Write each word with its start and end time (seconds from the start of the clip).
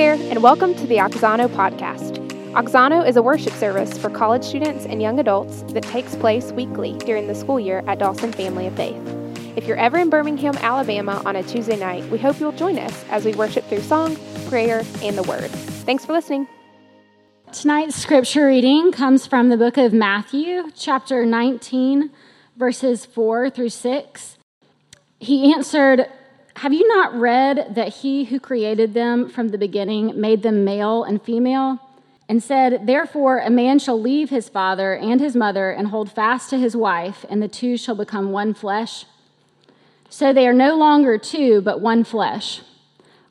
there, 0.00 0.14
and 0.14 0.42
welcome 0.42 0.74
to 0.74 0.86
the 0.86 0.96
Auxano 0.96 1.46
podcast. 1.46 2.16
Auxano 2.52 3.06
is 3.06 3.16
a 3.16 3.22
worship 3.22 3.52
service 3.52 3.98
for 3.98 4.08
college 4.08 4.42
students 4.42 4.86
and 4.86 5.02
young 5.02 5.20
adults 5.20 5.60
that 5.74 5.82
takes 5.82 6.16
place 6.16 6.52
weekly 6.52 6.96
during 7.00 7.26
the 7.26 7.34
school 7.34 7.60
year 7.60 7.84
at 7.86 7.98
Dawson 7.98 8.32
Family 8.32 8.66
of 8.66 8.74
Faith. 8.76 8.96
If 9.56 9.66
you're 9.66 9.76
ever 9.76 9.98
in 9.98 10.08
Birmingham, 10.08 10.56
Alabama 10.56 11.20
on 11.26 11.36
a 11.36 11.42
Tuesday 11.42 11.76
night, 11.76 12.02
we 12.10 12.16
hope 12.16 12.40
you'll 12.40 12.52
join 12.52 12.78
us 12.78 13.04
as 13.10 13.26
we 13.26 13.34
worship 13.34 13.62
through 13.66 13.82
song, 13.82 14.16
prayer, 14.48 14.84
and 15.02 15.18
the 15.18 15.22
Word. 15.24 15.50
Thanks 15.50 16.06
for 16.06 16.14
listening. 16.14 16.48
Tonight's 17.52 17.96
scripture 17.96 18.46
reading 18.46 18.92
comes 18.92 19.26
from 19.26 19.50
the 19.50 19.58
book 19.58 19.76
of 19.76 19.92
Matthew, 19.92 20.70
chapter 20.74 21.26
19, 21.26 22.10
verses 22.56 23.04
4 23.04 23.50
through 23.50 23.68
6. 23.68 24.38
He 25.18 25.52
answered, 25.52 26.06
Have 26.56 26.72
you 26.72 26.86
not 26.88 27.14
read 27.14 27.74
that 27.74 27.88
he 27.88 28.24
who 28.24 28.40
created 28.40 28.94
them 28.94 29.28
from 29.28 29.48
the 29.48 29.58
beginning 29.58 30.20
made 30.20 30.42
them 30.42 30.64
male 30.64 31.04
and 31.04 31.22
female? 31.22 31.78
And 32.28 32.42
said, 32.42 32.86
Therefore, 32.86 33.38
a 33.38 33.50
man 33.50 33.80
shall 33.80 34.00
leave 34.00 34.30
his 34.30 34.48
father 34.48 34.94
and 34.94 35.20
his 35.20 35.34
mother 35.34 35.70
and 35.70 35.88
hold 35.88 36.12
fast 36.12 36.48
to 36.50 36.58
his 36.58 36.76
wife, 36.76 37.24
and 37.28 37.42
the 37.42 37.48
two 37.48 37.76
shall 37.76 37.96
become 37.96 38.30
one 38.30 38.54
flesh. 38.54 39.04
So 40.08 40.32
they 40.32 40.46
are 40.46 40.52
no 40.52 40.76
longer 40.76 41.18
two, 41.18 41.60
but 41.60 41.80
one 41.80 42.04
flesh. 42.04 42.62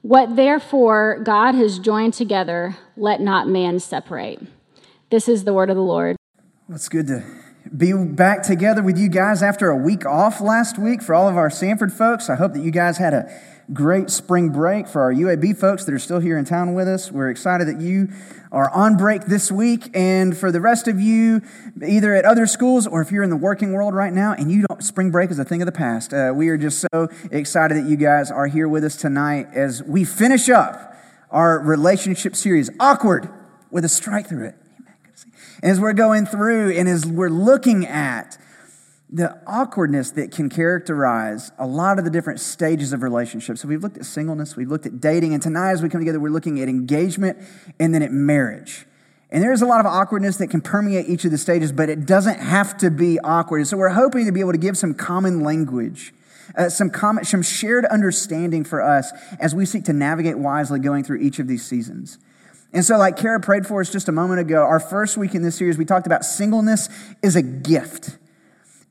What 0.02 0.36
therefore 0.36 1.20
God 1.24 1.56
has 1.56 1.80
joined 1.80 2.14
together, 2.14 2.78
let 2.98 3.22
not 3.22 3.48
man 3.48 3.80
separate. 3.80 4.42
This 5.10 5.28
is 5.28 5.44
the 5.44 5.54
word 5.54 5.70
of 5.70 5.76
the 5.76 5.82
Lord. 5.82 6.18
Well, 6.68 6.76
it's 6.76 6.90
good 6.90 7.08
to 7.08 7.24
be 7.76 7.94
back 7.94 8.44
together 8.44 8.82
with 8.82 8.98
you 8.98 9.10
guys 9.10 9.44
after 9.44 9.70
a 9.70 9.76
week 9.76 10.06
off 10.06 10.42
last 10.42 10.80
week 10.80 11.02
for 11.02 11.14
all 11.14 11.28
of 11.28 11.38
our 11.38 11.50
Samford 11.50 11.92
folks. 11.92 12.30
I 12.30 12.36
hope 12.36 12.54
that 12.54 12.62
you 12.62 12.72
guys 12.72 12.98
had 12.98 13.14
a 13.14 13.32
great 13.72 14.10
spring 14.10 14.50
break. 14.50 14.88
For 14.88 15.02
our 15.02 15.14
UAB 15.14 15.56
folks 15.56 15.86
that 15.86 15.94
are 15.94 16.00
still 16.00 16.20
here 16.20 16.38
in 16.38 16.46
town 16.46 16.74
with 16.74 16.88
us, 16.88 17.12
we're 17.12 17.30
excited 17.30 17.68
that 17.68 17.80
you 17.80 18.10
are 18.52 18.72
on 18.72 18.98
break 18.98 19.26
this 19.26 19.52
week. 19.52 19.92
And 19.94 20.36
for 20.36 20.52
the 20.52 20.60
rest 20.60 20.88
of 20.88 21.00
you, 21.00 21.42
either 21.86 22.16
at 22.16 22.26
other 22.26 22.48
schools 22.48 22.88
or 22.88 23.02
if 23.02 23.12
you're 23.12 23.24
in 23.24 23.30
the 23.30 23.38
working 23.38 23.74
world 23.74 23.94
right 23.94 24.14
now 24.14 24.34
and 24.34 24.52
you 24.52 24.66
don't, 24.68 24.84
spring 24.84 25.12
break 25.12 25.30
is 25.30 25.38
a 25.38 25.46
thing 25.46 25.62
of 25.62 25.68
the 25.68 25.72
past. 25.72 26.14
Uh, 26.14 26.32
we 26.36 26.50
are 26.50 26.58
just 26.58 26.84
so 26.92 27.10
excited 27.32 27.78
that 27.78 27.88
you 27.88 27.98
guys 27.98 28.32
are 28.32 28.48
here 28.48 28.68
with 28.68 28.84
us 28.84 28.96
tonight 28.96 29.48
as 29.54 29.84
we 29.84 30.04
finish 30.04 30.50
up 30.50 30.96
our 31.30 31.60
relationship 31.60 32.36
series, 32.36 32.72
Awkward, 32.80 33.30
with 33.70 33.86
a 33.86 33.90
strike 33.90 34.28
through 34.28 34.48
it. 34.48 34.56
And 35.62 35.72
as 35.72 35.80
we're 35.80 35.94
going 35.94 36.26
through 36.26 36.72
and 36.72 36.88
as 36.88 37.06
we're 37.06 37.30
looking 37.30 37.86
at 37.86 38.38
the 39.12 39.42
awkwardness 39.48 40.12
that 40.12 40.32
can 40.32 40.50
characterize 40.50 41.52
a 41.58 41.66
lot 41.66 41.98
of 41.98 42.06
the 42.06 42.12
different 42.12 42.40
stages 42.40 42.94
of 42.94 43.02
relationships. 43.02 43.62
So 43.62 43.68
we've 43.68 43.82
looked 43.82 43.98
at 43.98 44.06
singleness, 44.06 44.56
we've 44.56 44.70
looked 44.70 44.86
at 44.86 45.02
dating, 45.02 45.34
and 45.34 45.42
tonight 45.42 45.72
as 45.72 45.82
we 45.82 45.90
come 45.90 46.00
together, 46.00 46.20
we're 46.20 46.30
looking 46.30 46.62
at 46.62 46.70
engagement 46.70 47.40
and 47.80 47.94
then 47.94 48.04
at 48.04 48.12
marriage. 48.12 48.86
And 49.32 49.44
there's 49.44 49.62
a 49.62 49.66
lot 49.66 49.80
of 49.80 49.86
awkwardness 49.86 50.38
that 50.38 50.48
can 50.48 50.62
permeate 50.62 51.08
each 51.08 51.26
of 51.26 51.32
the 51.32 51.38
stages, 51.38 51.72
but 51.72 51.90
it 51.90 52.06
doesn't 52.06 52.40
have 52.40 52.78
to 52.80 52.92
be 52.92 53.20
awkward. 53.20 53.60
And 53.60 53.68
So 53.68 53.78
we're 53.78 53.90
hoping 53.90 54.26
to 54.26 54.32
be 54.32 54.40
able 54.40 54.54
to 54.54 54.58
give 54.58 54.78
some 54.78 54.94
common 54.94 55.42
language, 55.42 56.14
uh, 56.56 56.70
some 56.70 56.90
common, 56.90 57.26
some 57.26 57.42
shared 57.42 57.86
understanding 57.86 58.64
for 58.64 58.82
us 58.82 59.12
as 59.40 59.54
we 59.54 59.66
seek 59.66 59.86
to 59.86 59.94
navigate 59.94 60.38
wisely 60.38 60.80
going 60.80 61.04
through 61.04 61.20
each 61.20 61.40
of 61.40 61.48
these 61.48 61.64
seasons. 61.66 62.18
And 62.72 62.86
so, 62.86 62.98
like 62.98 63.18
Kara 63.18 63.40
prayed 63.40 63.66
for 63.66 63.82
us 63.82 63.92
just 63.92 64.10
a 64.10 64.12
moment 64.12 64.42
ago, 64.42 64.62
our 64.62 64.80
first 64.80 65.18
week 65.18 65.34
in 65.34 65.42
this 65.42 65.56
series, 65.56 65.78
we 65.78 65.86
talked 65.86 66.06
about 66.06 66.24
singleness 66.24 66.88
is 67.24 67.36
a 67.36 67.42
gift. 67.42 68.18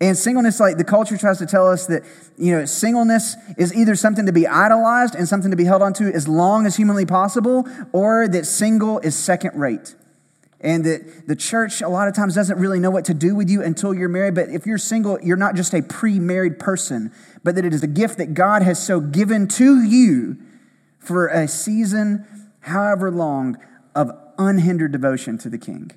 And 0.01 0.17
singleness, 0.17 0.61
like 0.61 0.77
the 0.77 0.85
culture 0.85 1.17
tries 1.17 1.39
to 1.39 1.47
tell 1.47 1.69
us 1.69 1.87
that, 1.87 2.03
you 2.37 2.57
know, 2.57 2.65
singleness 2.67 3.37
is 3.57 3.75
either 3.75 3.97
something 3.97 4.27
to 4.27 4.33
be 4.33 4.47
idolized 4.47 5.17
and 5.17 5.29
something 5.29 5.51
to 5.51 5.57
be 5.57 5.65
held 5.65 5.83
onto 5.83 6.07
as 6.07 6.29
long 6.29 6.67
as 6.67 6.77
humanly 6.77 7.05
possible, 7.05 7.69
or 7.93 8.29
that 8.29 8.47
single 8.47 9.01
is 9.01 9.17
second 9.17 9.59
rate. 9.59 9.97
And 10.61 10.85
that 10.85 11.29
the 11.29 11.37
church 11.37 11.83
a 11.83 11.89
lot 11.89 12.09
of 12.09 12.15
times 12.15 12.35
doesn't 12.35 12.59
really 12.59 12.81
know 12.81 12.91
what 12.91 13.05
to 13.07 13.15
do 13.15 13.35
with 13.35 13.49
you 13.49 13.63
until 13.63 13.95
you're 13.95 14.09
married. 14.09 14.35
But 14.35 14.49
if 14.49 14.67
you're 14.67 14.79
single, 14.79 15.21
you're 15.21 15.37
not 15.37 15.55
just 15.55 15.73
a 15.73 15.83
pre 15.83 16.19
married 16.19 16.59
person, 16.59 17.13
but 17.45 17.55
that 17.55 17.65
it 17.65 17.73
is 17.73 17.83
a 17.83 17.89
gift 17.89 18.19
that 18.19 18.35
God 18.35 18.63
has 18.63 18.85
so 18.85 18.99
given 19.01 19.47
to 19.49 19.83
you 19.83 20.37
for 20.99 21.29
a 21.29 21.47
season, 21.47 22.27
however 22.61 23.11
long, 23.11 23.57
of 23.99 24.13
unhindered 24.39 24.93
devotion 24.93 25.37
to 25.39 25.49
the 25.49 25.59
King. 25.59 25.91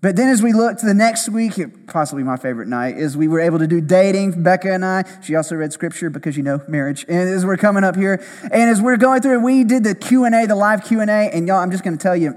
But 0.00 0.16
then 0.16 0.30
as 0.30 0.42
we 0.42 0.52
look 0.52 0.78
to 0.78 0.86
the 0.86 0.94
next 0.94 1.28
week, 1.28 1.86
possibly 1.86 2.24
my 2.24 2.36
favorite 2.36 2.66
night, 2.66 2.96
is 2.96 3.16
we 3.16 3.28
were 3.28 3.38
able 3.38 3.60
to 3.60 3.68
do 3.68 3.80
dating, 3.80 4.42
Becca 4.42 4.72
and 4.72 4.84
I. 4.84 5.04
She 5.22 5.36
also 5.36 5.54
read 5.54 5.72
scripture 5.72 6.10
because 6.10 6.36
you 6.36 6.42
know 6.42 6.60
marriage. 6.66 7.04
And 7.06 7.28
as 7.28 7.46
we're 7.46 7.58
coming 7.58 7.84
up 7.84 7.94
here, 7.94 8.24
and 8.42 8.70
as 8.70 8.80
we're 8.80 8.96
going 8.96 9.20
through, 9.20 9.44
we 9.44 9.62
did 9.62 9.84
the 9.84 9.94
Q&A, 9.94 10.46
the 10.46 10.56
live 10.56 10.84
Q&A, 10.84 11.06
and 11.06 11.46
y'all, 11.46 11.58
I'm 11.58 11.70
just 11.70 11.84
going 11.84 11.96
to 11.96 12.02
tell 12.02 12.16
you, 12.16 12.36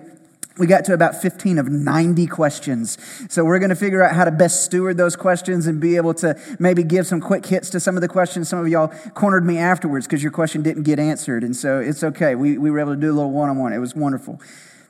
we 0.58 0.68
got 0.68 0.86
to 0.86 0.94
about 0.94 1.22
15 1.22 1.58
of 1.58 1.70
90 1.70 2.28
questions. 2.28 2.98
So 3.30 3.44
we're 3.44 3.60
going 3.60 3.70
to 3.70 3.76
figure 3.76 4.02
out 4.02 4.16
how 4.16 4.24
to 4.24 4.32
best 4.32 4.64
steward 4.64 4.98
those 4.98 5.16
questions 5.16 5.68
and 5.68 5.82
be 5.82 5.98
able 5.98 6.14
to 6.16 6.40
maybe 6.60 6.84
give 6.84 7.06
some 7.08 7.20
quick 7.20 7.46
hits 7.46 7.70
to 7.72 7.80
some 7.80 7.96
of 7.96 8.02
the 8.02 8.08
questions. 8.08 8.48
Some 8.48 8.60
of 8.60 8.68
y'all 8.68 8.88
cornered 9.14 9.46
me 9.46 9.58
afterwards 9.58 10.08
because 10.08 10.24
your 10.24 10.32
question 10.32 10.62
didn't 10.62 10.84
get 10.84 10.98
answered. 10.98 11.44
And 11.44 11.56
so 11.56 11.80
it's 11.80 12.04
okay. 12.04 12.36
We, 12.36 12.58
we 12.58 12.72
were 12.72 12.80
able 12.80 12.96
to 12.96 13.00
do 13.00 13.12
a 13.12 13.16
little 13.16 13.32
one-on-one. 13.32 13.74
It 13.74 13.80
was 13.80 13.96
wonderful. 13.96 14.40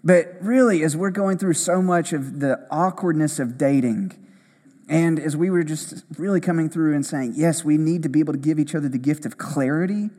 But 0.03 0.35
really, 0.39 0.83
as 0.83 0.95
we're 0.95 1.09
going 1.09 1.39
through 1.39 1.55
so 1.55 1.81
much 1.81 2.13
of 2.13 2.39
the 2.39 2.67
awkwardness 2.69 3.39
of 3.39 3.57
dating, 3.57 4.11
and 4.87 5.19
as 5.19 5.35
we 5.35 5.49
were 5.49 5.63
just 5.63 6.03
really 6.19 6.39
coming 6.39 6.69
through 6.69 6.93
and 6.93 7.03
saying, 7.03 7.33
yes, 7.35 7.65
we 7.65 7.77
need 7.77 8.03
to 8.03 8.09
be 8.09 8.19
able 8.19 8.33
to 8.33 8.39
give 8.39 8.59
each 8.59 8.75
other 8.75 8.87
the 8.87 8.99
gift 8.99 9.25
of 9.25 9.39
clarity, 9.39 10.11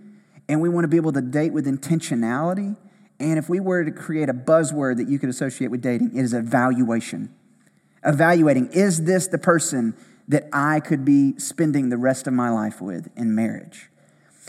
and 0.48 0.60
we 0.60 0.68
want 0.68 0.84
to 0.84 0.88
be 0.88 0.96
able 0.96 1.12
to 1.12 1.20
date 1.20 1.52
with 1.52 1.66
intentionality. 1.66 2.76
And 3.19 3.38
if 3.38 3.49
we 3.49 3.60
were 3.60 3.84
to 3.84 3.91
create 3.91 4.28
a 4.28 4.34
buzzword 4.34 4.99
that 4.99 5.09
you 5.09 5.19
could 5.19 5.28
associate 5.28 5.71
with 5.71 5.81
dating, 5.81 6.16
it 6.16 6.22
is 6.22 6.34
evaluation. 6.34 7.34
Evaluating, 8.04 8.69
is 8.72 9.04
this 9.04 9.27
the 9.27 9.38
person 9.38 9.94
that 10.28 10.49
I 10.53 10.81
could 10.81 11.04
be 11.04 11.38
spending 11.38 11.88
the 11.88 11.97
rest 11.97 12.27
of 12.27 12.34
my 12.34 12.50
life 12.50 12.81
with 12.81 13.09
in 13.16 13.34
marriage? 13.34 13.88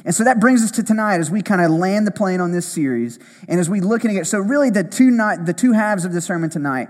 And 0.05 0.13
so 0.13 0.23
that 0.23 0.39
brings 0.39 0.63
us 0.63 0.71
to 0.71 0.83
tonight 0.83 1.19
as 1.19 1.31
we 1.31 1.41
kind 1.41 1.61
of 1.61 1.71
land 1.71 2.05
the 2.05 2.11
plane 2.11 2.39
on 2.39 2.51
this 2.51 2.67
series 2.67 3.19
and 3.47 3.59
as 3.59 3.69
we 3.69 3.79
look 3.79 4.05
at 4.05 4.11
it. 4.11 4.27
So 4.27 4.39
really 4.39 4.69
the 4.69 4.83
two 4.83 5.09
night, 5.09 5.45
the 5.45 5.53
two 5.53 5.71
halves 5.71 6.05
of 6.05 6.13
the 6.13 6.21
sermon 6.21 6.49
tonight 6.49 6.89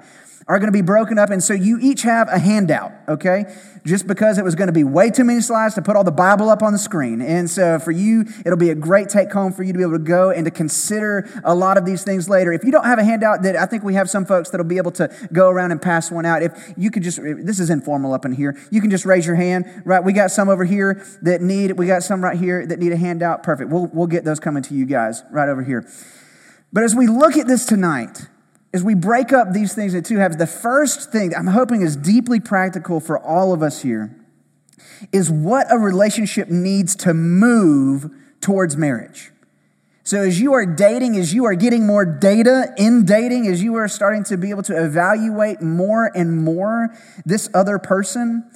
are 0.50 0.60
going 0.60 0.68
to 0.68 0.78
be 0.78 0.82
broken 0.82 1.20
up. 1.20 1.30
And 1.30 1.44
so 1.44 1.54
you 1.54 1.78
each 1.82 2.04
have 2.04 2.30
a 2.30 2.40
handout, 2.40 2.94
okay? 3.10 3.54
Just 3.86 4.08
because 4.08 4.38
it 4.38 4.46
was 4.46 4.56
going 4.56 4.68
to 4.68 4.74
be 4.74 4.84
way 4.84 5.12
too 5.12 5.26
many 5.26 5.42
slides 5.42 5.76
to 5.76 5.82
put 5.82 5.98
all 5.98 6.06
the 6.06 6.12
Bible 6.12 6.50
up 6.50 6.64
on 6.64 6.72
the 6.72 6.80
screen. 6.80 7.22
And 7.22 7.50
so 7.50 7.80
for 7.80 7.92
you, 7.92 8.26
it'll 8.46 8.58
be 8.58 8.70
a 8.70 8.76
great 8.76 9.10
take 9.10 9.32
home 9.32 9.52
for 9.52 9.64
you 9.64 9.74
to 9.74 9.78
be 9.78 9.84
able 9.84 9.94
to 9.94 10.00
go 10.00 10.32
and 10.32 10.46
to 10.46 10.52
consider 10.52 11.28
a 11.44 11.54
lot 11.54 11.78
of 11.78 11.86
these 11.86 12.04
things 12.04 12.30
later. 12.30 12.54
If 12.54 12.64
you 12.64 12.72
don't 12.72 12.86
have 12.86 12.98
a 12.98 13.04
handout, 13.04 13.44
that 13.44 13.58
I 13.58 13.66
think 13.66 13.84
we 13.84 13.96
have 13.96 14.10
some 14.10 14.26
folks 14.26 14.50
that'll 14.50 14.66
be 14.66 14.78
able 14.78 14.92
to 14.92 15.14
go 15.34 15.50
around 15.50 15.72
and 15.72 15.82
pass 15.82 16.10
one 16.10 16.26
out. 16.26 16.42
If 16.42 16.74
you 16.78 16.92
could 16.92 17.04
just, 17.04 17.20
this 17.22 17.60
is 17.60 17.70
informal 17.70 18.14
up 18.14 18.24
in 18.24 18.32
here, 18.32 18.58
you 18.72 18.80
can 18.80 18.90
just 18.90 19.06
raise 19.06 19.26
your 19.26 19.36
hand, 19.36 19.66
right? 19.84 20.04
We 20.04 20.14
got 20.14 20.32
some 20.32 20.48
over 20.48 20.64
here 20.64 21.06
that 21.24 21.42
need, 21.42 21.72
we 21.74 21.88
got 21.88 22.04
some 22.04 22.24
right 22.24 22.38
here 22.38 22.66
that 22.66 22.80
need 22.80 22.94
a 22.94 22.98
handout. 22.98 23.44
Perfect. 23.44 23.70
We'll, 23.70 23.88
we'll 23.88 24.08
get 24.08 24.24
those 24.24 24.40
coming 24.40 24.64
to 24.64 24.74
you 24.74 24.86
guys 24.86 25.24
right 25.30 25.50
over 25.50 25.64
here. 25.64 25.86
But 26.72 26.84
as 26.84 26.96
we 26.96 27.08
look 27.08 27.36
at 27.36 27.48
this 27.48 27.66
tonight, 27.66 28.28
as 28.74 28.84
we 28.84 28.96
break 28.96 29.32
up 29.32 29.54
these 29.54 29.74
things 29.74 29.94
into 29.94 30.08
two 30.08 30.18
halves, 30.20 30.38
the 30.38 30.48
first 30.48 31.12
thing 31.12 31.34
I'm 31.36 31.48
hoping 31.48 31.82
is 31.82 31.96
deeply 31.96 32.40
practical 32.40 33.00
for 33.00 33.18
all 33.18 33.54
of 33.54 33.64
us 33.64 33.82
here 33.82 34.16
is 35.12 35.30
what 35.30 35.72
a 35.72 35.78
relationship 35.78 36.50
needs 36.50 36.96
to 36.96 37.14
move 37.14 38.10
towards 38.42 38.76
marriage. 38.76 39.32
So, 40.04 40.22
as 40.22 40.40
you 40.40 40.54
are 40.54 40.66
dating, 40.66 41.18
as 41.18 41.34
you 41.34 41.46
are 41.46 41.54
getting 41.54 41.86
more 41.86 42.06
data 42.06 42.74
in 42.78 43.06
dating, 43.06 43.48
as 43.48 43.62
you 43.62 43.76
are 43.76 43.90
starting 43.90 44.24
to 44.26 44.38
be 44.38 44.52
able 44.52 44.64
to 44.64 44.86
evaluate 44.86 45.62
more 45.62 46.10
and 46.16 46.46
more 46.46 46.96
this 47.26 47.50
other 47.54 47.78
person, 47.78 48.50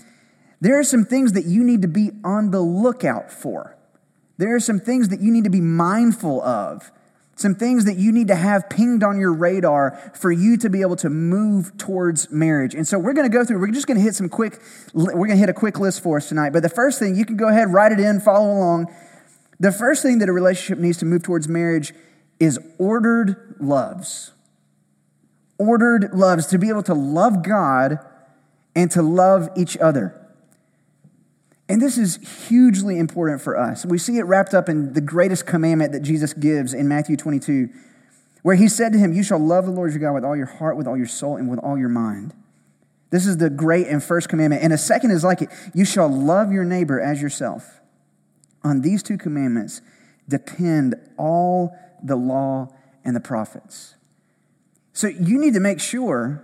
there 0.61 0.79
are 0.79 0.83
some 0.83 1.03
things 1.03 1.33
that 1.33 1.45
you 1.45 1.63
need 1.63 1.81
to 1.81 1.89
be 1.89 2.11
on 2.23 2.51
the 2.51 2.61
lookout 2.61 3.31
for. 3.31 3.75
There 4.37 4.55
are 4.55 4.61
some 4.61 4.79
things 4.79 5.09
that 5.09 5.19
you 5.19 5.31
need 5.31 5.43
to 5.43 5.49
be 5.49 5.59
mindful 5.59 6.41
of 6.41 6.89
some 7.41 7.55
things 7.55 7.85
that 7.85 7.97
you 7.97 8.11
need 8.11 8.27
to 8.27 8.35
have 8.35 8.69
pinged 8.69 9.03
on 9.03 9.19
your 9.19 9.33
radar 9.33 9.97
for 10.15 10.31
you 10.31 10.55
to 10.57 10.69
be 10.69 10.81
able 10.81 10.95
to 10.97 11.09
move 11.09 11.77
towards 11.77 12.31
marriage. 12.31 12.75
And 12.75 12.88
so 12.88 12.97
we're 12.97 13.13
going 13.13 13.29
to 13.29 13.35
go 13.35 13.43
through, 13.43 13.59
we're 13.59 13.71
just 13.71 13.88
going 13.88 13.97
to 13.97 14.03
hit 14.03 14.15
some 14.15 14.29
quick, 14.29 14.61
we're 14.93 15.11
going 15.11 15.29
to 15.31 15.35
hit 15.35 15.49
a 15.49 15.53
quick 15.53 15.79
list 15.79 16.01
for 16.01 16.17
us 16.17 16.29
tonight. 16.29 16.53
But 16.53 16.63
the 16.63 16.69
first 16.69 16.99
thing, 16.99 17.15
you 17.15 17.25
can 17.25 17.38
go 17.38 17.49
ahead, 17.49 17.73
write 17.73 17.91
it 17.91 17.99
in, 17.99 18.19
follow 18.19 18.51
along. 18.51 18.93
The 19.59 19.71
first 19.71 20.01
thing 20.03 20.19
that 20.19 20.29
a 20.29 20.33
relationship 20.33 20.79
needs 20.79 20.97
to 20.99 21.05
move 21.05 21.23
towards 21.23 21.47
marriage 21.47 21.93
is 22.39 22.59
ordered 22.77 23.55
loves. 23.59 24.31
Ordered 25.57 26.13
loves, 26.13 26.47
to 26.47 26.57
be 26.57 26.69
able 26.69 26.83
to 26.83 26.93
love 26.93 27.43
God 27.43 27.99
and 28.75 28.89
to 28.91 29.01
love 29.01 29.49
each 29.55 29.77
other. 29.77 30.20
And 31.71 31.81
this 31.81 31.97
is 31.97 32.18
hugely 32.50 33.00
important 33.00 33.41
for 33.41 33.57
us. 33.57 33.85
We 33.85 33.97
see 33.97 34.18
it 34.18 34.23
wrapped 34.23 34.53
up 34.53 34.68
in 34.68 34.91
the 34.91 35.00
greatest 35.00 35.45
commandment 35.45 35.94
that 35.94 36.01
Jesus 36.01 36.33
gives 36.33 36.73
in 36.73 36.89
Matthew 36.89 37.15
22, 37.15 37.69
where 38.41 38.57
he 38.57 38.68
said 38.68 38.91
to 38.91 39.00
him, 39.00 39.13
You 39.13 39.23
shall 39.23 39.39
love 39.39 39.63
the 39.63 39.71
Lord 39.71 39.91
your 39.91 40.01
God 40.01 40.12
with 40.12 40.25
all 40.25 40.35
your 40.35 40.47
heart, 40.47 40.75
with 40.75 40.85
all 40.85 40.97
your 40.97 41.07
soul, 41.07 41.38
and 41.38 41.50
with 41.50 41.59
all 41.59 41.77
your 41.77 41.88
mind. 41.88 42.33
This 43.09 43.25
is 43.25 43.38
the 43.38 43.50
great 43.50 43.88
and 43.88 44.03
first 44.03 44.27
commandment. 44.27 44.63
And 44.63 44.73
a 44.73 44.77
second 44.77 45.12
is 45.12 45.23
like 45.23 45.44
it 45.44 45.50
you 45.73 45.85
shall 45.85 46.09
love 46.09 46.51
your 46.51 46.65
neighbor 46.65 47.00
as 47.00 47.21
yourself. 47.21 47.79
On 48.65 48.81
these 48.81 49.01
two 49.01 49.17
commandments 49.17 49.79
depend 50.27 50.95
all 51.15 51.74
the 52.03 52.17
law 52.17 52.67
and 53.06 53.15
the 53.15 53.21
prophets. 53.21 53.95
So 54.91 55.07
you 55.07 55.39
need 55.39 55.53
to 55.53 55.62
make 55.62 55.79
sure 55.79 56.44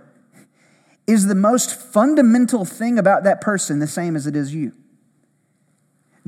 is 1.06 1.26
the 1.26 1.34
most 1.34 1.78
fundamental 1.78 2.64
thing 2.64 2.98
about 2.98 3.24
that 3.24 3.42
person 3.42 3.78
the 3.78 3.86
same 3.86 4.16
as 4.16 4.26
it 4.26 4.34
is 4.34 4.54
you? 4.54 4.72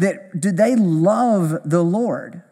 That 0.00 0.40
do 0.40 0.50
they 0.50 0.76
love 0.76 1.58
the 1.62 1.82
Lord? 1.82 2.42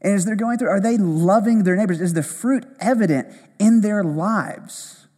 And 0.00 0.14
as 0.14 0.24
they're 0.24 0.36
going 0.36 0.58
through, 0.58 0.68
are 0.68 0.80
they 0.80 0.96
loving 0.96 1.64
their 1.64 1.74
neighbors? 1.74 2.00
Is 2.00 2.14
the 2.14 2.22
fruit 2.22 2.64
evident 2.78 3.34
in 3.58 3.80
their 3.80 4.04
lives? 4.04 5.08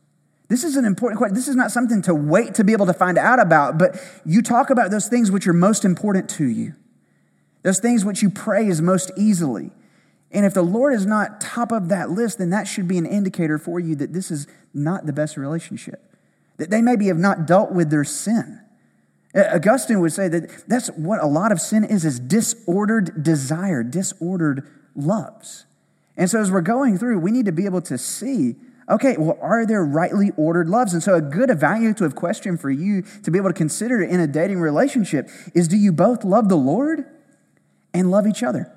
This 0.48 0.64
is 0.64 0.75
an 0.76 0.87
important 0.87 1.19
question. 1.19 1.34
This 1.34 1.48
is 1.48 1.56
not 1.56 1.70
something 1.70 2.00
to 2.02 2.14
wait 2.14 2.54
to 2.54 2.64
be 2.64 2.72
able 2.72 2.87
to 2.87 2.94
find 2.94 3.19
out 3.19 3.38
about, 3.38 3.76
but 3.76 4.00
you 4.25 4.40
talk 4.40 4.70
about 4.70 4.90
those 4.90 5.06
things 5.08 5.31
which 5.31 5.46
are 5.46 5.52
most 5.52 5.84
important 5.84 6.31
to 6.31 6.46
you, 6.46 6.75
those 7.62 7.78
things 7.78 8.02
which 8.04 8.22
you 8.22 8.31
praise 8.31 8.81
most 8.81 9.10
easily. 9.19 9.72
And 10.31 10.46
if 10.46 10.54
the 10.54 10.62
Lord 10.62 10.94
is 10.94 11.04
not 11.04 11.42
top 11.42 11.72
of 11.72 11.88
that 11.88 12.08
list, 12.10 12.38
then 12.38 12.49
that 12.50 12.66
should 12.66 12.88
be 12.88 12.96
an 12.96 13.06
indicator 13.06 13.58
for 13.58 13.78
you 13.78 13.96
that 13.96 14.14
this 14.14 14.31
is 14.31 14.46
not 14.72 15.04
the 15.04 15.12
best 15.12 15.37
relationship, 15.37 16.14
that 16.56 16.70
they 16.70 16.81
maybe 16.81 17.08
have 17.08 17.19
not 17.19 17.46
dealt 17.46 17.72
with 17.72 17.90
their 17.90 18.04
sin. 18.04 18.62
Augustine 19.34 20.00
would 20.00 20.12
say 20.12 20.28
that 20.28 20.64
that's 20.69 20.88
what 20.88 21.23
a 21.23 21.26
lot 21.26 21.52
of 21.52 21.61
sin 21.61 21.84
is, 21.84 22.05
is 22.05 22.19
disordered 22.19 23.23
desire, 23.23 23.82
disordered 23.82 24.67
loves. 24.94 25.67
And 26.17 26.31
so 26.31 26.40
as 26.40 26.50
we're 26.50 26.62
going 26.62 26.99
through, 26.99 27.19
we 27.19 27.31
need 27.31 27.44
to 27.44 27.52
be 27.52 27.67
able 27.67 27.82
to 27.82 27.99
see, 27.99 28.56
okay, 28.88 29.17
well, 29.19 29.38
are 29.43 29.67
there 29.67 29.84
rightly 29.84 30.31
ordered 30.37 30.69
loves? 30.69 30.94
And 30.94 31.02
so 31.02 31.14
a 31.14 31.20
good 31.20 31.50
evaluative 31.50 32.14
question 32.14 32.56
for 32.56 32.70
you 32.70 33.02
to 33.23 33.31
be 33.31 33.38
able 33.38 33.50
to 33.50 33.55
consider 33.55 34.02
in 34.02 34.20
a 34.20 34.26
dating 34.26 34.61
relationship 34.61 35.28
is 35.55 35.69
do 35.69 35.76
you 35.76 35.93
both 35.93 36.25
love 36.25 36.49
the 36.49 36.56
Lord 36.56 37.05
and 37.93 38.11
love 38.11 38.26
each 38.26 38.43
other? 38.43 38.73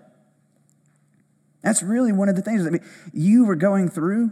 That's 1.61 1.83
really 1.83 2.11
one 2.11 2.29
of 2.29 2.35
the 2.35 2.41
things 2.41 2.63
that 2.63 2.81
you 3.13 3.45
were 3.45 3.55
going 3.55 3.89
through 3.89 4.31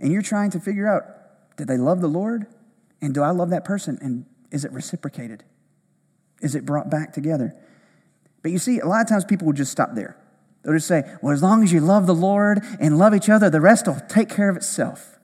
and 0.00 0.12
you're 0.12 0.22
trying 0.22 0.50
to 0.50 0.60
figure 0.60 0.88
out, 0.88 1.04
did 1.56 1.68
they 1.68 1.76
love 1.76 2.00
the 2.00 2.08
Lord? 2.08 2.46
And 3.00 3.14
do 3.14 3.22
I 3.22 3.30
love 3.30 3.50
that 3.50 3.64
person? 3.64 3.98
And 4.00 4.26
is 4.50 4.64
it 4.64 4.72
reciprocated? 4.72 5.44
Is 6.44 6.54
it 6.54 6.64
brought 6.64 6.90
back 6.90 7.12
together? 7.12 7.56
But 8.42 8.52
you 8.52 8.58
see, 8.58 8.78
a 8.78 8.86
lot 8.86 9.00
of 9.00 9.08
times 9.08 9.24
people 9.24 9.46
will 9.46 9.54
just 9.54 9.72
stop 9.72 9.94
there. 9.94 10.16
They'll 10.62 10.74
just 10.74 10.86
say, 10.86 11.02
well, 11.22 11.32
as 11.32 11.42
long 11.42 11.62
as 11.62 11.72
you 11.72 11.80
love 11.80 12.06
the 12.06 12.14
Lord 12.14 12.60
and 12.78 12.98
love 12.98 13.14
each 13.14 13.28
other, 13.28 13.50
the 13.50 13.60
rest 13.60 13.86
will 13.86 14.00
take 14.08 14.28
care 14.28 14.48
of 14.48 14.56
itself. 14.56 15.18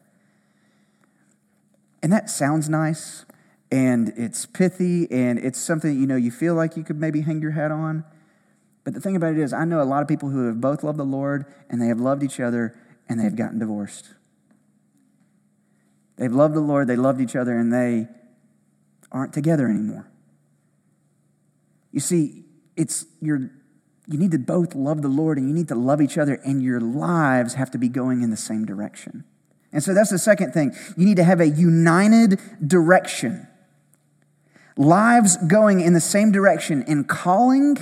And 2.02 2.12
that 2.12 2.30
sounds 2.30 2.68
nice 2.68 3.24
and 3.70 4.12
it's 4.16 4.46
pithy 4.46 5.10
and 5.10 5.38
it's 5.38 5.58
something 5.58 5.98
you 6.00 6.06
know 6.06 6.16
you 6.16 6.30
feel 6.30 6.54
like 6.54 6.76
you 6.76 6.82
could 6.82 6.98
maybe 6.98 7.20
hang 7.20 7.40
your 7.40 7.52
hat 7.52 7.70
on. 7.70 8.04
But 8.82 8.94
the 8.94 9.00
thing 9.00 9.14
about 9.14 9.34
it 9.34 9.38
is, 9.38 9.52
I 9.52 9.64
know 9.64 9.82
a 9.82 9.84
lot 9.84 10.02
of 10.02 10.08
people 10.08 10.30
who 10.30 10.46
have 10.46 10.60
both 10.60 10.82
loved 10.82 10.98
the 10.98 11.04
Lord 11.04 11.44
and 11.68 11.80
they 11.80 11.86
have 11.86 12.00
loved 12.00 12.22
each 12.22 12.40
other 12.40 12.74
and 13.08 13.20
they 13.20 13.24
have 13.24 13.36
gotten 13.36 13.58
divorced. 13.58 14.14
They've 16.16 16.32
loved 16.32 16.54
the 16.54 16.60
Lord, 16.60 16.86
they 16.86 16.96
loved 16.96 17.20
each 17.20 17.34
other, 17.34 17.56
and 17.56 17.72
they 17.72 18.08
aren't 19.10 19.32
together 19.32 19.68
anymore. 19.68 20.10
You 21.92 22.00
see, 22.00 22.44
it's 22.76 23.06
your 23.20 23.50
you 24.10 24.18
need 24.18 24.32
to 24.32 24.38
both 24.38 24.74
love 24.74 25.02
the 25.02 25.08
Lord 25.08 25.38
and 25.38 25.48
you 25.48 25.54
need 25.54 25.68
to 25.68 25.76
love 25.76 26.00
each 26.00 26.18
other, 26.18 26.34
and 26.44 26.60
your 26.60 26.80
lives 26.80 27.54
have 27.54 27.70
to 27.70 27.78
be 27.78 27.88
going 27.88 28.22
in 28.22 28.30
the 28.30 28.36
same 28.36 28.64
direction. 28.64 29.24
And 29.72 29.84
so 29.84 29.94
that's 29.94 30.10
the 30.10 30.18
second 30.18 30.52
thing. 30.52 30.74
You 30.96 31.06
need 31.06 31.16
to 31.16 31.24
have 31.24 31.40
a 31.40 31.48
united 31.48 32.40
direction. 32.66 33.46
Lives 34.76 35.36
going 35.36 35.80
in 35.80 35.92
the 35.92 36.00
same 36.00 36.32
direction 36.32 36.82
in 36.88 37.04
calling 37.04 37.78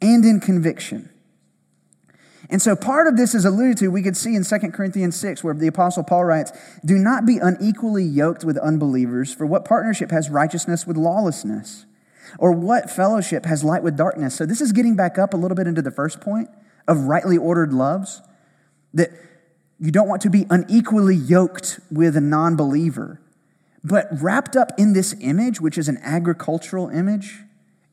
and 0.00 0.24
in 0.24 0.40
conviction. 0.40 1.10
And 2.48 2.62
so 2.62 2.76
part 2.76 3.06
of 3.06 3.16
this 3.16 3.34
is 3.34 3.44
alluded 3.44 3.78
to, 3.78 3.88
we 3.88 4.02
could 4.02 4.16
see 4.16 4.34
in 4.34 4.44
2 4.44 4.58
Corinthians 4.70 5.16
6, 5.16 5.42
where 5.44 5.54
the 5.54 5.66
Apostle 5.66 6.02
Paul 6.02 6.24
writes, 6.24 6.52
Do 6.84 6.96
not 6.96 7.26
be 7.26 7.38
unequally 7.38 8.04
yoked 8.04 8.44
with 8.44 8.56
unbelievers, 8.56 9.34
for 9.34 9.44
what 9.44 9.64
partnership 9.64 10.10
has 10.10 10.30
righteousness 10.30 10.86
with 10.86 10.96
lawlessness? 10.96 11.84
Or 12.38 12.52
what 12.52 12.90
fellowship 12.90 13.44
has 13.46 13.64
light 13.64 13.82
with 13.82 13.96
darkness? 13.96 14.34
So 14.34 14.46
this 14.46 14.60
is 14.60 14.72
getting 14.72 14.96
back 14.96 15.18
up 15.18 15.34
a 15.34 15.36
little 15.36 15.54
bit 15.54 15.66
into 15.66 15.82
the 15.82 15.90
first 15.90 16.20
point 16.20 16.48
of 16.86 17.04
rightly 17.04 17.36
ordered 17.36 17.72
loves. 17.72 18.22
That 18.92 19.10
you 19.80 19.90
don't 19.90 20.08
want 20.08 20.22
to 20.22 20.30
be 20.30 20.46
unequally 20.50 21.16
yoked 21.16 21.80
with 21.90 22.16
a 22.16 22.20
non 22.20 22.56
believer. 22.56 23.20
But 23.82 24.08
wrapped 24.10 24.56
up 24.56 24.72
in 24.78 24.94
this 24.94 25.14
image, 25.20 25.60
which 25.60 25.76
is 25.76 25.88
an 25.88 25.98
agricultural 26.02 26.88
image, 26.88 27.40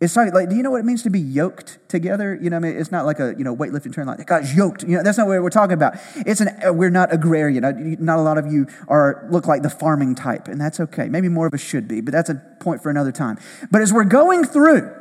it's 0.01 0.15
like, 0.15 0.33
like, 0.33 0.49
do 0.49 0.55
you 0.55 0.63
know 0.63 0.71
what 0.71 0.79
it 0.79 0.85
means 0.85 1.03
to 1.03 1.11
be 1.11 1.19
yoked 1.19 1.77
together? 1.87 2.35
You 2.41 2.49
know, 2.49 2.57
I 2.57 2.59
mean, 2.59 2.75
it's 2.75 2.91
not 2.91 3.05
like 3.05 3.19
a 3.19 3.35
you 3.37 3.43
know 3.43 3.55
weightlifting 3.55 3.93
term 3.93 4.07
like 4.07 4.17
that 4.17 4.25
guy's 4.25 4.55
yoked. 4.55 4.81
You 4.81 4.97
know, 4.97 5.03
that's 5.03 5.19
not 5.19 5.27
what 5.27 5.39
we're 5.43 5.51
talking 5.51 5.75
about. 5.75 5.93
It's 6.15 6.41
an 6.41 6.49
uh, 6.65 6.73
we're 6.73 6.89
not 6.89 7.13
agrarian. 7.13 7.63
Not 8.03 8.17
a 8.17 8.23
lot 8.23 8.39
of 8.39 8.51
you 8.51 8.65
are 8.87 9.27
look 9.29 9.45
like 9.45 9.61
the 9.61 9.69
farming 9.69 10.15
type, 10.15 10.47
and 10.47 10.59
that's 10.59 10.79
okay. 10.79 11.07
Maybe 11.07 11.29
more 11.29 11.45
of 11.45 11.53
us 11.53 11.61
should 11.61 11.87
be, 11.87 12.01
but 12.01 12.11
that's 12.11 12.31
a 12.31 12.41
point 12.59 12.81
for 12.81 12.89
another 12.89 13.11
time. 13.11 13.37
But 13.69 13.83
as 13.83 13.93
we're 13.93 14.03
going 14.03 14.43
through, 14.43 14.91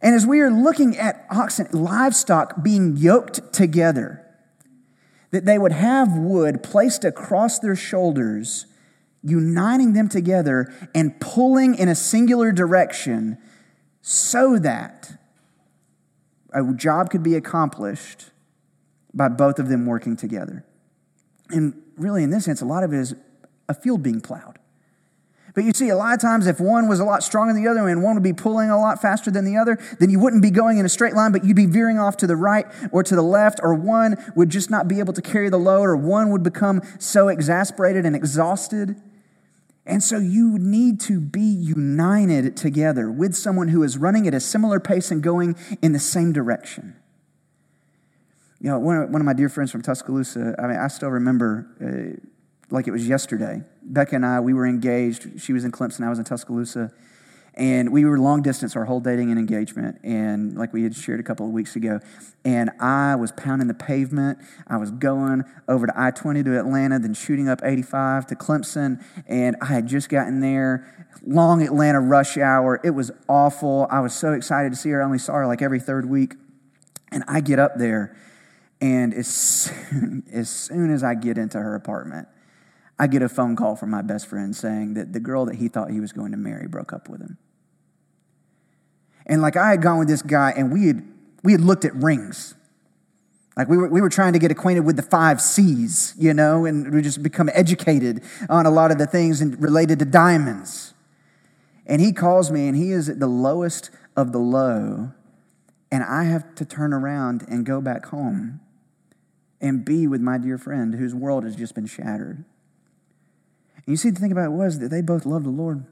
and 0.00 0.14
as 0.14 0.26
we 0.26 0.40
are 0.40 0.50
looking 0.50 0.96
at 0.96 1.26
oxen, 1.30 1.68
livestock 1.72 2.62
being 2.62 2.96
yoked 2.96 3.52
together, 3.52 4.24
that 5.32 5.44
they 5.44 5.58
would 5.58 5.72
have 5.72 6.16
wood 6.16 6.62
placed 6.62 7.04
across 7.04 7.58
their 7.58 7.76
shoulders, 7.76 8.64
uniting 9.22 9.92
them 9.92 10.08
together 10.08 10.72
and 10.94 11.20
pulling 11.20 11.74
in 11.74 11.90
a 11.90 11.94
singular 11.94 12.52
direction 12.52 13.36
so 14.10 14.58
that 14.58 15.18
a 16.54 16.64
job 16.72 17.10
could 17.10 17.22
be 17.22 17.34
accomplished 17.34 18.30
by 19.12 19.28
both 19.28 19.58
of 19.58 19.68
them 19.68 19.84
working 19.84 20.16
together. 20.16 20.64
And 21.50 21.74
really, 21.98 22.22
in 22.22 22.30
this 22.30 22.46
sense, 22.46 22.62
a 22.62 22.64
lot 22.64 22.84
of 22.84 22.94
it 22.94 23.00
is 23.00 23.14
a 23.68 23.74
field 23.74 24.02
being 24.02 24.22
plowed. 24.22 24.58
But 25.54 25.64
you 25.64 25.72
see, 25.74 25.90
a 25.90 25.96
lot 25.96 26.14
of 26.14 26.22
times, 26.22 26.46
if 26.46 26.58
one 26.58 26.88
was 26.88 27.00
a 27.00 27.04
lot 27.04 27.22
stronger 27.22 27.52
than 27.52 27.62
the 27.62 27.68
other 27.68 27.86
and 27.86 28.02
one 28.02 28.14
would 28.14 28.22
be 28.22 28.32
pulling 28.32 28.70
a 28.70 28.80
lot 28.80 29.02
faster 29.02 29.30
than 29.30 29.44
the 29.44 29.58
other, 29.58 29.78
then 30.00 30.08
you 30.08 30.18
wouldn't 30.18 30.40
be 30.40 30.50
going 30.50 30.78
in 30.78 30.86
a 30.86 30.88
straight 30.88 31.12
line, 31.12 31.30
but 31.30 31.44
you'd 31.44 31.54
be 31.54 31.66
veering 31.66 31.98
off 31.98 32.16
to 32.16 32.26
the 32.26 32.36
right 32.36 32.64
or 32.90 33.02
to 33.02 33.14
the 33.14 33.20
left, 33.20 33.60
or 33.62 33.74
one 33.74 34.16
would 34.34 34.48
just 34.48 34.70
not 34.70 34.88
be 34.88 35.00
able 35.00 35.12
to 35.12 35.20
carry 35.20 35.50
the 35.50 35.58
load, 35.58 35.84
or 35.84 35.96
one 35.96 36.30
would 36.30 36.42
become 36.42 36.80
so 36.98 37.28
exasperated 37.28 38.06
and 38.06 38.16
exhausted 38.16 38.96
and 39.88 40.02
so 40.02 40.18
you 40.18 40.58
need 40.58 41.00
to 41.00 41.18
be 41.18 41.40
united 41.40 42.56
together 42.56 43.10
with 43.10 43.34
someone 43.34 43.68
who 43.68 43.82
is 43.82 43.96
running 43.96 44.28
at 44.28 44.34
a 44.34 44.40
similar 44.40 44.78
pace 44.78 45.10
and 45.10 45.22
going 45.22 45.56
in 45.80 45.92
the 45.92 45.98
same 45.98 46.32
direction. 46.32 46.94
You 48.60 48.70
know, 48.70 48.78
one 48.78 48.96
of, 48.96 49.10
one 49.10 49.22
of 49.22 49.24
my 49.24 49.32
dear 49.32 49.48
friends 49.48 49.70
from 49.70 49.82
Tuscaloosa, 49.82 50.54
I 50.58 50.66
mean, 50.66 50.76
I 50.76 50.88
still 50.88 51.08
remember 51.08 51.66
uh, 51.80 52.20
like 52.70 52.86
it 52.86 52.90
was 52.90 53.08
yesterday. 53.08 53.62
Becca 53.82 54.16
and 54.16 54.26
I, 54.26 54.40
we 54.40 54.52
were 54.52 54.66
engaged. 54.66 55.40
She 55.40 55.54
was 55.54 55.64
in 55.64 55.72
Clemson, 55.72 56.04
I 56.04 56.10
was 56.10 56.18
in 56.18 56.24
Tuscaloosa. 56.24 56.92
And 57.54 57.92
we 57.92 58.04
were 58.04 58.18
long 58.18 58.42
distance 58.42 58.76
our 58.76 58.84
whole 58.84 59.00
dating 59.00 59.30
and 59.30 59.38
engagement. 59.38 59.98
And 60.04 60.56
like 60.56 60.72
we 60.72 60.84
had 60.84 60.94
shared 60.94 61.18
a 61.18 61.22
couple 61.22 61.46
of 61.46 61.52
weeks 61.52 61.74
ago. 61.74 62.00
And 62.44 62.70
I 62.80 63.16
was 63.16 63.32
pounding 63.32 63.66
the 63.66 63.74
pavement. 63.74 64.38
I 64.66 64.76
was 64.76 64.90
going 64.90 65.44
over 65.68 65.86
to 65.86 65.92
I 65.96 66.12
20 66.12 66.44
to 66.44 66.58
Atlanta, 66.58 66.98
then 66.98 67.14
shooting 67.14 67.48
up 67.48 67.60
85 67.64 68.26
to 68.28 68.36
Clemson. 68.36 69.04
And 69.26 69.56
I 69.60 69.66
had 69.66 69.86
just 69.86 70.08
gotten 70.08 70.40
there. 70.40 71.08
Long 71.26 71.62
Atlanta 71.62 72.00
rush 72.00 72.38
hour. 72.38 72.80
It 72.84 72.90
was 72.90 73.10
awful. 73.28 73.88
I 73.90 74.00
was 74.00 74.14
so 74.14 74.32
excited 74.34 74.70
to 74.70 74.76
see 74.76 74.90
her. 74.90 75.02
I 75.02 75.04
only 75.04 75.18
saw 75.18 75.34
her 75.34 75.46
like 75.46 75.62
every 75.62 75.80
third 75.80 76.08
week. 76.08 76.34
And 77.10 77.24
I 77.26 77.40
get 77.40 77.58
up 77.58 77.72
there. 77.76 78.16
And 78.80 79.12
as 79.12 79.26
soon, 79.26 80.24
as 80.32 80.48
soon 80.48 80.92
as 80.92 81.02
I 81.02 81.14
get 81.14 81.38
into 81.38 81.58
her 81.58 81.74
apartment, 81.74 82.28
I 82.98 83.06
get 83.06 83.22
a 83.22 83.28
phone 83.28 83.54
call 83.54 83.76
from 83.76 83.90
my 83.90 84.02
best 84.02 84.26
friend 84.26 84.54
saying 84.54 84.94
that 84.94 85.12
the 85.12 85.20
girl 85.20 85.44
that 85.46 85.56
he 85.56 85.68
thought 85.68 85.90
he 85.90 86.00
was 86.00 86.12
going 86.12 86.32
to 86.32 86.36
marry 86.36 86.66
broke 86.66 86.92
up 86.92 87.08
with 87.08 87.20
him. 87.20 87.38
And 89.26 89.40
like 89.42 89.56
I 89.56 89.70
had 89.70 89.82
gone 89.82 89.98
with 89.98 90.08
this 90.08 90.22
guy 90.22 90.52
and 90.56 90.72
we 90.72 90.86
had, 90.86 91.06
we 91.44 91.52
had 91.52 91.60
looked 91.60 91.84
at 91.84 91.94
rings. 91.94 92.54
Like 93.56 93.68
we 93.68 93.76
were, 93.76 93.88
we 93.88 94.00
were 94.00 94.08
trying 94.08 94.32
to 94.32 94.38
get 94.38 94.50
acquainted 94.50 94.80
with 94.80 94.96
the 94.96 95.02
five 95.02 95.40
C's, 95.40 96.14
you 96.16 96.32
know, 96.32 96.64
and 96.64 96.92
we 96.92 97.02
just 97.02 97.22
become 97.22 97.50
educated 97.52 98.22
on 98.48 98.66
a 98.66 98.70
lot 98.70 98.90
of 98.90 98.98
the 98.98 99.06
things 99.06 99.44
related 99.44 99.98
to 99.98 100.04
diamonds. 100.04 100.94
And 101.86 102.00
he 102.00 102.12
calls 102.12 102.50
me 102.50 102.68
and 102.68 102.76
he 102.76 102.92
is 102.92 103.08
at 103.08 103.20
the 103.20 103.26
lowest 103.26 103.90
of 104.16 104.32
the 104.32 104.38
low. 104.38 105.12
And 105.90 106.04
I 106.04 106.24
have 106.24 106.54
to 106.56 106.64
turn 106.64 106.92
around 106.92 107.44
and 107.48 107.64
go 107.64 107.80
back 107.80 108.06
home 108.06 108.60
and 109.60 109.84
be 109.84 110.06
with 110.06 110.20
my 110.20 110.38
dear 110.38 110.58
friend 110.58 110.94
whose 110.94 111.14
world 111.14 111.44
has 111.44 111.56
just 111.56 111.74
been 111.74 111.86
shattered. 111.86 112.44
And 113.88 113.94
you 113.94 113.96
see, 113.96 114.10
the 114.10 114.20
thing 114.20 114.32
about 114.32 114.44
it 114.44 114.52
was 114.52 114.80
that 114.80 114.90
they 114.90 115.00
both 115.00 115.24
loved 115.24 115.46
the 115.46 115.50
Lord. 115.50 115.82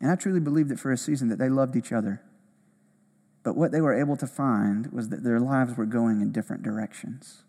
And 0.00 0.12
I 0.12 0.14
truly 0.14 0.38
believe 0.38 0.68
that 0.68 0.78
for 0.78 0.92
a 0.92 0.96
season 0.96 1.26
that 1.30 1.40
they 1.40 1.48
loved 1.48 1.74
each 1.74 1.90
other. 1.90 2.22
But 3.42 3.56
what 3.56 3.72
they 3.72 3.80
were 3.80 3.98
able 3.98 4.16
to 4.16 4.28
find 4.28 4.92
was 4.92 5.08
that 5.08 5.24
their 5.24 5.40
lives 5.40 5.76
were 5.76 5.86
going 5.86 6.20
in 6.20 6.30
different 6.30 6.62
directions. 6.62 7.42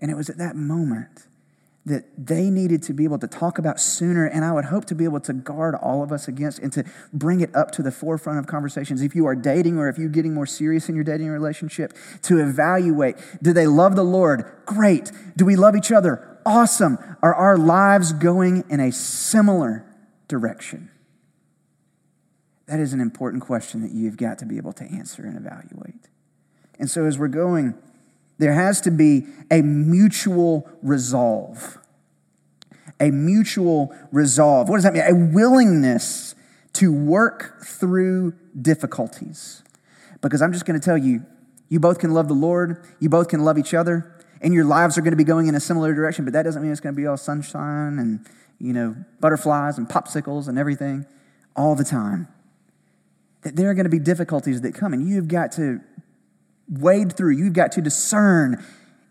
And 0.00 0.12
it 0.12 0.14
was 0.16 0.30
at 0.30 0.38
that 0.38 0.54
moment 0.54 1.26
that 1.86 2.04
they 2.16 2.50
needed 2.50 2.84
to 2.84 2.92
be 2.92 3.02
able 3.02 3.18
to 3.18 3.26
talk 3.26 3.58
about 3.58 3.80
sooner, 3.80 4.26
and 4.26 4.44
I 4.44 4.52
would 4.52 4.66
hope 4.66 4.84
to 4.86 4.94
be 4.94 5.02
able 5.02 5.18
to 5.18 5.32
guard 5.32 5.74
all 5.74 6.04
of 6.04 6.12
us 6.12 6.28
against 6.28 6.60
and 6.60 6.72
to 6.74 6.84
bring 7.12 7.40
it 7.40 7.52
up 7.52 7.72
to 7.72 7.82
the 7.82 7.90
forefront 7.90 8.38
of 8.38 8.46
conversations. 8.46 9.02
If 9.02 9.16
you 9.16 9.26
are 9.26 9.34
dating 9.34 9.76
or 9.76 9.88
if 9.88 9.98
you're 9.98 10.08
getting 10.08 10.34
more 10.34 10.46
serious 10.46 10.88
in 10.88 10.94
your 10.94 11.02
dating 11.02 11.30
relationship, 11.30 11.94
to 12.22 12.38
evaluate 12.38 13.16
do 13.42 13.52
they 13.52 13.66
love 13.66 13.96
the 13.96 14.04
Lord? 14.04 14.44
Great. 14.66 15.10
Do 15.36 15.44
we 15.44 15.56
love 15.56 15.74
each 15.74 15.90
other? 15.90 16.33
Awesome. 16.46 16.98
Are 17.22 17.34
our 17.34 17.56
lives 17.56 18.12
going 18.12 18.64
in 18.68 18.80
a 18.80 18.92
similar 18.92 19.86
direction? 20.28 20.90
That 22.66 22.80
is 22.80 22.92
an 22.92 23.00
important 23.00 23.42
question 23.42 23.82
that 23.82 23.92
you've 23.92 24.16
got 24.16 24.38
to 24.38 24.46
be 24.46 24.56
able 24.56 24.72
to 24.74 24.84
answer 24.84 25.24
and 25.24 25.36
evaluate. 25.36 26.08
And 26.78 26.90
so, 26.90 27.04
as 27.04 27.18
we're 27.18 27.28
going, 27.28 27.74
there 28.38 28.54
has 28.54 28.80
to 28.82 28.90
be 28.90 29.26
a 29.50 29.62
mutual 29.62 30.68
resolve. 30.82 31.78
A 33.00 33.10
mutual 33.10 33.94
resolve. 34.12 34.68
What 34.68 34.76
does 34.76 34.84
that 34.84 34.94
mean? 34.94 35.02
A 35.02 35.32
willingness 35.34 36.34
to 36.74 36.92
work 36.92 37.64
through 37.64 38.34
difficulties. 38.60 39.62
Because 40.20 40.42
I'm 40.42 40.52
just 40.52 40.64
going 40.64 40.78
to 40.78 40.84
tell 40.84 40.98
you, 40.98 41.24
you 41.68 41.80
both 41.80 41.98
can 41.98 42.12
love 42.12 42.28
the 42.28 42.34
Lord, 42.34 42.84
you 42.98 43.08
both 43.08 43.28
can 43.28 43.44
love 43.44 43.58
each 43.58 43.74
other, 43.74 44.13
and 44.44 44.52
your 44.52 44.64
lives 44.64 44.98
are 44.98 45.00
going 45.00 45.12
to 45.12 45.16
be 45.16 45.24
going 45.24 45.48
in 45.48 45.54
a 45.54 45.60
similar 45.60 45.94
direction, 45.94 46.24
but 46.24 46.34
that 46.34 46.42
doesn't 46.42 46.62
mean 46.62 46.70
it's 46.70 46.80
going 46.80 46.94
to 46.94 47.00
be 47.00 47.06
all 47.06 47.16
sunshine 47.16 47.98
and, 47.98 48.24
you 48.60 48.74
know, 48.74 48.94
butterflies 49.18 49.78
and 49.78 49.88
popsicles 49.88 50.48
and 50.48 50.58
everything 50.58 51.06
all 51.56 51.74
the 51.74 51.82
time. 51.82 52.28
That 53.40 53.56
there 53.56 53.70
are 53.70 53.74
going 53.74 53.84
to 53.84 53.90
be 53.90 53.98
difficulties 53.98 54.60
that 54.60 54.74
come, 54.74 54.92
and 54.92 55.08
you've 55.08 55.28
got 55.28 55.52
to 55.52 55.80
wade 56.68 57.16
through, 57.16 57.32
you've 57.32 57.54
got 57.54 57.72
to 57.72 57.80
discern 57.80 58.64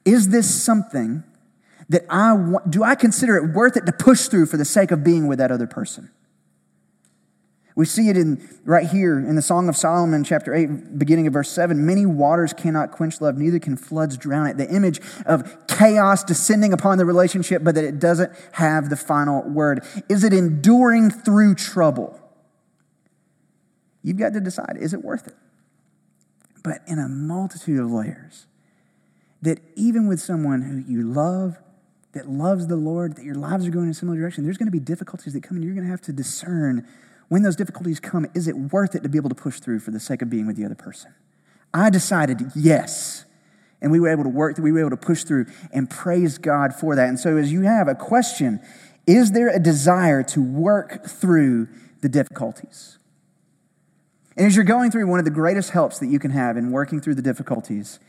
is 0.06 0.30
this 0.30 0.64
something 0.64 1.24
that 1.90 2.06
I 2.10 2.34
want, 2.34 2.70
do 2.70 2.84
I 2.84 2.96
consider 2.96 3.38
it 3.38 3.54
worth 3.54 3.78
it 3.78 3.86
to 3.86 3.92
push 3.92 4.28
through 4.28 4.48
for 4.48 4.58
the 4.58 4.66
sake 4.66 4.92
of 4.92 5.04
being 5.04 5.28
with 5.28 5.40
that 5.40 5.52
other 5.52 5.68
person? 5.68 6.12
We 7.76 7.86
see 7.86 8.10
it 8.10 8.18
in 8.18 8.48
right 8.66 8.88
here 8.88 9.18
in 9.18 9.36
the 9.36 9.42
Song 9.42 9.68
of 9.68 9.76
Solomon, 9.76 10.24
chapter 10.24 10.54
8, 10.54 11.00
beginning 11.00 11.26
of 11.26 11.34
verse 11.34 11.50
7. 11.50 11.86
Many 11.86 12.06
waters 12.06 12.54
cannot 12.54 12.92
quench 12.92 13.20
love, 13.20 13.38
neither 13.38 13.60
can 13.60 13.78
floods 13.78 14.16
drown 14.16 14.48
it. 14.48 14.58
The 14.58 14.70
image 14.70 15.02
of 15.26 15.68
chaos 15.68 16.24
descending 16.24 16.72
upon 16.72 17.00
the 17.00 17.06
relationship, 17.06 17.64
but 17.64 17.74
that 17.76 17.84
it 17.84 18.00
doesn't 18.00 18.32
have 18.54 18.90
the 18.90 18.96
final 18.96 19.42
word. 19.44 19.84
Is 20.08 20.24
it 20.24 20.34
enduring 20.34 21.10
through 21.10 21.56
trouble? 21.56 22.20
You've 24.04 24.18
got 24.18 24.34
to 24.34 24.42
decide 24.42 24.78
is 24.80 24.94
it 24.94 25.04
worth 25.04 25.28
it? 25.28 25.36
But 26.64 26.82
in 26.88 27.00
a 27.00 27.10
multitude 27.10 27.80
of 27.80 27.92
layers, 27.92 28.46
that 29.42 29.60
even 29.76 30.08
with 30.08 30.22
someone 30.22 30.62
who 30.62 30.78
you 30.78 31.02
love, 31.02 31.58
that 32.14 32.30
loves 32.30 32.68
the 32.68 32.76
Lord, 32.76 33.16
that 33.16 33.26
your 33.26 33.36
lives 33.36 33.68
are 33.68 33.72
going 33.72 33.86
in 33.86 33.92
a 33.92 33.96
similar 33.96 34.18
direction, 34.18 34.44
there's 34.44 34.58
going 34.58 34.68
to 34.68 34.72
be 34.72 34.80
difficulties 34.80 35.34
that 35.34 35.42
come, 35.42 35.58
and 35.58 35.64
you're 35.66 35.74
going 35.74 35.86
to 35.86 35.92
have 35.92 36.02
to 36.02 36.14
discern 36.14 36.88
when 37.34 37.42
those 37.42 37.56
difficulties 37.56 38.00
come, 38.00 38.28
is 38.36 38.48
it 38.48 38.56
worth 38.56 38.94
it 38.94 39.02
to 39.02 39.10
be 39.10 39.18
able 39.18 39.30
to 39.30 39.34
push 39.34 39.60
through 39.60 39.80
for 39.80 39.90
the 39.90 40.00
sake 40.00 40.22
of 40.22 40.30
being 40.30 40.46
with 40.46 40.56
the 40.56 40.64
other 40.64 40.76
person? 40.76 41.16
I 41.74 41.90
decided 41.90 42.52
yes. 42.56 43.26
And 43.82 43.92
we 43.92 44.00
were 44.00 44.10
able 44.10 44.22
to 44.22 44.30
work, 44.30 44.56
through, 44.56 44.66
we 44.66 44.72
were 44.72 44.82
able 44.82 44.92
to 44.92 44.98
push 44.98 45.24
through 45.24 45.48
and 45.72 45.90
praise 45.90 46.38
God 46.38 46.76
for 46.76 46.96
that. 46.96 47.10
And 47.10 47.20
so, 47.20 47.36
as 47.38 47.52
you 47.52 47.64
have 47.64 47.88
a 47.88 47.96
question, 47.96 48.60
is 49.08 49.32
there 49.32 49.48
a 49.48 49.58
desire 49.58 50.22
to 50.22 50.44
work 50.44 51.08
through 51.08 51.70
the 52.02 52.08
difficulties? 52.08 53.00
And 54.38 54.46
as 54.46 54.56
you're 54.56 54.64
going 54.64 54.92
through, 54.92 55.08
one 55.08 55.18
of 55.18 55.26
the 55.26 55.32
greatest 55.32 55.72
helps 55.72 55.98
that 55.98 56.10
you 56.10 56.20
can 56.20 56.30
have 56.30 56.56
in 56.56 56.70
working 56.70 57.02
through 57.02 57.16
the 57.16 57.24
difficulties 57.24 58.00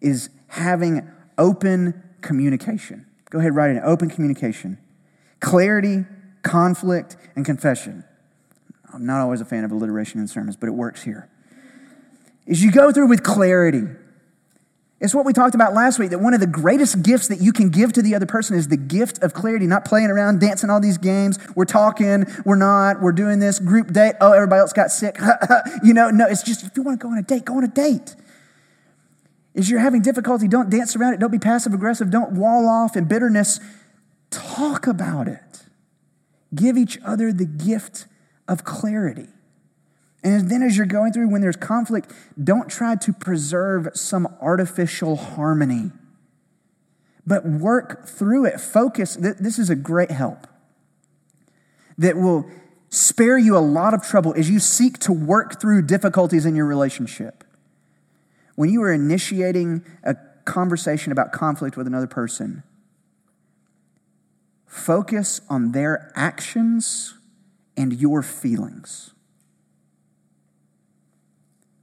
is 0.00 0.30
having 0.46 1.06
open 1.36 2.02
communication. 2.22 3.04
Go 3.28 3.40
ahead, 3.40 3.54
write 3.54 3.76
it 3.76 3.82
open 3.84 4.08
communication. 4.08 4.78
Clarity, 5.38 6.06
conflict, 6.42 7.18
and 7.36 7.44
confession. 7.44 8.04
I'm 8.92 9.06
not 9.06 9.20
always 9.20 9.40
a 9.40 9.44
fan 9.44 9.64
of 9.64 9.72
alliteration 9.72 10.20
in 10.20 10.28
sermons, 10.28 10.56
but 10.56 10.68
it 10.68 10.72
works 10.72 11.02
here. 11.02 11.28
As 12.48 12.62
you 12.62 12.72
go 12.72 12.92
through 12.92 13.08
with 13.08 13.22
clarity, 13.22 13.86
it's 15.00 15.14
what 15.14 15.24
we 15.24 15.32
talked 15.32 15.54
about 15.54 15.72
last 15.72 15.98
week 15.98 16.10
that 16.10 16.18
one 16.18 16.34
of 16.34 16.40
the 16.40 16.46
greatest 16.46 17.02
gifts 17.02 17.28
that 17.28 17.40
you 17.40 17.52
can 17.52 17.70
give 17.70 17.92
to 17.94 18.02
the 18.02 18.14
other 18.14 18.26
person 18.26 18.56
is 18.56 18.68
the 18.68 18.76
gift 18.76 19.22
of 19.22 19.32
clarity, 19.32 19.66
not 19.66 19.86
playing 19.86 20.10
around, 20.10 20.40
dancing 20.40 20.68
all 20.68 20.80
these 20.80 20.98
games. 20.98 21.38
We're 21.56 21.64
talking, 21.64 22.26
we're 22.44 22.56
not, 22.56 23.00
we're 23.00 23.12
doing 23.12 23.38
this 23.38 23.58
group 23.58 23.92
date. 23.92 24.16
Oh, 24.20 24.32
everybody 24.32 24.60
else 24.60 24.74
got 24.74 24.90
sick. 24.90 25.18
you 25.82 25.94
know, 25.94 26.10
no, 26.10 26.26
it's 26.26 26.42
just 26.42 26.64
if 26.64 26.76
you 26.76 26.82
want 26.82 27.00
to 27.00 27.06
go 27.06 27.10
on 27.10 27.18
a 27.18 27.22
date, 27.22 27.46
go 27.46 27.56
on 27.56 27.64
a 27.64 27.68
date. 27.68 28.14
As 29.54 29.70
you're 29.70 29.80
having 29.80 30.02
difficulty, 30.02 30.48
don't 30.48 30.68
dance 30.68 30.94
around 30.94 31.14
it. 31.14 31.20
Don't 31.20 31.32
be 31.32 31.38
passive 31.38 31.72
aggressive. 31.72 32.10
Don't 32.10 32.32
wall 32.32 32.68
off 32.68 32.94
in 32.94 33.06
bitterness. 33.06 33.58
Talk 34.30 34.86
about 34.86 35.28
it. 35.28 35.62
Give 36.54 36.76
each 36.76 36.98
other 37.04 37.32
the 37.32 37.46
gift 37.46 38.06
of 38.50 38.64
clarity. 38.64 39.28
And 40.22 40.50
then, 40.50 40.62
as 40.62 40.76
you're 40.76 40.84
going 40.84 41.14
through, 41.14 41.30
when 41.30 41.40
there's 41.40 41.56
conflict, 41.56 42.12
don't 42.42 42.68
try 42.68 42.94
to 42.96 43.12
preserve 43.14 43.88
some 43.94 44.28
artificial 44.42 45.16
harmony, 45.16 45.92
but 47.26 47.46
work 47.46 48.06
through 48.06 48.44
it. 48.44 48.60
Focus. 48.60 49.16
This 49.18 49.58
is 49.58 49.70
a 49.70 49.76
great 49.76 50.10
help 50.10 50.46
that 51.96 52.16
will 52.16 52.50
spare 52.90 53.38
you 53.38 53.56
a 53.56 53.60
lot 53.60 53.94
of 53.94 54.02
trouble 54.02 54.34
as 54.36 54.50
you 54.50 54.58
seek 54.58 54.98
to 54.98 55.12
work 55.12 55.58
through 55.58 55.82
difficulties 55.82 56.44
in 56.44 56.54
your 56.54 56.66
relationship. 56.66 57.44
When 58.56 58.68
you 58.68 58.82
are 58.82 58.92
initiating 58.92 59.86
a 60.02 60.16
conversation 60.44 61.12
about 61.12 61.32
conflict 61.32 61.78
with 61.78 61.86
another 61.86 62.08
person, 62.08 62.62
focus 64.66 65.40
on 65.48 65.72
their 65.72 66.12
actions 66.14 67.14
and 67.76 67.92
your 67.92 68.22
feelings. 68.22 69.12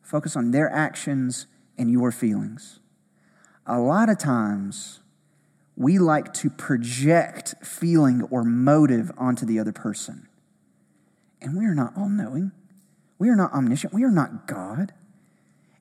Focus 0.01 0.36
on 0.36 0.51
their 0.51 0.72
actions 0.72 1.48
and 1.77 1.91
your 1.91 2.12
feelings. 2.12 2.79
A 3.65 3.79
lot 3.79 4.10
of 4.10 4.17
times, 4.17 5.01
we 5.75 6.00
like 6.00 6.34
to 6.36 6.50
project 6.50 7.56
feeling 7.62 8.24
or 8.32 8.44
motive 8.44 9.12
onto 9.17 9.46
the 9.46 9.60
other 9.60 9.74
person. 9.74 10.27
And 11.41 11.58
we 11.58 11.65
are 11.65 11.75
not 11.75 11.94
all 11.98 12.10
knowing. 12.10 12.51
We 13.20 13.29
are 13.29 13.36
not 13.36 13.51
omniscient. 13.53 13.94
We 13.94 14.03
are 14.03 14.12
not 14.12 14.48
God. 14.48 14.94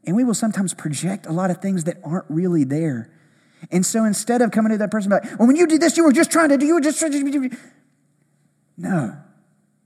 And 0.04 0.14
we 0.14 0.24
will 0.24 0.34
sometimes 0.34 0.74
project 0.74 1.26
a 1.26 1.32
lot 1.32 1.50
of 1.50 1.58
things 1.58 1.84
that 1.84 1.98
aren't 2.04 2.26
really 2.28 2.64
there. 2.64 3.10
And 3.70 3.84
so 3.84 4.04
instead 4.04 4.42
of 4.42 4.50
coming 4.50 4.72
to 4.72 4.78
that 4.78 4.90
person 4.90 5.10
like, 5.10 5.24
well, 5.38 5.46
when 5.46 5.56
you 5.56 5.66
did 5.66 5.80
this, 5.80 5.96
you 5.96 6.04
were 6.04 6.12
just 6.12 6.30
trying 6.30 6.50
to 6.50 6.58
do, 6.58 6.66
you 6.66 6.74
were 6.74 6.80
just 6.80 6.98
trying 6.98 7.12
to 7.12 7.30
do. 7.30 7.50
No. 8.76 9.16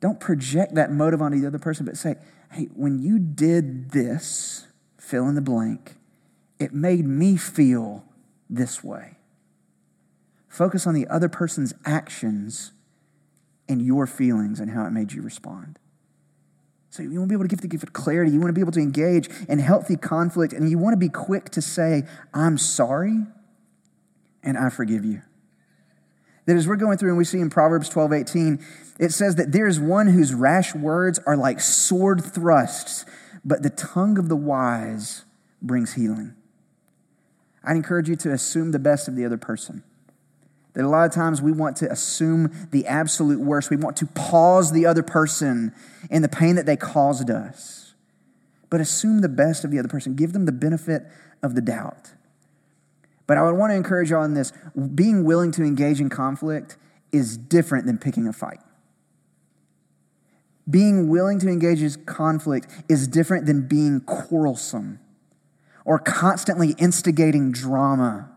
Don't 0.00 0.18
project 0.18 0.74
that 0.74 0.90
motive 0.90 1.20
onto 1.20 1.40
the 1.40 1.46
other 1.46 1.58
person, 1.58 1.84
but 1.86 1.96
say, 1.96 2.16
hey, 2.52 2.68
when 2.74 2.98
you 2.98 3.18
did 3.18 3.90
this, 3.90 4.66
fill 4.98 5.28
in 5.28 5.34
the 5.34 5.42
blank, 5.42 5.96
it 6.58 6.72
made 6.72 7.06
me 7.06 7.36
feel 7.36 8.04
this 8.48 8.82
way. 8.82 9.16
Focus 10.48 10.86
on 10.86 10.94
the 10.94 11.06
other 11.06 11.28
person's 11.28 11.74
actions 11.84 12.72
and 13.68 13.82
your 13.82 14.06
feelings 14.06 14.58
and 14.58 14.70
how 14.70 14.84
it 14.84 14.90
made 14.90 15.12
you 15.12 15.22
respond. 15.22 15.78
So 16.88 17.04
you 17.04 17.20
want 17.20 17.28
to 17.28 17.28
be 17.28 17.34
able 17.34 17.44
to 17.44 17.48
give 17.48 17.60
the 17.60 17.68
gift 17.68 17.84
of 17.84 17.92
clarity. 17.92 18.32
You 18.32 18.40
want 18.40 18.48
to 18.48 18.52
be 18.52 18.60
able 18.60 18.72
to 18.72 18.80
engage 18.80 19.28
in 19.48 19.60
healthy 19.60 19.96
conflict, 19.96 20.52
and 20.52 20.68
you 20.68 20.76
want 20.76 20.92
to 20.92 20.98
be 20.98 21.08
quick 21.08 21.50
to 21.50 21.62
say, 21.62 22.02
I'm 22.34 22.58
sorry 22.58 23.26
and 24.42 24.58
I 24.58 24.70
forgive 24.70 25.04
you. 25.04 25.22
That 26.46 26.56
as 26.56 26.66
we're 26.66 26.76
going 26.76 26.98
through 26.98 27.10
and 27.10 27.18
we 27.18 27.24
see 27.24 27.40
in 27.40 27.50
Proverbs 27.50 27.88
12, 27.88 28.12
18, 28.12 28.66
it 28.98 29.12
says 29.12 29.36
that 29.36 29.52
there 29.52 29.66
is 29.66 29.78
one 29.78 30.08
whose 30.08 30.34
rash 30.34 30.74
words 30.74 31.18
are 31.26 31.36
like 31.36 31.60
sword 31.60 32.24
thrusts, 32.24 33.04
but 33.44 33.62
the 33.62 33.70
tongue 33.70 34.18
of 34.18 34.28
the 34.28 34.36
wise 34.36 35.24
brings 35.62 35.94
healing. 35.94 36.34
I'd 37.64 37.76
encourage 37.76 38.08
you 38.08 38.16
to 38.16 38.32
assume 38.32 38.72
the 38.72 38.78
best 38.78 39.08
of 39.08 39.16
the 39.16 39.24
other 39.24 39.36
person. 39.36 39.82
That 40.74 40.84
a 40.84 40.88
lot 40.88 41.06
of 41.06 41.12
times 41.12 41.42
we 41.42 41.52
want 41.52 41.76
to 41.78 41.90
assume 41.90 42.68
the 42.70 42.86
absolute 42.86 43.40
worst. 43.40 43.70
We 43.70 43.76
want 43.76 43.96
to 43.98 44.06
pause 44.06 44.72
the 44.72 44.86
other 44.86 45.02
person 45.02 45.74
in 46.10 46.22
the 46.22 46.28
pain 46.28 46.54
that 46.56 46.66
they 46.66 46.76
caused 46.76 47.28
us. 47.28 47.94
But 48.70 48.80
assume 48.80 49.20
the 49.20 49.28
best 49.28 49.64
of 49.64 49.72
the 49.72 49.78
other 49.78 49.88
person. 49.88 50.14
Give 50.14 50.32
them 50.32 50.46
the 50.46 50.52
benefit 50.52 51.02
of 51.42 51.54
the 51.54 51.60
doubt. 51.60 52.12
But 53.30 53.38
I 53.38 53.42
would 53.42 53.54
want 53.54 53.70
to 53.70 53.76
encourage 53.76 54.10
you 54.10 54.16
on 54.16 54.34
this. 54.34 54.52
Being 54.96 55.22
willing 55.22 55.52
to 55.52 55.62
engage 55.62 56.00
in 56.00 56.08
conflict 56.08 56.76
is 57.12 57.36
different 57.36 57.86
than 57.86 57.96
picking 57.96 58.26
a 58.26 58.32
fight. 58.32 58.58
Being 60.68 61.08
willing 61.08 61.38
to 61.38 61.48
engage 61.48 61.80
in 61.80 62.04
conflict 62.06 62.66
is 62.88 63.06
different 63.06 63.46
than 63.46 63.68
being 63.68 64.00
quarrelsome 64.00 64.98
or 65.84 66.00
constantly 66.00 66.74
instigating 66.76 67.52
drama 67.52 68.32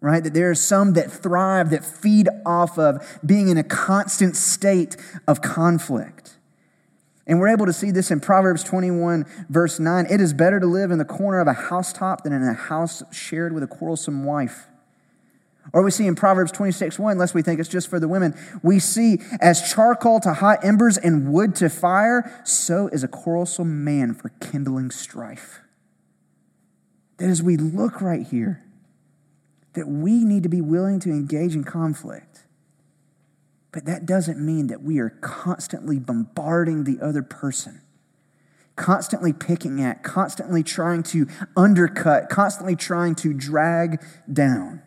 right? 0.00 0.24
That 0.24 0.34
there 0.34 0.50
are 0.50 0.54
some 0.56 0.94
that 0.94 1.12
thrive 1.12 1.70
that 1.70 1.84
feed 1.84 2.28
off 2.44 2.76
of 2.76 3.20
being 3.24 3.48
in 3.48 3.56
a 3.56 3.64
constant 3.64 4.34
state 4.34 4.96
of 5.28 5.42
conflict 5.42 6.37
and 7.28 7.38
we're 7.38 7.48
able 7.48 7.66
to 7.66 7.72
see 7.72 7.90
this 7.90 8.10
in 8.10 8.18
proverbs 8.18 8.64
21 8.64 9.24
verse 9.48 9.78
9 9.78 10.06
it 10.10 10.20
is 10.20 10.32
better 10.32 10.58
to 10.58 10.66
live 10.66 10.90
in 10.90 10.98
the 10.98 11.04
corner 11.04 11.38
of 11.38 11.46
a 11.46 11.52
housetop 11.52 12.24
than 12.24 12.32
in 12.32 12.42
a 12.42 12.54
house 12.54 13.02
shared 13.12 13.52
with 13.52 13.62
a 13.62 13.68
quarrelsome 13.68 14.24
wife 14.24 14.66
Or 15.72 15.82
we 15.82 15.90
see 15.90 16.06
in 16.06 16.14
Proverbs 16.14 16.52
26 16.52 16.98
1, 16.98 17.18
lest 17.18 17.34
we 17.34 17.42
think 17.42 17.60
it's 17.60 17.68
just 17.68 17.88
for 17.88 18.00
the 18.00 18.08
women, 18.08 18.34
we 18.62 18.78
see 18.78 19.20
as 19.40 19.70
charcoal 19.72 20.20
to 20.20 20.32
hot 20.34 20.64
embers 20.64 20.96
and 20.96 21.32
wood 21.32 21.54
to 21.56 21.68
fire, 21.68 22.40
so 22.44 22.88
is 22.88 23.04
a 23.04 23.08
quarrelsome 23.08 23.84
man 23.84 24.14
for 24.14 24.30
kindling 24.40 24.90
strife. 24.90 25.60
That 27.18 27.28
as 27.28 27.42
we 27.42 27.56
look 27.56 28.00
right 28.00 28.26
here, 28.26 28.64
that 29.74 29.86
we 29.86 30.24
need 30.24 30.44
to 30.44 30.48
be 30.48 30.60
willing 30.60 31.00
to 31.00 31.10
engage 31.10 31.54
in 31.54 31.64
conflict. 31.64 32.27
But 33.78 33.84
that 33.84 34.06
doesn't 34.06 34.44
mean 34.44 34.66
that 34.66 34.82
we 34.82 34.98
are 34.98 35.10
constantly 35.20 36.00
bombarding 36.00 36.82
the 36.82 36.98
other 37.00 37.22
person, 37.22 37.80
constantly 38.74 39.32
picking 39.32 39.80
at, 39.80 40.02
constantly 40.02 40.64
trying 40.64 41.04
to 41.04 41.28
undercut, 41.56 42.28
constantly 42.28 42.74
trying 42.74 43.14
to 43.14 43.32
drag 43.32 44.02
down 44.32 44.82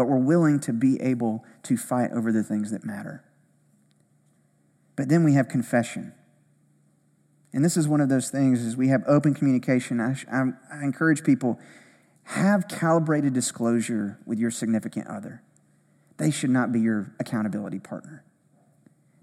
but 0.00 0.06
we're 0.06 0.16
willing 0.16 0.58
to 0.58 0.72
be 0.72 0.98
able 1.02 1.44
to 1.62 1.76
fight 1.76 2.10
over 2.12 2.32
the 2.32 2.42
things 2.42 2.70
that 2.70 2.82
matter. 2.86 3.22
But 4.96 5.10
then 5.10 5.24
we 5.24 5.34
have 5.34 5.46
confession. 5.46 6.14
And 7.52 7.62
this 7.62 7.76
is 7.76 7.86
one 7.86 8.00
of 8.00 8.08
those 8.08 8.30
things 8.30 8.62
is 8.62 8.78
we 8.78 8.88
have 8.88 9.02
open 9.06 9.34
communication. 9.34 10.00
I, 10.00 10.16
I, 10.32 10.44
I 10.72 10.84
encourage 10.84 11.22
people 11.22 11.60
have 12.22 12.66
calibrated 12.66 13.34
disclosure 13.34 14.18
with 14.24 14.38
your 14.38 14.50
significant 14.50 15.06
other. 15.06 15.42
They 16.20 16.30
should 16.30 16.50
not 16.50 16.70
be 16.70 16.80
your 16.80 17.10
accountability 17.18 17.78
partner. 17.78 18.22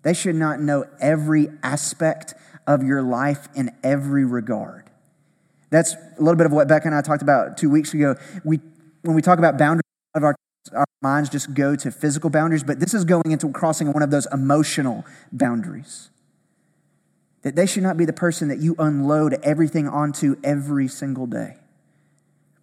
They 0.01 0.15
should 0.15 0.35
not 0.35 0.59
know 0.59 0.85
every 0.99 1.47
aspect 1.61 2.33
of 2.65 2.81
your 2.81 3.03
life 3.03 3.47
in 3.55 3.69
every 3.83 4.25
regard. 4.25 4.89
That's 5.69 5.93
a 5.93 6.19
little 6.19 6.35
bit 6.35 6.47
of 6.47 6.51
what 6.51 6.67
Becca 6.67 6.87
and 6.87 6.95
I 6.95 7.03
talked 7.03 7.21
about 7.21 7.55
two 7.55 7.69
weeks 7.69 7.93
ago. 7.93 8.15
We, 8.43 8.61
when 9.03 9.15
we 9.15 9.21
talk 9.21 9.37
about 9.37 9.59
boundaries 9.59 9.83
of 10.15 10.23
our 10.23 10.35
our 10.73 10.85
minds 11.01 11.29
just 11.29 11.53
go 11.53 11.75
to 11.77 11.91
physical 11.91 12.29
boundaries, 12.29 12.63
but 12.63 12.79
this 12.79 12.93
is 12.93 13.05
going 13.05 13.31
into 13.31 13.49
crossing 13.51 13.93
one 13.93 14.03
of 14.03 14.11
those 14.11 14.27
emotional 14.33 15.05
boundaries. 15.31 16.09
That 17.43 17.55
they 17.55 17.65
should 17.65 17.83
not 17.83 17.95
be 17.95 18.03
the 18.05 18.11
person 18.11 18.49
that 18.49 18.59
you 18.59 18.75
unload 18.77 19.35
everything 19.43 19.87
onto 19.87 20.35
every 20.43 20.89
single 20.89 21.25
day. 21.27 21.57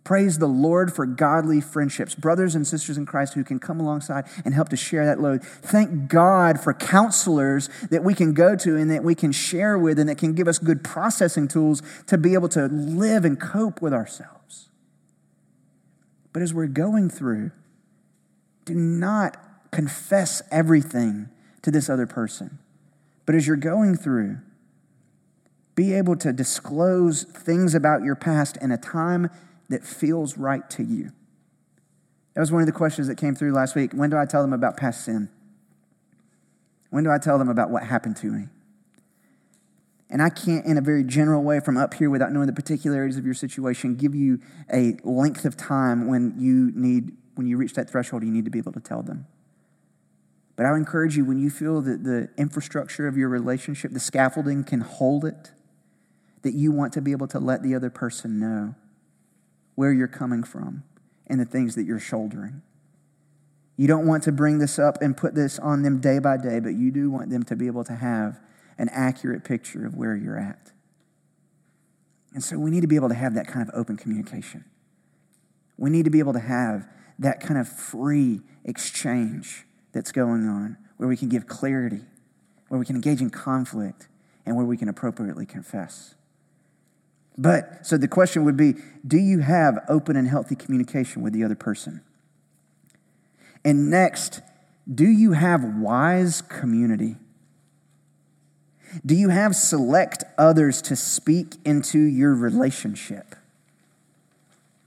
Praise 0.04 0.38
the 0.38 0.46
Lord 0.46 0.94
for 0.94 1.06
godly 1.06 1.62
friendships, 1.62 2.14
brothers 2.14 2.54
and 2.54 2.66
sisters 2.66 2.98
in 2.98 3.06
Christ 3.06 3.32
who 3.32 3.42
can 3.42 3.58
come 3.58 3.80
alongside 3.80 4.26
and 4.44 4.52
help 4.52 4.68
to 4.68 4.76
share 4.76 5.06
that 5.06 5.18
load. 5.18 5.42
Thank 5.42 6.08
God 6.08 6.60
for 6.60 6.74
counselors 6.74 7.70
that 7.90 8.04
we 8.04 8.12
can 8.12 8.34
go 8.34 8.54
to 8.54 8.76
and 8.76 8.90
that 8.90 9.02
we 9.02 9.14
can 9.14 9.32
share 9.32 9.78
with 9.78 9.98
and 9.98 10.08
that 10.10 10.18
can 10.18 10.34
give 10.34 10.46
us 10.46 10.58
good 10.58 10.84
processing 10.84 11.48
tools 11.48 11.82
to 12.06 12.18
be 12.18 12.34
able 12.34 12.50
to 12.50 12.66
live 12.66 13.24
and 13.24 13.40
cope 13.40 13.80
with 13.80 13.94
ourselves. 13.94 14.68
But 16.34 16.42
as 16.42 16.52
we're 16.52 16.66
going 16.66 17.08
through 17.08 17.50
do 18.64 18.74
not 18.74 19.36
confess 19.70 20.42
everything 20.50 21.28
to 21.62 21.70
this 21.70 21.88
other 21.88 22.06
person. 22.06 22.58
But 23.26 23.34
as 23.34 23.46
you're 23.46 23.56
going 23.56 23.96
through, 23.96 24.38
be 25.74 25.92
able 25.94 26.16
to 26.16 26.32
disclose 26.32 27.24
things 27.24 27.74
about 27.74 28.02
your 28.02 28.14
past 28.14 28.56
in 28.58 28.70
a 28.70 28.76
time 28.76 29.30
that 29.68 29.84
feels 29.84 30.36
right 30.36 30.68
to 30.70 30.82
you. 30.82 31.12
That 32.34 32.40
was 32.40 32.50
one 32.50 32.62
of 32.62 32.66
the 32.66 32.72
questions 32.72 33.06
that 33.06 33.16
came 33.16 33.34
through 33.34 33.52
last 33.52 33.74
week. 33.74 33.92
When 33.92 34.10
do 34.10 34.16
I 34.18 34.26
tell 34.26 34.42
them 34.42 34.52
about 34.52 34.76
past 34.76 35.04
sin? 35.04 35.28
When 36.90 37.04
do 37.04 37.10
I 37.10 37.18
tell 37.18 37.38
them 37.38 37.48
about 37.48 37.70
what 37.70 37.84
happened 37.84 38.16
to 38.18 38.26
me? 38.26 38.46
And 40.10 40.22
I 40.22 40.30
can't, 40.30 40.64
in 40.66 40.76
a 40.76 40.80
very 40.80 41.02
general 41.02 41.42
way, 41.42 41.60
from 41.60 41.76
up 41.76 41.94
here 41.94 42.10
without 42.10 42.30
knowing 42.30 42.46
the 42.46 42.52
particularities 42.52 43.16
of 43.16 43.24
your 43.24 43.34
situation, 43.34 43.96
give 43.96 44.14
you 44.14 44.40
a 44.72 44.96
length 45.02 45.44
of 45.44 45.56
time 45.56 46.06
when 46.06 46.34
you 46.38 46.70
need 46.74 47.16
when 47.34 47.48
you 47.48 47.56
reach 47.56 47.74
that 47.74 47.90
threshold, 47.90 48.22
you 48.22 48.30
need 48.30 48.44
to 48.44 48.50
be 48.50 48.60
able 48.60 48.70
to 48.70 48.78
tell 48.78 49.02
them. 49.02 49.26
But 50.54 50.66
I 50.66 50.70
would 50.70 50.76
encourage 50.76 51.16
you 51.16 51.24
when 51.24 51.40
you 51.40 51.50
feel 51.50 51.80
that 51.80 52.04
the 52.04 52.28
infrastructure 52.38 53.08
of 53.08 53.16
your 53.16 53.28
relationship, 53.28 53.90
the 53.90 53.98
scaffolding 53.98 54.62
can 54.62 54.82
hold 54.82 55.24
it, 55.24 55.50
that 56.42 56.54
you 56.54 56.70
want 56.70 56.92
to 56.92 57.00
be 57.00 57.10
able 57.10 57.26
to 57.26 57.40
let 57.40 57.64
the 57.64 57.74
other 57.74 57.90
person 57.90 58.38
know 58.38 58.76
where 59.74 59.92
you're 59.92 60.08
coming 60.08 60.42
from 60.42 60.84
and 61.26 61.40
the 61.40 61.44
things 61.44 61.74
that 61.74 61.84
you're 61.84 61.98
shouldering. 61.98 62.62
You 63.76 63.88
don't 63.88 64.06
want 64.06 64.22
to 64.24 64.32
bring 64.32 64.58
this 64.58 64.78
up 64.78 65.02
and 65.02 65.16
put 65.16 65.34
this 65.34 65.58
on 65.58 65.82
them 65.82 66.00
day 66.00 66.18
by 66.18 66.36
day, 66.36 66.60
but 66.60 66.74
you 66.74 66.90
do 66.90 67.10
want 67.10 67.30
them 67.30 67.42
to 67.44 67.56
be 67.56 67.66
able 67.66 67.84
to 67.84 67.94
have 67.94 68.38
an 68.78 68.88
accurate 68.90 69.44
picture 69.44 69.84
of 69.84 69.96
where 69.96 70.14
you're 70.16 70.38
at. 70.38 70.72
And 72.32 72.42
so 72.42 72.58
we 72.58 72.70
need 72.70 72.82
to 72.82 72.86
be 72.86 72.96
able 72.96 73.08
to 73.08 73.14
have 73.14 73.34
that 73.34 73.46
kind 73.46 73.68
of 73.68 73.74
open 73.74 73.96
communication. 73.96 74.64
We 75.76 75.90
need 75.90 76.04
to 76.04 76.10
be 76.10 76.18
able 76.18 76.32
to 76.34 76.40
have 76.40 76.88
that 77.18 77.40
kind 77.40 77.58
of 77.58 77.68
free 77.68 78.42
exchange 78.64 79.64
that's 79.92 80.12
going 80.12 80.48
on, 80.48 80.76
where 80.96 81.08
we 81.08 81.16
can 81.16 81.28
give 81.28 81.46
clarity, 81.46 82.02
where 82.68 82.78
we 82.78 82.86
can 82.86 82.96
engage 82.96 83.20
in 83.20 83.30
conflict, 83.30 84.08
and 84.44 84.56
where 84.56 84.64
we 84.64 84.76
can 84.76 84.88
appropriately 84.88 85.46
confess. 85.46 86.16
But, 87.36 87.84
so 87.84 87.96
the 87.96 88.08
question 88.08 88.44
would 88.44 88.56
be 88.56 88.74
do 89.06 89.18
you 89.18 89.40
have 89.40 89.78
open 89.88 90.16
and 90.16 90.28
healthy 90.28 90.54
communication 90.54 91.22
with 91.22 91.32
the 91.32 91.44
other 91.44 91.54
person? 91.54 92.00
And 93.64 93.90
next, 93.90 94.40
do 94.92 95.06
you 95.06 95.32
have 95.32 95.64
wise 95.64 96.42
community? 96.42 97.16
Do 99.04 99.14
you 99.14 99.30
have 99.30 99.56
select 99.56 100.22
others 100.38 100.80
to 100.82 100.96
speak 100.96 101.54
into 101.64 101.98
your 101.98 102.34
relationship? 102.34 103.34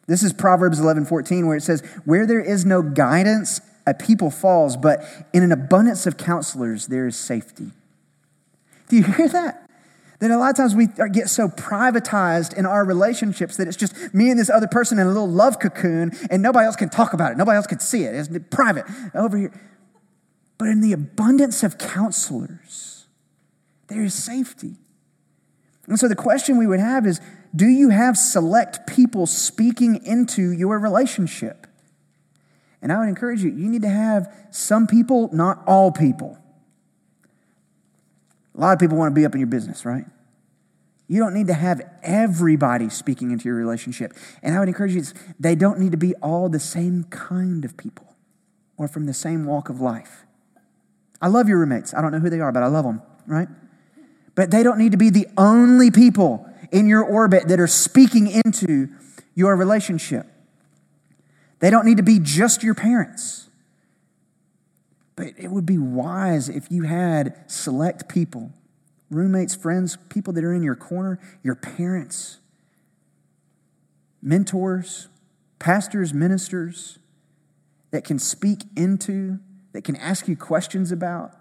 This 0.05 0.23
is 0.23 0.31
Proverbs 0.31 0.79
11 0.79 1.05
14, 1.05 1.47
where 1.47 1.57
it 1.57 1.63
says, 1.63 1.81
Where 2.05 2.25
there 2.25 2.39
is 2.39 2.65
no 2.65 2.81
guidance, 2.81 3.59
a 3.85 3.93
people 3.93 4.31
falls, 4.31 4.77
but 4.77 5.03
in 5.33 5.43
an 5.43 5.51
abundance 5.51 6.07
of 6.07 6.17
counselors, 6.17 6.87
there 6.87 7.07
is 7.07 7.17
safety. 7.17 7.71
Do 8.87 8.95
you 8.95 9.03
hear 9.03 9.27
that? 9.27 9.66
That 10.19 10.31
a 10.31 10.37
lot 10.37 10.49
of 10.49 10.55
times 10.55 10.73
we 10.73 10.87
get 11.11 11.29
so 11.29 11.47
privatized 11.47 12.57
in 12.57 12.65
our 12.65 12.83
relationships 12.83 13.57
that 13.57 13.67
it's 13.67 13.77
just 13.77 14.13
me 14.15 14.31
and 14.31 14.39
this 14.39 14.49
other 14.49 14.67
person 14.67 14.97
in 14.97 15.05
a 15.05 15.09
little 15.09 15.29
love 15.29 15.59
cocoon, 15.59 16.11
and 16.31 16.41
nobody 16.41 16.65
else 16.65 16.75
can 16.75 16.89
talk 16.89 17.13
about 17.13 17.31
it. 17.31 17.37
Nobody 17.37 17.55
else 17.55 17.67
can 17.67 17.79
see 17.79 18.03
it. 18.03 18.15
It's 18.15 18.29
private 18.49 18.85
over 19.13 19.37
here. 19.37 19.53
But 20.57 20.69
in 20.69 20.81
the 20.81 20.91
abundance 20.91 21.61
of 21.61 21.77
counselors, 21.77 23.05
there 23.89 24.03
is 24.03 24.15
safety. 24.15 24.75
And 25.87 25.99
so 25.99 26.07
the 26.07 26.15
question 26.15 26.57
we 26.57 26.67
would 26.67 26.79
have 26.79 27.05
is 27.05 27.21
do 27.55 27.67
you 27.67 27.89
have 27.89 28.17
select 28.17 28.87
people 28.87 29.25
speaking 29.25 30.03
into 30.03 30.51
your 30.51 30.79
relationship? 30.79 31.67
And 32.81 32.91
I 32.91 32.99
would 32.99 33.07
encourage 33.07 33.41
you, 33.41 33.49
you 33.49 33.69
need 33.69 33.81
to 33.83 33.89
have 33.89 34.33
some 34.51 34.87
people, 34.87 35.29
not 35.31 35.63
all 35.65 35.91
people. 35.91 36.37
A 38.57 38.59
lot 38.59 38.73
of 38.73 38.79
people 38.79 38.97
want 38.97 39.13
to 39.13 39.19
be 39.19 39.25
up 39.25 39.33
in 39.33 39.39
your 39.39 39.47
business, 39.47 39.85
right? 39.85 40.05
You 41.07 41.19
don't 41.19 41.33
need 41.33 41.47
to 41.47 41.53
have 41.53 41.81
everybody 42.03 42.89
speaking 42.89 43.31
into 43.31 43.45
your 43.45 43.55
relationship. 43.55 44.13
And 44.41 44.55
I 44.55 44.59
would 44.59 44.67
encourage 44.67 44.93
you, 44.93 45.03
they 45.39 45.55
don't 45.55 45.79
need 45.79 45.91
to 45.91 45.97
be 45.97 46.15
all 46.15 46.49
the 46.49 46.59
same 46.59 47.05
kind 47.05 47.63
of 47.63 47.77
people 47.77 48.15
or 48.75 48.87
from 48.87 49.05
the 49.05 49.13
same 49.13 49.45
walk 49.45 49.69
of 49.69 49.79
life. 49.79 50.25
I 51.21 51.27
love 51.27 51.47
your 51.47 51.59
roommates. 51.59 51.93
I 51.93 52.01
don't 52.01 52.11
know 52.11 52.19
who 52.19 52.29
they 52.29 52.39
are, 52.39 52.51
but 52.51 52.63
I 52.63 52.67
love 52.67 52.83
them, 52.83 53.01
right? 53.25 53.47
But 54.35 54.51
they 54.51 54.63
don't 54.63 54.77
need 54.77 54.91
to 54.91 54.97
be 54.97 55.09
the 55.09 55.27
only 55.37 55.91
people 55.91 56.47
in 56.71 56.87
your 56.87 57.03
orbit 57.03 57.47
that 57.47 57.59
are 57.59 57.67
speaking 57.67 58.27
into 58.27 58.89
your 59.33 59.55
relationship. 59.55 60.27
They 61.59 61.69
don't 61.69 61.85
need 61.85 61.97
to 61.97 62.03
be 62.03 62.19
just 62.19 62.63
your 62.63 62.75
parents. 62.75 63.46
But 65.17 65.33
it 65.35 65.49
would 65.49 65.65
be 65.65 65.79
wise 65.79 66.47
if 66.47 66.71
you 66.71 66.83
had 66.83 67.35
select 67.47 68.07
people, 68.07 68.53
roommates, 69.09 69.55
friends, 69.55 69.97
people 70.09 70.31
that 70.33 70.43
are 70.43 70.53
in 70.53 70.61
your 70.63 70.75
corner, 70.75 71.19
your 71.43 71.55
parents, 71.55 72.39
mentors, 74.21 75.09
pastors, 75.59 76.13
ministers 76.13 76.99
that 77.89 78.03
can 78.03 78.19
speak 78.19 78.61
into, 78.75 79.39
that 79.73 79.83
can 79.83 79.95
ask 79.95 80.27
you 80.27 80.37
questions 80.37 80.91
about, 80.91 81.33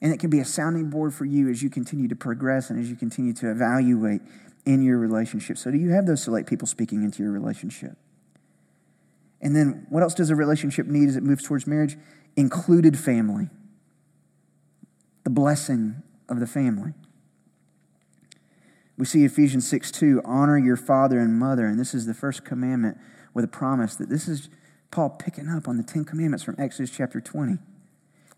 and 0.00 0.12
it 0.12 0.20
can 0.20 0.30
be 0.30 0.38
a 0.38 0.44
sounding 0.44 0.88
board 0.88 1.12
for 1.12 1.24
you 1.24 1.48
as 1.48 1.64
you 1.64 1.70
continue 1.70 2.06
to 2.06 2.16
progress 2.16 2.70
and 2.70 2.80
as 2.80 2.88
you 2.88 2.94
continue 2.94 3.32
to 3.32 3.50
evaluate 3.50 4.20
in 4.66 4.82
your 4.82 4.98
relationship. 4.98 5.58
So, 5.58 5.72
do 5.72 5.78
you 5.78 5.90
have 5.90 6.06
those 6.06 6.22
select 6.22 6.48
people 6.48 6.68
speaking 6.68 7.02
into 7.02 7.24
your 7.24 7.32
relationship? 7.32 7.96
And 9.40 9.56
then, 9.56 9.86
what 9.90 10.04
else 10.04 10.14
does 10.14 10.30
a 10.30 10.36
relationship 10.36 10.86
need 10.86 11.08
as 11.08 11.16
it 11.16 11.24
moves 11.24 11.42
towards 11.42 11.66
marriage? 11.66 11.96
Included 12.36 12.98
family, 12.98 13.48
the 15.22 15.30
blessing 15.30 16.02
of 16.28 16.40
the 16.40 16.46
family. 16.46 16.92
We 18.96 19.04
see 19.04 19.24
Ephesians 19.24 19.68
6 19.68 19.90
2, 19.90 20.22
honor 20.24 20.58
your 20.58 20.76
father 20.76 21.18
and 21.18 21.38
mother. 21.38 21.66
And 21.66 21.78
this 21.78 21.94
is 21.94 22.06
the 22.06 22.14
first 22.14 22.44
commandment 22.44 22.98
with 23.32 23.44
a 23.44 23.48
promise 23.48 23.96
that 23.96 24.08
this 24.08 24.28
is 24.28 24.48
Paul 24.90 25.10
picking 25.10 25.48
up 25.48 25.66
on 25.66 25.76
the 25.76 25.82
Ten 25.82 26.04
Commandments 26.04 26.44
from 26.44 26.54
Exodus 26.58 26.90
chapter 26.90 27.20
20. 27.20 27.58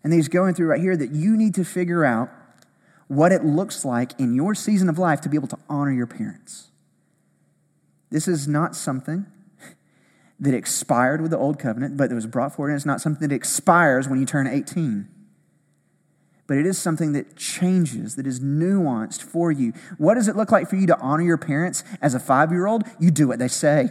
And 0.03 0.13
he's 0.13 0.27
going 0.27 0.53
through 0.53 0.67
right 0.67 0.81
here 0.81 0.97
that 0.97 1.11
you 1.11 1.37
need 1.37 1.53
to 1.55 1.63
figure 1.63 2.03
out 2.03 2.29
what 3.07 3.31
it 3.31 3.43
looks 3.43 3.85
like 3.85 4.19
in 4.19 4.33
your 4.33 4.55
season 4.55 4.89
of 4.89 4.97
life 4.97 5.21
to 5.21 5.29
be 5.29 5.37
able 5.37 5.47
to 5.47 5.57
honor 5.69 5.91
your 5.91 6.07
parents. 6.07 6.67
This 8.09 8.27
is 8.27 8.47
not 8.47 8.75
something 8.75 9.25
that 10.39 10.53
expired 10.53 11.21
with 11.21 11.31
the 11.31 11.37
old 11.37 11.57
covenant, 11.59 11.97
but 11.97 12.09
that 12.09 12.15
was 12.15 12.27
brought 12.27 12.55
forward, 12.55 12.69
and 12.69 12.75
it's 12.77 12.85
not 12.85 13.01
something 13.01 13.27
that 13.27 13.33
expires 13.33 14.07
when 14.07 14.19
you 14.19 14.25
turn 14.25 14.47
18. 14.47 15.07
But 16.45 16.57
it 16.57 16.65
is 16.65 16.77
something 16.77 17.11
that 17.13 17.35
changes, 17.35 18.15
that 18.15 18.25
is 18.25 18.39
nuanced 18.39 19.21
for 19.21 19.51
you. 19.51 19.73
What 19.97 20.13
does 20.13 20.27
it 20.27 20.35
look 20.35 20.51
like 20.51 20.69
for 20.69 20.77
you 20.77 20.87
to 20.87 20.97
honor 20.99 21.23
your 21.23 21.37
parents 21.37 21.83
as 22.01 22.13
a 22.13 22.19
five 22.19 22.51
year 22.51 22.67
old? 22.67 22.83
You 22.99 23.11
do 23.11 23.27
what 23.27 23.39
they 23.39 23.49
say, 23.49 23.89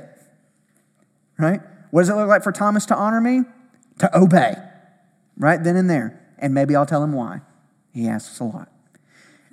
right? 1.39 1.61
What 1.91 2.03
does 2.03 2.09
it 2.09 2.15
look 2.15 2.29
like 2.29 2.43
for 2.43 2.53
Thomas 2.53 2.87
to 2.87 2.95
honor 2.95 3.21
me? 3.21 3.43
To 3.99 4.19
obey, 4.19 4.55
right 5.37 5.63
then 5.63 5.77
and 5.77 5.89
there. 5.89 6.23
And 6.39 6.55
maybe 6.55 6.77
I'll 6.77 6.87
tell 6.87 7.03
him 7.03 7.13
why. 7.13 7.41
He 7.93 8.09
asks 8.09 8.41
a 8.41 8.45
lot. 8.45 8.69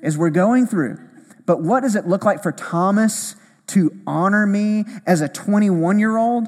As 0.02 0.18
we're 0.18 0.30
going 0.30 0.68
through, 0.68 1.00
but 1.46 1.62
what 1.62 1.82
does 1.82 1.96
it 1.96 2.08
look 2.08 2.26
like 2.26 2.44
for 2.44 2.52
Thomas 2.52 3.36
to 3.68 3.98
honor 4.06 4.46
me 4.46 4.86
as 5.06 5.22
a 5.22 5.30
21 5.30 6.00
year 6.00 6.18
old? 6.18 6.48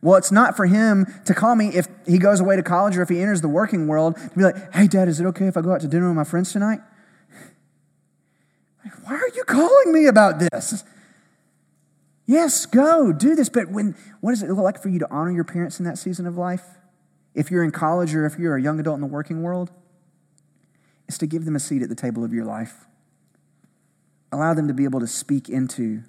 Well, 0.00 0.16
it's 0.16 0.30
not 0.30 0.56
for 0.56 0.66
him 0.66 1.06
to 1.24 1.34
call 1.34 1.56
me 1.56 1.68
if 1.68 1.88
he 2.06 2.18
goes 2.18 2.40
away 2.40 2.56
to 2.56 2.62
college 2.62 2.96
or 2.96 3.02
if 3.02 3.08
he 3.08 3.20
enters 3.20 3.40
the 3.40 3.48
working 3.48 3.86
world 3.88 4.16
to 4.16 4.30
be 4.36 4.44
like, 4.44 4.72
hey, 4.74 4.86
dad, 4.86 5.08
is 5.08 5.20
it 5.20 5.26
okay 5.26 5.46
if 5.46 5.56
I 5.56 5.60
go 5.60 5.72
out 5.72 5.80
to 5.80 5.88
dinner 5.88 6.06
with 6.06 6.16
my 6.16 6.24
friends 6.24 6.52
tonight? 6.52 6.80
Why 9.04 9.14
are 9.14 9.30
you 9.34 9.44
calling 9.44 9.92
me 9.92 10.06
about 10.06 10.38
this? 10.38 10.84
Yes, 12.26 12.66
go, 12.66 13.10
do 13.12 13.34
this. 13.34 13.48
But 13.48 13.70
when, 13.70 13.96
what 14.20 14.32
does 14.32 14.42
it 14.42 14.50
look 14.50 14.58
like 14.58 14.82
for 14.82 14.90
you 14.90 14.98
to 14.98 15.10
honor 15.10 15.30
your 15.30 15.44
parents 15.44 15.78
in 15.78 15.86
that 15.86 15.96
season 15.96 16.26
of 16.26 16.36
life? 16.36 16.62
If 17.34 17.50
you're 17.50 17.64
in 17.64 17.70
college 17.70 18.14
or 18.14 18.26
if 18.26 18.38
you're 18.38 18.56
a 18.56 18.62
young 18.62 18.78
adult 18.78 18.96
in 18.96 19.00
the 19.00 19.06
working 19.06 19.42
world, 19.42 19.70
it's 21.08 21.16
to 21.18 21.26
give 21.26 21.46
them 21.46 21.56
a 21.56 21.60
seat 21.60 21.82
at 21.82 21.88
the 21.88 21.94
table 21.94 22.22
of 22.22 22.34
your 22.34 22.44
life. 22.44 22.84
Allow 24.30 24.52
them 24.52 24.68
to 24.68 24.74
be 24.74 24.84
able 24.84 25.00
to 25.00 25.06
speak 25.06 25.48
into 25.48 26.02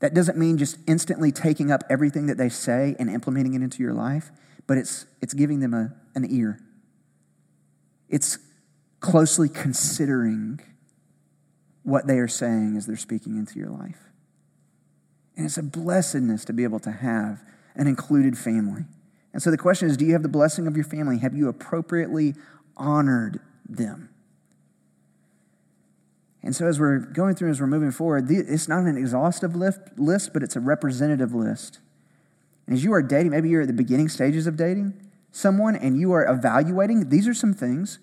that 0.00 0.14
doesn't 0.14 0.36
mean 0.36 0.58
just 0.58 0.78
instantly 0.86 1.30
taking 1.30 1.70
up 1.70 1.84
everything 1.88 2.26
that 2.26 2.36
they 2.36 2.48
say 2.48 2.96
and 2.98 3.08
implementing 3.08 3.54
it 3.54 3.62
into 3.62 3.82
your 3.82 3.92
life, 3.92 4.30
but 4.66 4.78
it's, 4.78 5.06
it's 5.20 5.34
giving 5.34 5.60
them 5.60 5.74
a, 5.74 5.92
an 6.14 6.26
ear. 6.28 6.58
It's 8.08 8.38
closely 9.00 9.48
considering 9.48 10.60
what 11.82 12.06
they 12.06 12.18
are 12.18 12.28
saying 12.28 12.76
as 12.76 12.86
they're 12.86 12.96
speaking 12.96 13.36
into 13.36 13.58
your 13.58 13.70
life. 13.70 13.98
And 15.36 15.46
it's 15.46 15.58
a 15.58 15.62
blessedness 15.62 16.44
to 16.46 16.52
be 16.52 16.64
able 16.64 16.80
to 16.80 16.90
have 16.90 17.42
an 17.74 17.86
included 17.86 18.36
family. 18.36 18.84
And 19.32 19.42
so 19.42 19.50
the 19.50 19.58
question 19.58 19.88
is 19.88 19.96
do 19.96 20.04
you 20.04 20.12
have 20.12 20.22
the 20.22 20.28
blessing 20.28 20.66
of 20.66 20.76
your 20.76 20.84
family? 20.84 21.18
Have 21.18 21.34
you 21.34 21.48
appropriately 21.48 22.34
honored 22.76 23.40
them? 23.66 24.09
And 26.50 26.56
so, 26.56 26.66
as 26.66 26.80
we're 26.80 26.98
going 26.98 27.36
through, 27.36 27.50
as 27.50 27.60
we're 27.60 27.68
moving 27.68 27.92
forward, 27.92 28.28
it's 28.28 28.66
not 28.66 28.82
an 28.82 28.96
exhaustive 28.96 29.54
list, 29.54 30.32
but 30.32 30.42
it's 30.42 30.56
a 30.56 30.60
representative 30.60 31.32
list. 31.32 31.78
And 32.66 32.74
as 32.74 32.82
you 32.82 32.92
are 32.92 33.02
dating, 33.02 33.30
maybe 33.30 33.48
you're 33.48 33.60
at 33.60 33.68
the 33.68 33.72
beginning 33.72 34.08
stages 34.08 34.48
of 34.48 34.56
dating 34.56 34.94
someone 35.30 35.76
and 35.76 35.96
you 35.96 36.10
are 36.10 36.26
evaluating, 36.28 37.08
these 37.08 37.28
are 37.28 37.34
some 37.34 37.54
things. 37.54 38.00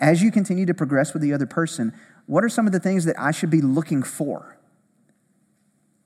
As 0.00 0.20
you 0.20 0.32
continue 0.32 0.66
to 0.66 0.74
progress 0.74 1.12
with 1.12 1.22
the 1.22 1.32
other 1.32 1.46
person, 1.46 1.92
what 2.26 2.42
are 2.42 2.48
some 2.48 2.66
of 2.66 2.72
the 2.72 2.80
things 2.80 3.04
that 3.04 3.14
I 3.20 3.30
should 3.30 3.50
be 3.50 3.60
looking 3.60 4.02
for? 4.02 4.58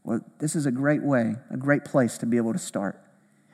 Well, 0.05 0.21
this 0.39 0.55
is 0.55 0.67
a 0.67 0.71
great 0.71 1.03
way, 1.03 1.37
a 1.51 1.57
great 1.57 1.87
place 1.87 2.19
to 2.19 2.27
be 2.27 2.37
able 2.37 2.53
to 2.53 2.59
start. 2.59 3.03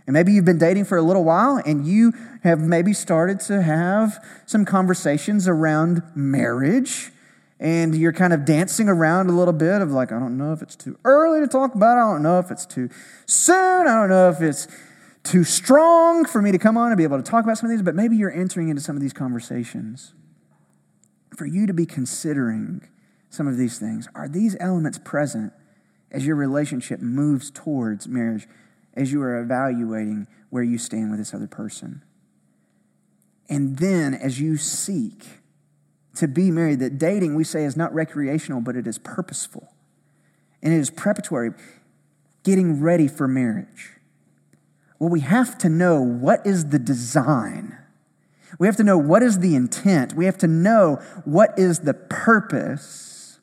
And 0.04 0.14
maybe 0.14 0.32
you've 0.32 0.44
been 0.44 0.58
dating 0.58 0.86
for 0.86 0.98
a 0.98 1.02
little 1.02 1.22
while 1.22 1.62
and 1.64 1.86
you 1.86 2.12
have 2.42 2.58
maybe 2.58 2.92
started 2.92 3.38
to 3.42 3.62
have 3.62 4.18
some 4.46 4.64
conversations 4.64 5.46
around 5.46 6.02
marriage 6.16 7.12
and 7.58 7.94
you're 7.94 8.12
kind 8.12 8.32
of 8.32 8.44
dancing 8.44 8.88
around 8.88 9.30
a 9.30 9.32
little 9.32 9.54
bit 9.54 9.80
of 9.80 9.90
like, 9.90 10.12
I 10.12 10.18
don't 10.18 10.36
know 10.36 10.52
if 10.52 10.62
it's 10.62 10.76
too 10.76 10.98
early 11.04 11.40
to 11.40 11.46
talk 11.46 11.74
about 11.74 11.96
it. 11.96 12.02
I 12.02 12.12
don't 12.12 12.22
know 12.22 12.38
if 12.38 12.50
it's 12.50 12.66
too 12.66 12.90
soon. 13.24 13.86
I 13.86 13.94
don't 13.94 14.10
know 14.10 14.28
if 14.28 14.42
it's 14.42 14.68
too 15.22 15.42
strong 15.42 16.24
for 16.24 16.42
me 16.42 16.52
to 16.52 16.58
come 16.58 16.76
on 16.76 16.88
and 16.88 16.96
be 16.96 17.04
able 17.04 17.16
to 17.16 17.22
talk 17.22 17.44
about 17.44 17.58
some 17.58 17.70
of 17.70 17.76
these, 17.76 17.82
but 17.82 17.94
maybe 17.94 18.16
you're 18.16 18.32
entering 18.32 18.68
into 18.68 18.82
some 18.82 18.94
of 18.94 19.02
these 19.02 19.12
conversations. 19.12 20.14
For 21.34 21.46
you 21.46 21.66
to 21.66 21.74
be 21.74 21.86
considering 21.86 22.86
some 23.30 23.48
of 23.48 23.56
these 23.56 23.78
things, 23.78 24.08
are 24.14 24.28
these 24.28 24.56
elements 24.60 24.98
present 25.02 25.52
as 26.10 26.26
your 26.26 26.36
relationship 26.36 27.00
moves 27.00 27.50
towards 27.50 28.06
marriage, 28.06 28.46
as 28.94 29.12
you 29.12 29.20
are 29.22 29.38
evaluating 29.40 30.26
where 30.50 30.62
you 30.62 30.78
stand 30.78 31.10
with 31.10 31.18
this 31.18 31.34
other 31.34 31.48
person? 31.48 32.02
And 33.48 33.78
then 33.78 34.14
as 34.14 34.40
you 34.40 34.56
seek, 34.56 35.24
to 36.16 36.28
be 36.28 36.50
married, 36.50 36.80
that 36.80 36.98
dating, 36.98 37.34
we 37.34 37.44
say, 37.44 37.64
is 37.64 37.76
not 37.76 37.92
recreational, 37.94 38.60
but 38.60 38.76
it 38.76 38.86
is 38.86 38.98
purposeful. 38.98 39.72
And 40.62 40.72
it 40.72 40.78
is 40.78 40.90
preparatory, 40.90 41.50
getting 42.42 42.80
ready 42.80 43.08
for 43.08 43.28
marriage. 43.28 43.90
Well, 44.98 45.10
we 45.10 45.20
have 45.20 45.58
to 45.58 45.68
know 45.68 46.00
what 46.00 46.46
is 46.46 46.70
the 46.70 46.78
design. 46.78 47.76
We 48.58 48.66
have 48.66 48.76
to 48.76 48.84
know 48.84 48.96
what 48.96 49.22
is 49.22 49.40
the 49.40 49.54
intent. 49.54 50.14
We 50.14 50.24
have 50.24 50.38
to 50.38 50.46
know 50.46 50.96
what 51.24 51.58
is 51.58 51.80
the 51.80 51.94
purpose. 51.94 53.38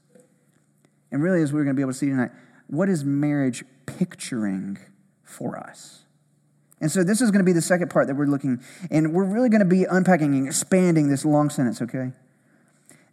And 1.11 1.21
really, 1.21 1.41
as 1.41 1.53
we're 1.53 1.63
going 1.63 1.75
to 1.75 1.79
be 1.79 1.83
able 1.83 1.91
to 1.91 1.97
see 1.97 2.09
tonight, 2.09 2.31
what 2.67 2.89
is 2.89 3.05
marriage 3.05 3.63
picturing 3.85 4.79
for 5.23 5.57
us? 5.57 6.05
And 6.81 6.91
so 6.91 7.03
this 7.03 7.21
is 7.21 7.29
going 7.31 7.39
to 7.39 7.45
be 7.45 7.53
the 7.53 7.61
second 7.61 7.89
part 7.89 8.07
that 8.07 8.15
we're 8.15 8.25
looking, 8.25 8.61
and 8.89 9.13
we're 9.13 9.23
really 9.23 9.49
going 9.49 9.59
to 9.61 9.65
be 9.65 9.85
unpacking 9.85 10.35
and 10.35 10.47
expanding 10.47 11.07
this 11.07 11.23
long 11.23 11.49
sentence, 11.49 11.81
okay? 11.81 12.11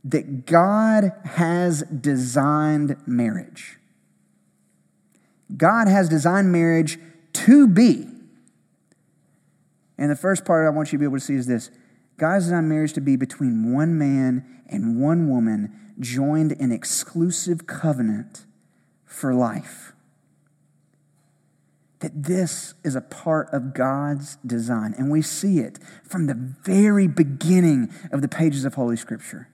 That 0.04 0.46
God 0.46 1.12
has 1.24 1.82
designed 1.82 2.96
marriage. 3.06 3.78
God 5.56 5.88
has 5.88 6.08
designed 6.08 6.52
marriage 6.52 6.98
to 7.32 7.68
be. 7.68 8.06
And 9.98 10.10
the 10.10 10.16
first 10.16 10.44
part 10.44 10.66
I 10.66 10.70
want 10.70 10.88
you 10.88 10.98
to 10.98 11.00
be 11.00 11.04
able 11.04 11.18
to 11.18 11.24
see 11.24 11.34
is 11.34 11.46
this 11.46 11.70
God 12.16 12.34
has 12.34 12.44
designed 12.44 12.68
marriage 12.68 12.94
to 12.94 13.00
be 13.00 13.16
between 13.16 13.72
one 13.74 13.98
man 13.98 14.62
and 14.68 15.00
one 15.00 15.28
woman 15.28 15.94
joined 15.98 16.52
in 16.52 16.72
exclusive 16.72 17.66
covenant 17.66 18.46
for 19.04 19.34
life. 19.34 19.92
That 21.98 22.22
this 22.22 22.72
is 22.82 22.94
a 22.94 23.02
part 23.02 23.50
of 23.52 23.74
God's 23.74 24.36
design. 24.36 24.94
And 24.96 25.10
we 25.10 25.20
see 25.20 25.58
it 25.58 25.78
from 26.02 26.26
the 26.26 26.34
very 26.34 27.06
beginning 27.06 27.92
of 28.10 28.22
the 28.22 28.28
pages 28.28 28.64
of 28.64 28.74
Holy 28.74 28.96
Scripture. 28.96 29.48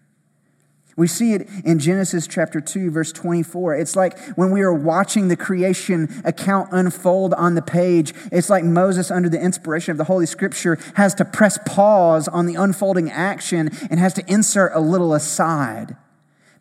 We 0.96 1.06
see 1.06 1.34
it 1.34 1.46
in 1.62 1.78
Genesis 1.78 2.26
chapter 2.26 2.58
2, 2.58 2.90
verse 2.90 3.12
24. 3.12 3.74
It's 3.76 3.94
like 3.94 4.18
when 4.30 4.50
we 4.50 4.62
are 4.62 4.72
watching 4.72 5.28
the 5.28 5.36
creation 5.36 6.22
account 6.24 6.70
unfold 6.72 7.34
on 7.34 7.54
the 7.54 7.60
page, 7.60 8.14
it's 8.32 8.48
like 8.48 8.64
Moses, 8.64 9.10
under 9.10 9.28
the 9.28 9.40
inspiration 9.40 9.92
of 9.92 9.98
the 9.98 10.04
Holy 10.04 10.24
Scripture, 10.24 10.78
has 10.94 11.14
to 11.16 11.24
press 11.26 11.58
pause 11.66 12.28
on 12.28 12.46
the 12.46 12.54
unfolding 12.54 13.10
action 13.10 13.70
and 13.90 14.00
has 14.00 14.14
to 14.14 14.24
insert 14.26 14.72
a 14.74 14.80
little 14.80 15.12
aside. 15.12 15.96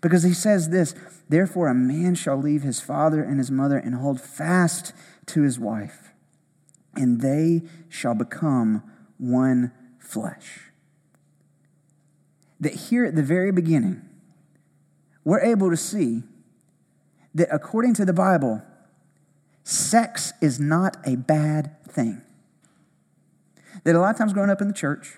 Because 0.01 0.23
he 0.23 0.33
says 0.33 0.69
this 0.69 0.93
Therefore, 1.29 1.69
a 1.69 1.73
man 1.73 2.13
shall 2.13 2.37
leave 2.37 2.61
his 2.61 2.81
father 2.81 3.23
and 3.23 3.39
his 3.39 3.49
mother 3.49 3.77
and 3.77 3.95
hold 3.95 4.19
fast 4.19 4.91
to 5.27 5.43
his 5.43 5.57
wife, 5.57 6.11
and 6.93 7.21
they 7.21 7.63
shall 7.87 8.13
become 8.13 8.83
one 9.17 9.71
flesh. 9.97 10.59
That 12.59 12.73
here 12.73 13.05
at 13.05 13.15
the 13.15 13.23
very 13.23 13.51
beginning, 13.51 14.01
we're 15.25 15.41
able 15.41 15.69
to 15.69 15.77
see 15.77 16.23
that 17.33 17.49
according 17.51 17.95
to 17.95 18.05
the 18.05 18.13
Bible, 18.13 18.61
sex 19.63 20.31
is 20.41 20.59
not 20.59 20.95
a 21.05 21.17
bad 21.17 21.75
thing. 21.85 22.21
That 23.83 23.95
a 23.95 23.99
lot 23.99 24.11
of 24.11 24.17
times 24.17 24.31
growing 24.31 24.49
up 24.49 24.61
in 24.61 24.67
the 24.67 24.73
church, 24.73 25.17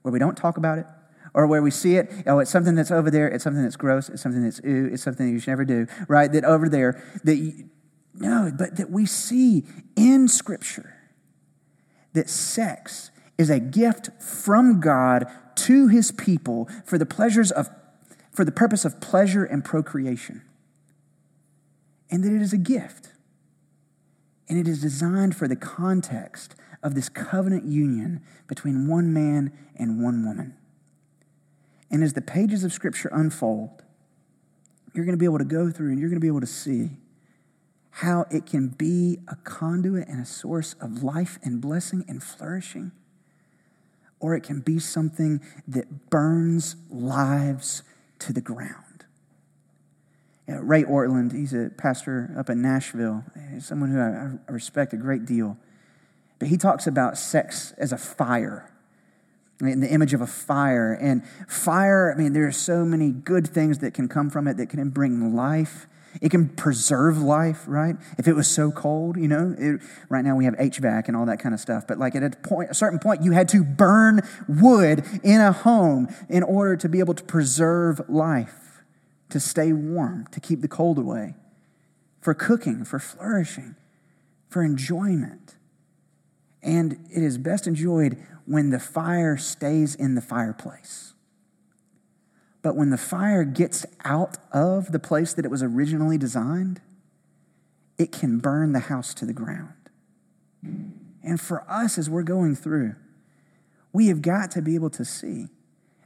where 0.00 0.10
we 0.10 0.18
don't 0.18 0.36
talk 0.36 0.56
about 0.56 0.78
it, 0.78 0.86
or 1.34 1.46
where 1.46 1.62
we 1.62 1.70
see 1.70 1.96
it, 1.96 2.10
oh, 2.26 2.40
it's 2.40 2.50
something 2.50 2.74
that's 2.74 2.90
over 2.90 3.10
there, 3.10 3.28
it's 3.28 3.44
something 3.44 3.62
that's 3.62 3.76
gross, 3.76 4.08
it's 4.08 4.22
something 4.22 4.42
that's 4.42 4.60
ooh, 4.66 4.90
it's 4.92 5.02
something 5.02 5.26
that 5.26 5.32
you 5.32 5.38
should 5.38 5.50
never 5.50 5.64
do, 5.64 5.86
right? 6.08 6.32
That 6.32 6.44
over 6.44 6.68
there, 6.68 7.02
that 7.24 7.36
you, 7.36 7.70
no, 8.14 8.50
but 8.56 8.76
that 8.76 8.90
we 8.90 9.06
see 9.06 9.64
in 9.96 10.28
Scripture 10.28 10.96
that 12.12 12.28
sex 12.28 13.10
is 13.38 13.48
a 13.50 13.60
gift 13.60 14.10
from 14.20 14.80
God 14.80 15.26
to 15.54 15.88
his 15.88 16.12
people 16.12 16.68
for 16.84 16.98
the 16.98 17.06
pleasures 17.06 17.50
of 17.50 17.70
for 18.32 18.44
the 18.44 18.52
purpose 18.52 18.84
of 18.84 19.00
pleasure 19.00 19.44
and 19.44 19.64
procreation. 19.64 20.42
And 22.10 22.24
that 22.24 22.32
it 22.32 22.42
is 22.42 22.52
a 22.52 22.58
gift. 22.58 23.10
And 24.48 24.58
it 24.58 24.66
is 24.66 24.80
designed 24.80 25.36
for 25.36 25.46
the 25.46 25.56
context 25.56 26.54
of 26.82 26.94
this 26.94 27.08
covenant 27.08 27.64
union 27.64 28.22
between 28.48 28.88
one 28.88 29.12
man 29.12 29.52
and 29.76 30.02
one 30.02 30.24
woman. 30.26 30.56
And 31.90 32.02
as 32.02 32.14
the 32.14 32.22
pages 32.22 32.64
of 32.64 32.72
Scripture 32.72 33.10
unfold, 33.12 33.82
you're 34.94 35.04
going 35.04 35.16
to 35.16 35.20
be 35.20 35.26
able 35.26 35.38
to 35.38 35.44
go 35.44 35.70
through 35.70 35.90
and 35.90 36.00
you're 36.00 36.08
going 36.08 36.20
to 36.20 36.24
be 36.24 36.28
able 36.28 36.40
to 36.40 36.46
see 36.46 36.90
how 37.96 38.24
it 38.30 38.46
can 38.46 38.68
be 38.68 39.18
a 39.28 39.36
conduit 39.36 40.08
and 40.08 40.20
a 40.20 40.24
source 40.24 40.74
of 40.80 41.02
life 41.02 41.38
and 41.42 41.60
blessing 41.60 42.04
and 42.08 42.22
flourishing, 42.22 42.90
or 44.18 44.34
it 44.34 44.42
can 44.42 44.60
be 44.60 44.78
something 44.78 45.40
that 45.68 46.08
burns 46.08 46.76
lives 46.88 47.82
to 48.22 48.32
the 48.32 48.40
ground. 48.40 49.04
Ray 50.48 50.84
Ortlund, 50.84 51.32
he's 51.32 51.54
a 51.54 51.70
pastor 51.76 52.34
up 52.38 52.50
in 52.50 52.60
Nashville, 52.60 53.24
someone 53.60 53.90
who 53.90 54.00
I, 54.00 54.38
I 54.48 54.52
respect 54.52 54.92
a 54.92 54.96
great 54.96 55.24
deal. 55.24 55.56
But 56.38 56.48
he 56.48 56.56
talks 56.56 56.86
about 56.86 57.16
sex 57.16 57.72
as 57.78 57.92
a 57.92 57.96
fire 57.96 58.68
in 59.60 59.80
the 59.80 59.88
image 59.88 60.12
of 60.12 60.20
a 60.20 60.26
fire. 60.26 60.92
And 60.92 61.22
fire, 61.48 62.12
I 62.12 62.20
mean, 62.20 62.32
there 62.32 62.46
are 62.46 62.52
so 62.52 62.84
many 62.84 63.10
good 63.10 63.46
things 63.46 63.78
that 63.78 63.94
can 63.94 64.08
come 64.08 64.28
from 64.28 64.48
it 64.48 64.56
that 64.56 64.68
can 64.68 64.90
bring 64.90 65.34
life. 65.34 65.86
It 66.20 66.30
can 66.30 66.48
preserve 66.48 67.18
life, 67.18 67.64
right? 67.66 67.96
If 68.18 68.28
it 68.28 68.34
was 68.34 68.48
so 68.48 68.70
cold, 68.70 69.16
you 69.16 69.28
know, 69.28 69.54
it, 69.56 69.80
right 70.08 70.24
now 70.24 70.36
we 70.36 70.44
have 70.44 70.54
HVAC 70.54 71.08
and 71.08 71.16
all 71.16 71.26
that 71.26 71.38
kind 71.38 71.54
of 71.54 71.60
stuff. 71.60 71.86
But 71.86 71.98
like 71.98 72.14
at 72.14 72.22
a 72.22 72.30
point, 72.30 72.70
a 72.70 72.74
certain 72.74 72.98
point, 72.98 73.22
you 73.22 73.32
had 73.32 73.48
to 73.50 73.64
burn 73.64 74.20
wood 74.46 75.04
in 75.22 75.40
a 75.40 75.52
home 75.52 76.08
in 76.28 76.42
order 76.42 76.76
to 76.76 76.88
be 76.88 76.98
able 76.98 77.14
to 77.14 77.24
preserve 77.24 78.00
life, 78.08 78.82
to 79.30 79.40
stay 79.40 79.72
warm, 79.72 80.26
to 80.32 80.40
keep 80.40 80.60
the 80.60 80.68
cold 80.68 80.98
away, 80.98 81.34
for 82.20 82.34
cooking, 82.34 82.84
for 82.84 82.98
flourishing, 82.98 83.74
for 84.48 84.62
enjoyment. 84.62 85.56
And 86.62 86.92
it 87.10 87.22
is 87.22 87.38
best 87.38 87.66
enjoyed 87.66 88.22
when 88.44 88.70
the 88.70 88.78
fire 88.78 89.36
stays 89.36 89.94
in 89.94 90.14
the 90.14 90.20
fireplace. 90.20 91.11
But 92.62 92.76
when 92.76 92.90
the 92.90 92.98
fire 92.98 93.44
gets 93.44 93.84
out 94.04 94.38
of 94.52 94.92
the 94.92 95.00
place 95.00 95.34
that 95.34 95.44
it 95.44 95.50
was 95.50 95.62
originally 95.62 96.16
designed, 96.16 96.80
it 97.98 98.12
can 98.12 98.38
burn 98.38 98.72
the 98.72 98.80
house 98.80 99.12
to 99.14 99.26
the 99.26 99.32
ground. 99.32 99.74
And 101.22 101.40
for 101.40 101.64
us, 101.68 101.98
as 101.98 102.08
we're 102.08 102.22
going 102.22 102.54
through, 102.54 102.94
we 103.92 104.06
have 104.06 104.22
got 104.22 104.50
to 104.52 104.62
be 104.62 104.74
able 104.74 104.90
to 104.90 105.04
see 105.04 105.48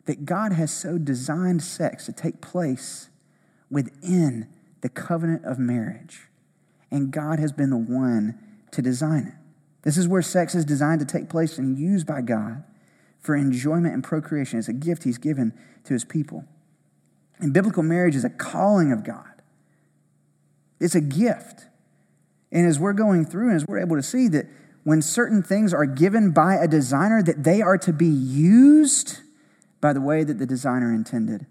that 0.07 0.25
God 0.25 0.53
has 0.53 0.73
so 0.73 0.99
designed 0.99 1.63
sex 1.63 2.07
to 2.07 2.13
take 2.13 2.41
place 2.41 3.11
within 3.71 4.49
the 4.81 4.89
covenant 4.89 5.45
of 5.45 5.59
marriage. 5.59 6.29
And 6.91 7.11
God 7.11 7.39
has 7.39 7.53
been 7.53 7.71
the 7.71 7.77
one 7.77 8.39
to 8.71 8.81
design 8.81 9.27
it. 9.27 9.35
This 9.83 9.97
is 9.97 10.09
where 10.09 10.23
sex 10.23 10.55
is 10.55 10.65
designed 10.65 11.01
to 11.01 11.07
take 11.07 11.29
place 11.29 11.59
and 11.59 11.79
used 11.79 12.07
by 12.07 12.21
God 12.21 12.65
for 13.27 13.35
enjoyment 13.35 13.93
and 13.93 14.03
procreation. 14.03 14.59
It's 14.59 14.69
a 14.69 14.73
gift 14.73 15.03
He's 15.03 15.19
given 15.19 15.53
to 15.85 15.93
His 15.93 16.05
people. 16.05 16.45
And 17.39 17.53
biblical 17.53 17.83
marriage 17.83 18.15
is 18.15 18.25
a 18.25 18.31
calling 18.31 18.93
of 18.93 19.05
God, 19.05 19.43
it's 20.81 20.95
a 20.95 21.01
gift. 21.01 21.67
And 22.53 22.67
as 22.67 22.79
we're 22.79 22.93
going 22.93 23.27
through 23.27 23.49
and 23.49 23.57
as 23.57 23.67
we're 23.67 23.81
able 23.81 23.97
to 23.97 24.03
see 24.03 24.29
that 24.29 24.47
when 24.85 25.03
certain 25.03 25.43
things 25.43 25.75
are 25.75 25.85
given 25.85 26.31
by 26.31 26.55
a 26.55 26.69
designer, 26.69 27.21
that 27.21 27.43
they 27.43 27.61
are 27.61 27.77
to 27.77 27.93
be 27.93 28.07
used 28.07 29.19
by 29.81 29.93
the 29.93 30.01
way 30.01 30.23
that 30.23 30.39
the 30.39 30.47
designer 30.47 30.95
intended. 30.95 31.45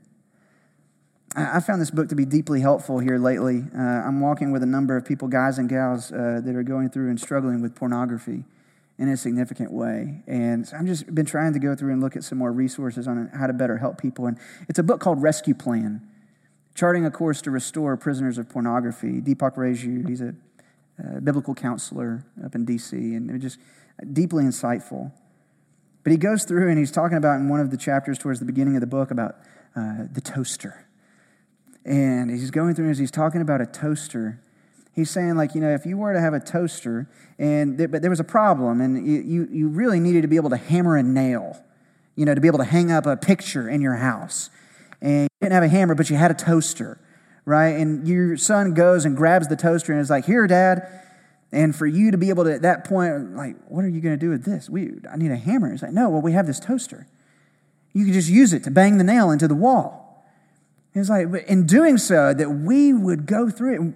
I 1.36 1.60
found 1.60 1.82
this 1.82 1.92
book 1.92 2.08
to 2.10 2.16
be 2.16 2.24
deeply 2.24 2.62
helpful 2.62 3.00
here 3.00 3.20
lately. 3.20 3.66
Uh, 3.78 3.82
I'm 3.82 4.22
walking 4.22 4.54
with 4.54 4.64
a 4.64 4.66
number 4.66 4.96
of 4.96 5.04
people, 5.04 5.28
guys 5.28 5.58
and 5.58 5.68
gals, 5.68 6.14
uh, 6.14 6.40
that 6.46 6.56
are 6.56 6.64
going 6.64 6.90
through 6.90 7.10
and 7.10 7.20
struggling 7.20 7.62
with 7.62 7.76
pornography 7.76 8.46
in 8.98 9.10
a 9.10 9.18
significant 9.18 9.72
way. 9.72 10.24
And 10.28 10.68
so 10.68 10.78
I've 10.78 10.86
just 10.86 11.14
been 11.14 11.26
trying 11.26 11.54
to 11.54 11.60
go 11.60 11.76
through 11.76 11.92
and 11.92 12.02
look 12.02 12.16
at 12.16 12.24
some 12.24 12.38
more 12.38 12.52
resources 12.52 13.08
on 13.08 13.30
how 13.34 13.48
to 13.48 13.54
better 13.54 13.78
help 13.78 14.00
people. 14.00 14.26
And 14.26 14.38
it's 14.70 14.80
a 14.80 14.84
book 14.84 15.02
called 15.02 15.22
Rescue 15.22 15.54
Plan 15.54 16.02
Charting 16.76 17.06
a 17.06 17.12
Course 17.12 17.42
to 17.44 17.52
Restore 17.52 17.96
Prisoners 17.98 18.38
of 18.38 18.50
Pornography. 18.50 19.22
Deepak 19.22 19.56
Reju, 19.56 20.04
he's 20.08 20.22
a 20.22 20.36
uh, 21.00 21.20
biblical 21.22 21.56
counselor 21.56 22.26
up 22.44 22.56
in 22.56 22.66
D.C., 22.66 22.96
and 22.96 23.42
just 23.42 23.60
deeply 24.12 24.44
insightful. 24.44 25.12
But 26.04 26.12
he 26.12 26.18
goes 26.18 26.44
through 26.44 26.70
and 26.70 26.78
he's 26.78 26.92
talking 26.92 27.18
about 27.18 27.40
in 27.40 27.50
one 27.50 27.60
of 27.60 27.72
the 27.72 27.78
chapters 27.78 28.18
towards 28.18 28.40
the 28.40 28.46
beginning 28.46 28.76
of 28.76 28.82
the 28.82 28.88
book 28.88 29.10
about 29.10 29.38
uh, 29.76 30.04
the 30.12 30.22
toaster 30.22 30.86
and 31.86 32.32
he's 32.32 32.52
going 32.52 32.74
through 32.74 32.88
and 32.88 32.98
he's 32.98 33.12
talking 33.12 33.42
about 33.42 33.62
a 33.62 33.66
toaster. 33.66 34.42
He's 34.96 35.12
saying, 35.12 35.36
like, 35.36 35.54
you 35.56 35.62
know, 35.62 35.74
if 35.74 35.86
you 35.86 35.98
were 35.98 36.14
to 36.14 36.22
have 36.22 36.34
a 36.34 36.40
toaster, 36.40 37.10
and 37.38 37.78
there, 37.78 37.90
but 37.90 38.02
there 38.02 38.10
was 38.10 38.22
a 38.22 38.26
problem, 38.26 38.80
and 38.80 39.06
you, 39.06 39.48
you, 39.52 39.68
really 39.68 40.00
needed 40.00 40.22
to 40.22 40.30
be 40.30 40.38
able 40.38 40.50
to 40.52 40.58
hammer 40.58 40.96
a 40.96 41.04
nail, 41.04 41.62
you 42.16 42.24
know, 42.24 42.34
to 42.34 42.40
be 42.40 42.48
able 42.48 42.60
to 42.60 42.66
hang 42.66 42.92
up 42.92 43.06
a 43.06 43.18
picture 43.18 43.68
in 43.68 43.82
your 43.82 43.96
house. 43.96 44.50
And 45.02 45.24
you 45.24 45.28
didn't 45.42 45.54
have 45.54 45.64
a 45.64 45.68
hammer, 45.68 45.96
but 45.96 46.10
you 46.10 46.16
had 46.16 46.32
a 46.32 46.34
toaster, 46.34 46.98
right? 47.44 47.76
And 47.76 48.08
your 48.08 48.38
son 48.38 48.74
goes 48.74 49.04
and 49.04 49.18
grabs 49.18 49.50
the 49.50 49.58
toaster 49.58 49.92
and 49.92 50.02
is 50.02 50.10
like, 50.10 50.26
Here, 50.26 50.48
Dad. 50.48 51.02
And 51.52 51.76
for 51.76 51.86
you 51.86 52.12
to 52.12 52.18
be 52.18 52.30
able 52.30 52.46
to, 52.46 52.54
at 52.54 52.62
that 52.62 52.86
point, 52.86 53.36
like, 53.36 53.58
what 53.68 53.84
are 53.84 53.90
you 53.90 54.00
going 54.00 54.18
to 54.18 54.26
do 54.26 54.30
with 54.30 54.46
this? 54.46 54.70
We, 54.70 54.94
I 55.12 55.18
need 55.18 55.32
a 55.32 55.38
hammer. 55.38 55.72
He's 55.72 55.82
like, 55.82 55.92
No, 55.92 56.08
well, 56.08 56.22
we 56.22 56.32
have 56.32 56.48
this 56.48 56.60
toaster. 56.62 57.06
You 57.92 58.06
can 58.06 58.14
just 58.14 58.30
use 58.30 58.54
it 58.54 58.64
to 58.64 58.72
bang 58.72 58.98
the 58.98 59.04
nail 59.04 59.30
into 59.30 59.48
the 59.48 59.56
wall. 59.56 60.26
It's 60.94 61.10
like, 61.10 61.28
in 61.48 61.66
doing 61.66 61.98
so, 61.98 62.34
that 62.34 62.50
we 62.50 62.94
would 62.94 63.26
go 63.26 63.50
through 63.50 63.76
it, 63.90 63.94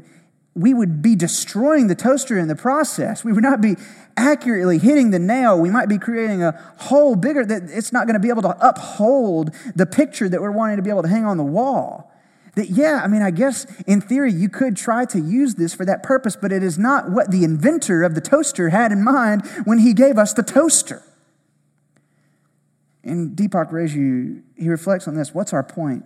we 0.59 0.73
would 0.73 1.01
be 1.01 1.15
destroying 1.15 1.87
the 1.87 1.95
toaster 1.95 2.37
in 2.37 2.47
the 2.47 2.55
process. 2.55 3.23
We 3.23 3.31
would 3.31 3.43
not 3.43 3.61
be 3.61 3.75
accurately 4.17 4.77
hitting 4.77 5.11
the 5.11 5.19
nail. 5.19 5.59
We 5.59 5.69
might 5.69 5.87
be 5.87 5.97
creating 5.97 6.43
a 6.43 6.51
hole 6.77 7.15
bigger 7.15 7.45
that 7.45 7.63
it's 7.69 7.93
not 7.93 8.07
going 8.07 8.15
to 8.15 8.19
be 8.19 8.29
able 8.29 8.41
to 8.41 8.57
uphold 8.67 9.55
the 9.73 9.85
picture 9.85 10.27
that 10.27 10.41
we're 10.41 10.51
wanting 10.51 10.75
to 10.75 10.83
be 10.83 10.89
able 10.89 11.03
to 11.03 11.07
hang 11.07 11.23
on 11.23 11.37
the 11.37 11.43
wall. 11.43 12.11
That, 12.55 12.69
yeah, 12.69 12.99
I 13.01 13.07
mean, 13.07 13.21
I 13.21 13.31
guess 13.31 13.65
in 13.87 14.01
theory 14.01 14.33
you 14.33 14.49
could 14.49 14.75
try 14.75 15.05
to 15.05 15.19
use 15.19 15.55
this 15.55 15.73
for 15.73 15.85
that 15.85 16.03
purpose, 16.03 16.35
but 16.35 16.51
it 16.51 16.61
is 16.61 16.77
not 16.77 17.09
what 17.09 17.31
the 17.31 17.45
inventor 17.45 18.03
of 18.03 18.15
the 18.15 18.21
toaster 18.21 18.69
had 18.69 18.91
in 18.91 19.01
mind 19.01 19.47
when 19.63 19.79
he 19.79 19.93
gave 19.93 20.17
us 20.17 20.33
the 20.33 20.43
toaster. 20.43 21.01
And 23.03 23.37
Deepak 23.37 23.71
Reju, 23.71 24.41
he 24.57 24.67
reflects 24.67 25.07
on 25.07 25.15
this. 25.15 25.33
What's 25.33 25.53
our 25.53 25.63
point? 25.63 26.03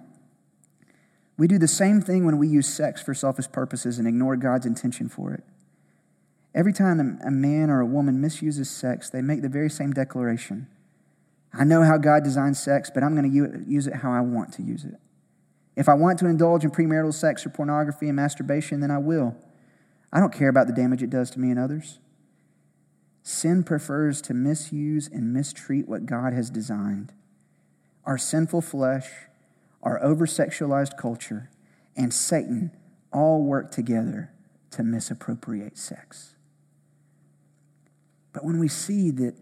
We 1.38 1.48
do 1.48 1.58
the 1.58 1.68
same 1.68 2.02
thing 2.02 2.26
when 2.26 2.38
we 2.38 2.48
use 2.48 2.72
sex 2.72 3.02
for 3.02 3.14
selfish 3.14 3.52
purposes 3.52 3.98
and 3.98 4.08
ignore 4.08 4.36
God's 4.36 4.66
intention 4.66 5.10
for 5.10 5.34
it. 5.34 5.44
Every 6.54 6.74
time 6.74 7.20
a 7.26 7.32
man 7.32 7.70
or 7.70 7.80
a 7.80 7.86
woman 7.86 8.22
misuses 8.22 8.70
sex, 8.70 9.10
they 9.10 9.22
make 9.22 9.42
the 9.42 9.50
very 9.50 9.70
same 9.70 9.92
declaration 9.92 10.68
I 11.54 11.64
know 11.64 11.84
how 11.84 11.98
God 11.98 12.24
designed 12.24 12.58
sex, 12.58 12.90
but 12.92 13.04
I'm 13.04 13.16
going 13.16 13.32
to 13.32 13.64
use 13.72 13.86
it 13.86 13.98
how 13.98 14.12
I 14.12 14.22
want 14.22 14.54
to 14.54 14.64
use 14.64 14.84
it. 14.86 14.96
If 15.76 15.88
I 15.88 15.94
want 15.94 16.20
to 16.20 16.26
indulge 16.26 16.64
in 16.64 16.72
premarital 16.72 17.14
sex 17.14 17.46
or 17.46 17.50
pornography 17.50 18.08
and 18.08 18.16
masturbation, 18.16 18.80
then 18.80 18.92
I 18.92 18.98
will. 18.98 19.36
I 20.12 20.20
don't 20.20 20.34
care 20.34 20.50
about 20.50 20.68
the 20.68 20.74
damage 20.74 21.04
it 21.04 21.10
does 21.10 21.30
to 21.32 21.40
me 21.40 21.52
and 21.52 21.60
others. 21.60 22.00
Sin 23.22 23.64
prefers 23.64 24.22
to 24.24 24.34
misuse 24.34 25.08
and 25.08 25.32
mistreat 25.32 25.88
what 25.88 26.06
God 26.06 26.34
has 26.34 26.50
designed. 26.50 27.14
Our 28.06 28.18
sinful 28.18 28.62
flesh 28.62 29.10
our 29.84 30.02
over 30.04 30.26
sexualized 30.26 30.98
culture, 30.98 31.52
and 31.96 32.14
Satan 32.14 32.72
all 33.12 33.44
work 33.44 33.70
together 33.72 34.32
to 34.72 34.84
misappropriate 34.84 35.78
sex. 35.78 36.36
But 38.34 38.44
when 38.44 38.58
we 38.58 38.68
see 38.68 39.12
that 39.12 39.36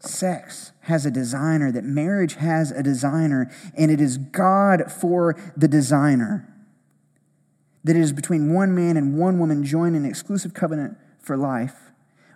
sex 0.00 0.72
has 0.80 1.06
a 1.06 1.10
designer, 1.10 1.70
that 1.70 1.84
marriage 1.84 2.34
has 2.34 2.72
a 2.72 2.82
designer, 2.82 3.50
and 3.76 3.90
it 3.90 4.00
is 4.00 4.18
God 4.18 4.90
for 4.90 5.36
the 5.56 5.68
designer, 5.68 6.52
that 7.84 7.96
it 7.96 8.00
is 8.00 8.12
between 8.12 8.52
one 8.52 8.74
man 8.74 8.96
and 8.96 9.16
one 9.16 9.38
woman 9.38 9.64
joined 9.64 9.94
in 9.94 10.04
an 10.04 10.10
exclusive 10.10 10.52
covenant 10.52 10.96
for 11.20 11.36
life. 11.36 11.76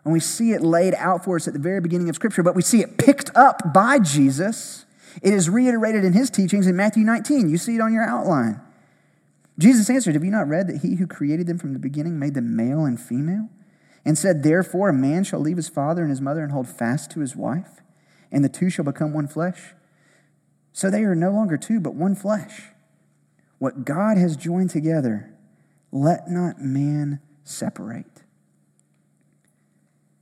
And 0.04 0.12
we 0.12 0.20
see 0.20 0.52
it 0.52 0.62
laid 0.62 0.94
out 0.94 1.24
for 1.24 1.37
us 1.37 1.48
at 1.48 1.54
the 1.54 1.58
very 1.58 1.80
beginning 1.80 2.08
of 2.08 2.14
Scripture, 2.14 2.42
but 2.42 2.54
we 2.54 2.62
see 2.62 2.80
it 2.82 2.98
picked 2.98 3.34
up 3.34 3.72
by 3.72 3.98
Jesus 3.98 4.84
it 5.22 5.33
is 5.33 5.48
reiterated 5.48 6.05
in 6.05 6.12
his 6.12 6.31
teachings 6.31 6.66
in 6.66 6.77
Matthew 6.77 7.05
19. 7.05 7.48
You 7.48 7.59
see 7.59 7.77
it 7.77 7.81
on 7.81 7.92
your 7.92 8.05
outline. 8.05 8.61
Jesus 9.59 9.88
answered, 9.88 10.14
Have 10.14 10.24
you 10.24 10.31
not 10.31 10.48
read 10.48 10.66
that 10.68 10.79
he 10.79 10.96
who 10.96 11.07
created 11.07 11.46
them 11.46 11.59
from 11.59 11.72
the 11.72 11.79
beginning 11.79 12.18
made 12.18 12.35
them 12.35 12.57
male 12.57 12.85
and 12.85 13.00
female? 13.00 13.48
And 14.05 14.18
said, 14.18 14.42
Therefore, 14.42 14.90
a 14.90 14.94
man 14.94 15.24
shall 15.24 15.40
leave 15.40 15.57
his 15.57 15.68
father 15.68 16.03
and 16.03 16.11
his 16.11 16.20
mother 16.20 16.42
and 16.42 16.53
hold 16.53 16.68
fast 16.68 17.11
to 17.12 17.20
his 17.20 17.35
wife, 17.35 17.81
and 18.31 18.44
the 18.44 18.48
two 18.48 18.68
shall 18.68 18.85
become 18.85 19.12
one 19.12 19.29
flesh. 19.29 19.72
So 20.72 20.90
they 20.90 21.05
are 21.05 21.14
no 21.14 21.31
longer 21.31 21.57
two, 21.57 21.81
but 21.81 21.94
one 21.94 22.14
flesh. 22.14 22.64
What 23.59 23.85
God 23.85 24.18
has 24.18 24.37
joined 24.37 24.70
together, 24.70 25.33
let 25.92 26.29
not 26.29 26.61
man 26.61 27.20
separate 27.44 28.13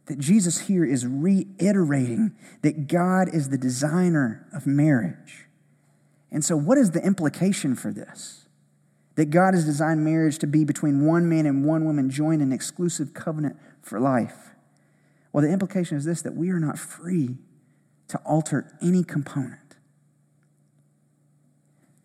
that 0.06 0.18
Jesus 0.18 0.60
here 0.60 0.84
is 0.84 1.06
reiterating 1.06 2.34
that 2.62 2.88
God 2.88 3.32
is 3.32 3.48
the 3.48 3.58
designer 3.58 4.46
of 4.52 4.66
marriage. 4.66 5.46
And 6.30 6.44
so, 6.44 6.56
what 6.56 6.78
is 6.78 6.90
the 6.90 7.04
implication 7.04 7.74
for 7.74 7.92
this? 7.92 8.46
That 9.14 9.30
God 9.30 9.54
has 9.54 9.64
designed 9.64 10.04
marriage 10.04 10.38
to 10.38 10.46
be 10.46 10.64
between 10.64 11.06
one 11.06 11.28
man 11.28 11.46
and 11.46 11.64
one 11.64 11.84
woman 11.84 12.10
joined 12.10 12.42
in 12.42 12.48
an 12.48 12.52
exclusive 12.52 13.14
covenant 13.14 13.56
for 13.82 14.00
life. 14.00 14.50
Well, 15.32 15.42
the 15.42 15.52
implication 15.52 15.96
is 15.96 16.04
this 16.04 16.22
that 16.22 16.34
we 16.34 16.50
are 16.50 16.58
not 16.58 16.78
free 16.78 17.36
to 18.08 18.18
alter 18.18 18.76
any 18.82 19.04
component. 19.04 19.76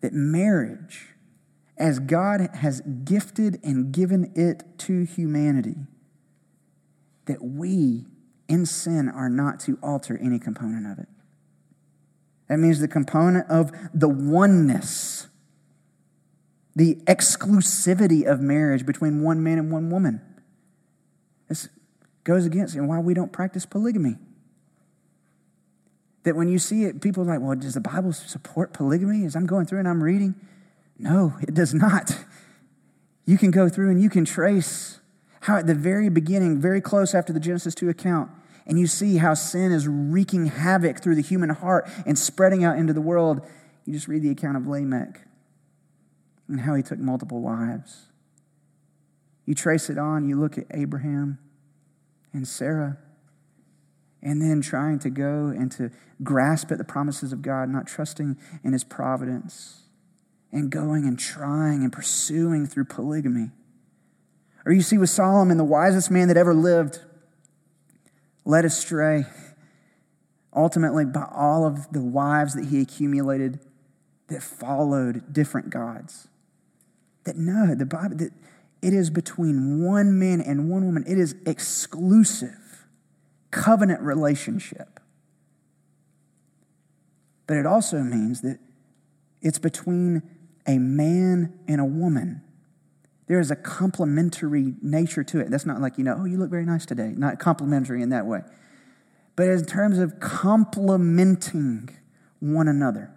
That 0.00 0.12
marriage, 0.12 1.08
as 1.76 1.98
God 1.98 2.48
has 2.54 2.80
gifted 3.04 3.58
and 3.64 3.92
given 3.92 4.32
it 4.36 4.78
to 4.78 5.04
humanity, 5.04 5.76
that 7.28 7.42
we 7.42 8.04
in 8.48 8.66
sin 8.66 9.08
are 9.08 9.30
not 9.30 9.60
to 9.60 9.78
alter 9.82 10.18
any 10.20 10.38
component 10.38 10.86
of 10.86 10.98
it. 10.98 11.08
That 12.48 12.58
means 12.58 12.80
the 12.80 12.88
component 12.88 13.48
of 13.48 13.70
the 13.94 14.08
oneness 14.08 15.28
the 16.78 16.94
exclusivity 17.06 18.24
of 18.24 18.40
marriage 18.40 18.86
between 18.86 19.20
one 19.20 19.42
man 19.42 19.58
and 19.58 19.72
one 19.72 19.90
woman. 19.90 20.20
This 21.48 21.68
goes 22.22 22.46
against 22.46 22.76
and 22.76 22.88
why 22.88 23.00
we 23.00 23.14
don't 23.14 23.32
practice 23.32 23.66
polygamy. 23.66 24.16
That 26.22 26.36
when 26.36 26.48
you 26.48 26.60
see 26.60 26.84
it, 26.84 27.00
people 27.00 27.24
are 27.24 27.26
like, 27.26 27.40
well, 27.40 27.56
does 27.56 27.74
the 27.74 27.80
Bible 27.80 28.12
support 28.12 28.72
polygamy? 28.72 29.24
As 29.24 29.34
I'm 29.34 29.44
going 29.44 29.66
through 29.66 29.80
and 29.80 29.88
I'm 29.88 30.04
reading, 30.04 30.36
no, 30.96 31.34
it 31.42 31.52
does 31.52 31.74
not. 31.74 32.16
You 33.26 33.38
can 33.38 33.50
go 33.50 33.68
through 33.68 33.90
and 33.90 34.00
you 34.00 34.08
can 34.08 34.24
trace 34.24 35.00
how 35.40 35.56
at 35.56 35.66
the 35.66 35.74
very 35.74 36.08
beginning, 36.08 36.60
very 36.60 36.80
close 36.80 37.14
after 37.14 37.32
the 37.32 37.40
Genesis 37.40 37.74
2 37.74 37.88
account, 37.88 38.30
and 38.66 38.78
you 38.78 38.86
see 38.86 39.16
how 39.16 39.34
sin 39.34 39.72
is 39.72 39.88
wreaking 39.88 40.46
havoc 40.46 41.02
through 41.02 41.14
the 41.14 41.22
human 41.22 41.50
heart 41.50 41.88
and 42.06 42.18
spreading 42.18 42.64
out 42.64 42.76
into 42.76 42.92
the 42.92 43.00
world. 43.00 43.40
You 43.84 43.94
just 43.94 44.08
read 44.08 44.22
the 44.22 44.30
account 44.30 44.56
of 44.56 44.66
Lamech 44.66 45.22
and 46.48 46.60
how 46.60 46.74
he 46.74 46.82
took 46.82 46.98
multiple 46.98 47.40
wives. 47.40 48.06
You 49.46 49.54
trace 49.54 49.88
it 49.88 49.96
on, 49.96 50.28
you 50.28 50.38
look 50.38 50.58
at 50.58 50.66
Abraham 50.72 51.38
and 52.34 52.46
Sarah, 52.46 52.98
and 54.22 54.42
then 54.42 54.60
trying 54.60 54.98
to 54.98 55.10
go 55.10 55.46
and 55.46 55.72
to 55.72 55.90
grasp 56.22 56.70
at 56.70 56.78
the 56.78 56.84
promises 56.84 57.32
of 57.32 57.40
God, 57.40 57.70
not 57.70 57.86
trusting 57.86 58.36
in 58.62 58.72
his 58.72 58.84
providence, 58.84 59.84
and 60.52 60.70
going 60.70 61.06
and 61.06 61.18
trying 61.18 61.82
and 61.82 61.92
pursuing 61.92 62.66
through 62.66 62.84
polygamy. 62.84 63.50
Or 64.68 64.72
you 64.72 64.82
see 64.82 64.98
with 64.98 65.08
Solomon, 65.08 65.56
the 65.56 65.64
wisest 65.64 66.10
man 66.10 66.28
that 66.28 66.36
ever 66.36 66.52
lived, 66.52 67.00
led 68.44 68.66
astray 68.66 69.24
ultimately 70.54 71.06
by 71.06 71.26
all 71.32 71.64
of 71.64 71.90
the 71.90 72.02
wives 72.02 72.52
that 72.52 72.66
he 72.66 72.82
accumulated 72.82 73.60
that 74.26 74.42
followed 74.42 75.32
different 75.32 75.70
gods. 75.70 76.28
That 77.24 77.36
no, 77.36 77.74
the 77.74 77.86
Bible, 77.86 78.16
that 78.18 78.32
it 78.82 78.92
is 78.92 79.08
between 79.08 79.82
one 79.82 80.18
man 80.18 80.42
and 80.42 80.68
one 80.68 80.84
woman. 80.84 81.02
It 81.08 81.16
is 81.16 81.34
exclusive 81.46 82.86
covenant 83.50 84.02
relationship. 84.02 85.00
But 87.46 87.56
it 87.56 87.64
also 87.64 88.00
means 88.00 88.42
that 88.42 88.58
it's 89.40 89.58
between 89.58 90.22
a 90.66 90.76
man 90.76 91.58
and 91.66 91.80
a 91.80 91.86
woman. 91.86 92.42
There 93.28 93.38
is 93.38 93.50
a 93.50 93.56
complementary 93.56 94.74
nature 94.80 95.22
to 95.22 95.40
it. 95.40 95.50
That's 95.50 95.66
not 95.66 95.80
like, 95.80 95.98
you 95.98 96.04
know, 96.04 96.16
oh, 96.18 96.24
you 96.24 96.38
look 96.38 96.50
very 96.50 96.64
nice 96.64 96.86
today. 96.86 97.12
Not 97.14 97.38
complimentary 97.38 98.02
in 98.02 98.08
that 98.08 98.26
way. 98.26 98.40
But 99.36 99.48
in 99.48 99.64
terms 99.66 99.98
of 99.98 100.18
complementing 100.18 101.90
one 102.40 102.68
another. 102.68 103.12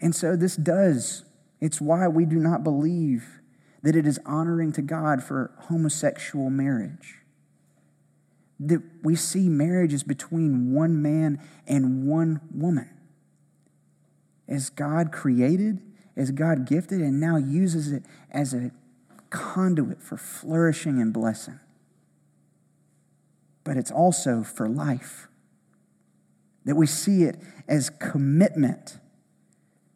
And 0.00 0.14
so 0.14 0.36
this 0.36 0.56
does, 0.56 1.24
it's 1.60 1.80
why 1.80 2.06
we 2.06 2.24
do 2.24 2.36
not 2.36 2.62
believe 2.62 3.40
that 3.82 3.96
it 3.96 4.06
is 4.06 4.18
honoring 4.24 4.72
to 4.72 4.82
God 4.82 5.22
for 5.22 5.52
homosexual 5.62 6.48
marriage. 6.48 7.16
That 8.60 8.82
we 9.02 9.16
see 9.16 9.48
marriage 9.48 9.92
is 9.92 10.02
between 10.02 10.72
one 10.72 11.02
man 11.02 11.42
and 11.66 12.06
one 12.06 12.40
woman. 12.54 12.90
As 14.48 14.70
God 14.70 15.12
created, 15.12 15.80
as 16.16 16.30
God 16.30 16.66
gifted, 16.66 17.00
and 17.00 17.20
now 17.20 17.36
uses 17.36 17.92
it 17.92 18.02
as 18.30 18.54
a 18.54 18.70
conduit 19.30 20.02
for 20.02 20.16
flourishing 20.16 21.00
and 21.00 21.12
blessing. 21.12 21.60
But 23.64 23.76
it's 23.76 23.90
also 23.90 24.42
for 24.42 24.68
life. 24.68 25.28
That 26.64 26.76
we 26.76 26.86
see 26.86 27.22
it 27.22 27.36
as 27.68 27.90
commitment. 27.90 28.98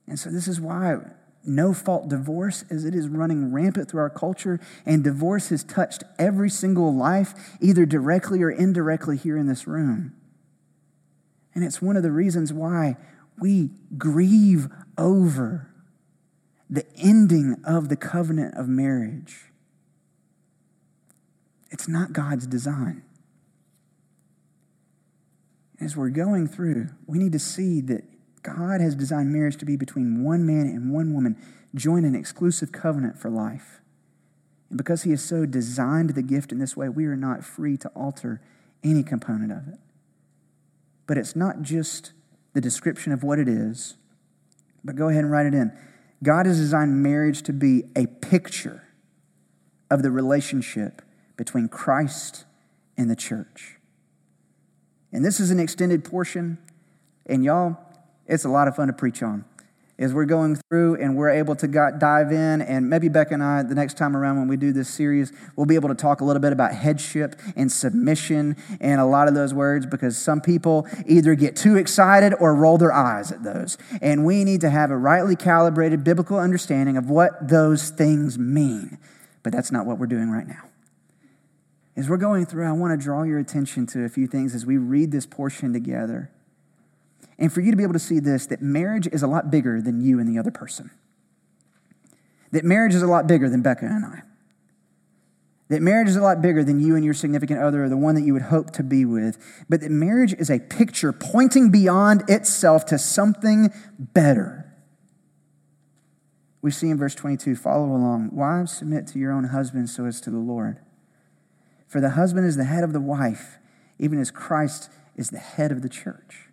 And 0.06 0.18
so, 0.18 0.30
this 0.30 0.46
is 0.46 0.61
why 0.61 0.98
no 1.44 1.72
fault 1.72 2.09
divorce 2.09 2.64
as 2.70 2.85
it 2.85 2.94
is 2.94 3.09
running 3.09 3.52
rampant 3.52 3.90
through 3.90 4.00
our 4.00 4.11
culture, 4.11 4.61
and 4.85 5.02
divorce 5.02 5.48
has 5.48 5.64
touched 5.64 6.04
every 6.18 6.50
single 6.50 6.94
life, 6.94 7.56
either 7.61 7.87
directly 7.87 8.42
or 8.42 8.50
indirectly 8.50 9.16
here 9.16 9.37
in 9.37 9.46
this 9.46 9.66
room. 9.66 10.12
And 11.54 11.64
it's 11.64 11.80
one 11.80 11.96
of 11.96 12.02
the 12.02 12.12
reasons 12.12 12.52
why 12.52 12.96
we 13.38 13.70
grieve 13.96 14.68
over 14.98 15.69
the 16.70 16.87
ending 16.96 17.56
of 17.64 17.88
the 17.88 17.96
covenant 17.96 18.54
of 18.56 18.68
marriage. 18.68 19.46
It's 21.70 21.88
not 21.88 22.12
God's 22.12 22.46
design. 22.46 23.02
As 25.80 25.96
we're 25.96 26.11
going 26.11 26.46
through, 26.46 26.90
we 27.06 27.18
need 27.18 27.33
to 27.33 27.38
see 27.38 27.80
that 27.83 28.04
God 28.42 28.80
has 28.80 28.94
designed 28.94 29.33
marriage 29.33 29.56
to 29.59 29.64
be 29.64 29.76
between 29.76 30.22
one 30.22 30.46
man 30.46 30.66
and 30.66 30.92
one 30.92 31.12
woman, 31.12 31.37
join 31.74 32.04
an 32.04 32.14
exclusive 32.14 32.70
covenant 32.70 33.18
for 33.18 33.30
life. 33.30 33.80
And 34.68 34.78
because 34.78 35.02
He 35.02 35.11
has 35.11 35.24
so 35.24 35.46
designed 35.46 36.11
the 36.11 36.22
gift 36.22 36.52
in 36.52 36.59
this 36.59 36.76
way, 36.76 36.88
we 36.88 37.06
are 37.06 37.16
not 37.16 37.44
free 37.44 37.76
to 37.78 37.88
alter 37.90 38.40
any 38.85 39.02
component 39.02 39.50
of 39.50 39.68
it. 39.68 39.78
But 41.06 41.18
it's 41.18 41.35
not 41.35 41.62
just 41.62 42.12
the 42.52 42.61
description 42.61 43.12
of 43.12 43.22
what 43.22 43.38
it 43.38 43.48
is, 43.48 43.96
but 44.85 44.96
go 44.96 45.09
ahead 45.09 45.24
and 45.24 45.33
write 45.33 45.46
it 45.46 45.54
in. 45.54 45.76
God 46.22 46.46
has 46.46 46.59
designed 46.59 47.02
marriage 47.02 47.42
to 47.42 47.52
be 47.52 47.85
a 47.96 48.06
picture 48.06 48.85
of 49.90 50.02
the 50.02 50.11
relationship 50.11 51.02
between 51.37 51.68
Christ 51.68 52.44
and 52.96 53.11
the 53.11 53.16
church. 53.16 53.76
And 55.12 55.24
this 55.24 55.40
is 55.40 55.50
an 55.50 55.59
extended 55.59 56.04
portion. 56.04 56.59
And 57.26 57.44
y'all, 57.44 57.78
it's 58.26 58.44
a 58.44 58.48
lot 58.48 58.68
of 58.68 58.76
fun 58.76 58.88
to 58.88 58.92
preach 58.92 59.22
on. 59.22 59.44
As 60.00 60.14
we're 60.14 60.24
going 60.24 60.56
through 60.56 60.94
and 60.94 61.14
we're 61.14 61.28
able 61.28 61.54
to 61.56 61.68
dive 61.68 62.32
in, 62.32 62.62
and 62.62 62.88
maybe 62.88 63.10
Beck 63.10 63.32
and 63.32 63.42
I, 63.42 63.62
the 63.62 63.74
next 63.74 63.98
time 63.98 64.16
around 64.16 64.38
when 64.38 64.48
we 64.48 64.56
do 64.56 64.72
this 64.72 64.88
series, 64.88 65.30
we'll 65.56 65.66
be 65.66 65.74
able 65.74 65.90
to 65.90 65.94
talk 65.94 66.22
a 66.22 66.24
little 66.24 66.40
bit 66.40 66.54
about 66.54 66.72
headship 66.72 67.38
and 67.54 67.70
submission 67.70 68.56
and 68.80 68.98
a 68.98 69.04
lot 69.04 69.28
of 69.28 69.34
those 69.34 69.52
words 69.52 69.84
because 69.84 70.16
some 70.16 70.40
people 70.40 70.88
either 71.06 71.34
get 71.34 71.54
too 71.54 71.76
excited 71.76 72.32
or 72.40 72.54
roll 72.54 72.78
their 72.78 72.94
eyes 72.94 73.30
at 73.30 73.42
those. 73.42 73.76
And 74.00 74.24
we 74.24 74.42
need 74.42 74.62
to 74.62 74.70
have 74.70 74.90
a 74.90 74.96
rightly 74.96 75.36
calibrated 75.36 76.02
biblical 76.02 76.38
understanding 76.38 76.96
of 76.96 77.10
what 77.10 77.48
those 77.48 77.90
things 77.90 78.38
mean. 78.38 78.96
But 79.42 79.52
that's 79.52 79.70
not 79.70 79.84
what 79.84 79.98
we're 79.98 80.06
doing 80.06 80.30
right 80.30 80.48
now. 80.48 80.62
As 81.94 82.08
we're 82.08 82.16
going 82.16 82.46
through, 82.46 82.66
I 82.66 82.72
want 82.72 82.98
to 82.98 83.04
draw 83.04 83.24
your 83.24 83.38
attention 83.38 83.86
to 83.88 84.04
a 84.04 84.08
few 84.08 84.26
things 84.26 84.54
as 84.54 84.64
we 84.64 84.78
read 84.78 85.12
this 85.12 85.26
portion 85.26 85.74
together 85.74 86.30
and 87.40 87.50
for 87.50 87.62
you 87.62 87.70
to 87.70 87.76
be 87.76 87.83
able 87.83 87.94
to 87.94 87.98
see 87.98 88.20
this 88.20 88.46
that 88.46 88.61
marriage 88.61 89.09
is 89.11 89.22
a 89.22 89.26
lot 89.26 89.50
bigger 89.50 89.81
than 89.81 90.00
you 90.00 90.20
and 90.20 90.29
the 90.29 90.38
other 90.38 90.50
person. 90.50 90.90
That 92.53 92.64
marriage 92.64 92.94
is 92.94 93.03
a 93.03 93.07
lot 93.07 93.26
bigger 93.26 93.48
than 93.48 93.62
Becca 93.62 93.87
and 93.87 94.05
I. 94.05 94.22
That 95.68 95.83
marriage 95.83 96.09
is 96.09 96.16
a 96.16 96.20
lot 96.20 96.42
bigger 96.42 96.64
than 96.64 96.81
you 96.81 96.96
and 96.96 97.05
your 97.05 97.14
significant 97.14 97.61
other 97.61 97.85
or 97.85 97.88
the 97.88 97.96
one 97.96 98.16
that 98.16 98.22
you 98.22 98.33
would 98.33 98.42
hope 98.42 98.72
to 98.72 98.83
be 98.83 99.05
with. 99.05 99.64
But 99.68 99.81
that 99.81 99.90
marriage 99.90 100.35
is 100.35 100.50
a 100.50 100.59
picture 100.59 101.12
pointing 101.12 101.70
beyond 101.70 102.29
itself 102.29 102.85
to 102.87 102.98
something 102.98 103.72
better. 103.98 104.66
We 106.61 106.72
see 106.72 106.90
in 106.90 106.98
verse 106.98 107.14
22, 107.14 107.55
follow 107.55 107.87
along. 107.87 108.31
Wives, 108.33 108.76
submit 108.76 109.07
to 109.09 109.18
your 109.18 109.33
own 109.33 109.44
husbands 109.44 109.94
so 109.94 110.05
as 110.07 110.20
to 110.22 110.31
the 110.31 110.38
Lord. 110.38 110.81
For 111.87 112.00
the 112.00 112.11
husband 112.11 112.46
is 112.46 112.57
the 112.57 112.64
head 112.64 112.83
of 112.83 112.92
the 112.92 113.00
wife, 113.00 113.59
even 113.98 114.20
as 114.20 114.33
Christ 114.33 114.90
is 115.16 115.31
the 115.31 115.38
head 115.38 115.70
of 115.70 115.83
the 115.83 115.88
church 115.88 116.49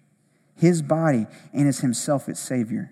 his 0.57 0.81
body, 0.81 1.27
and 1.53 1.67
is 1.67 1.79
himself 1.79 2.27
its 2.27 2.39
Savior. 2.39 2.91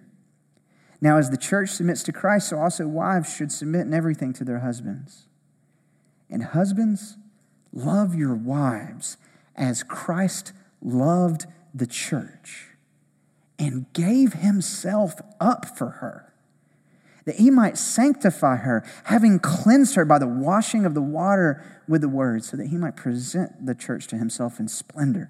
Now, 1.01 1.17
as 1.17 1.29
the 1.29 1.37
church 1.37 1.69
submits 1.69 2.03
to 2.03 2.13
Christ, 2.13 2.49
so 2.49 2.59
also 2.59 2.87
wives 2.87 3.33
should 3.33 3.51
submit 3.51 3.81
in 3.81 3.93
everything 3.93 4.33
to 4.33 4.43
their 4.43 4.59
husbands. 4.59 5.27
And 6.29 6.43
husbands, 6.43 7.17
love 7.73 8.15
your 8.15 8.35
wives 8.35 9.17
as 9.55 9.83
Christ 9.83 10.53
loved 10.81 11.45
the 11.73 11.87
church 11.87 12.69
and 13.57 13.91
gave 13.93 14.33
himself 14.33 15.15
up 15.39 15.77
for 15.77 15.89
her, 15.89 16.33
that 17.25 17.35
he 17.35 17.49
might 17.49 17.77
sanctify 17.77 18.57
her, 18.57 18.83
having 19.05 19.39
cleansed 19.39 19.95
her 19.95 20.05
by 20.05 20.19
the 20.19 20.27
washing 20.27 20.85
of 20.85 20.93
the 20.93 21.01
water 21.01 21.63
with 21.87 22.01
the 22.01 22.09
word, 22.09 22.43
so 22.43 22.57
that 22.57 22.67
he 22.67 22.77
might 22.77 22.95
present 22.95 23.65
the 23.65 23.75
church 23.75 24.07
to 24.07 24.17
himself 24.17 24.59
in 24.59 24.67
splendor 24.67 25.29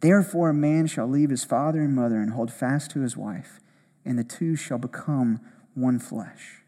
Therefore, 0.00 0.50
a 0.50 0.54
man 0.54 0.86
shall 0.86 1.08
leave 1.08 1.30
his 1.30 1.44
father 1.44 1.80
and 1.80 1.94
mother 1.94 2.20
and 2.20 2.32
hold 2.32 2.52
fast 2.52 2.90
to 2.92 3.00
his 3.00 3.16
wife, 3.16 3.60
and 4.04 4.18
the 4.18 4.24
two 4.24 4.54
shall 4.54 4.78
become 4.78 5.40
one 5.74 5.98
flesh. 5.98 6.62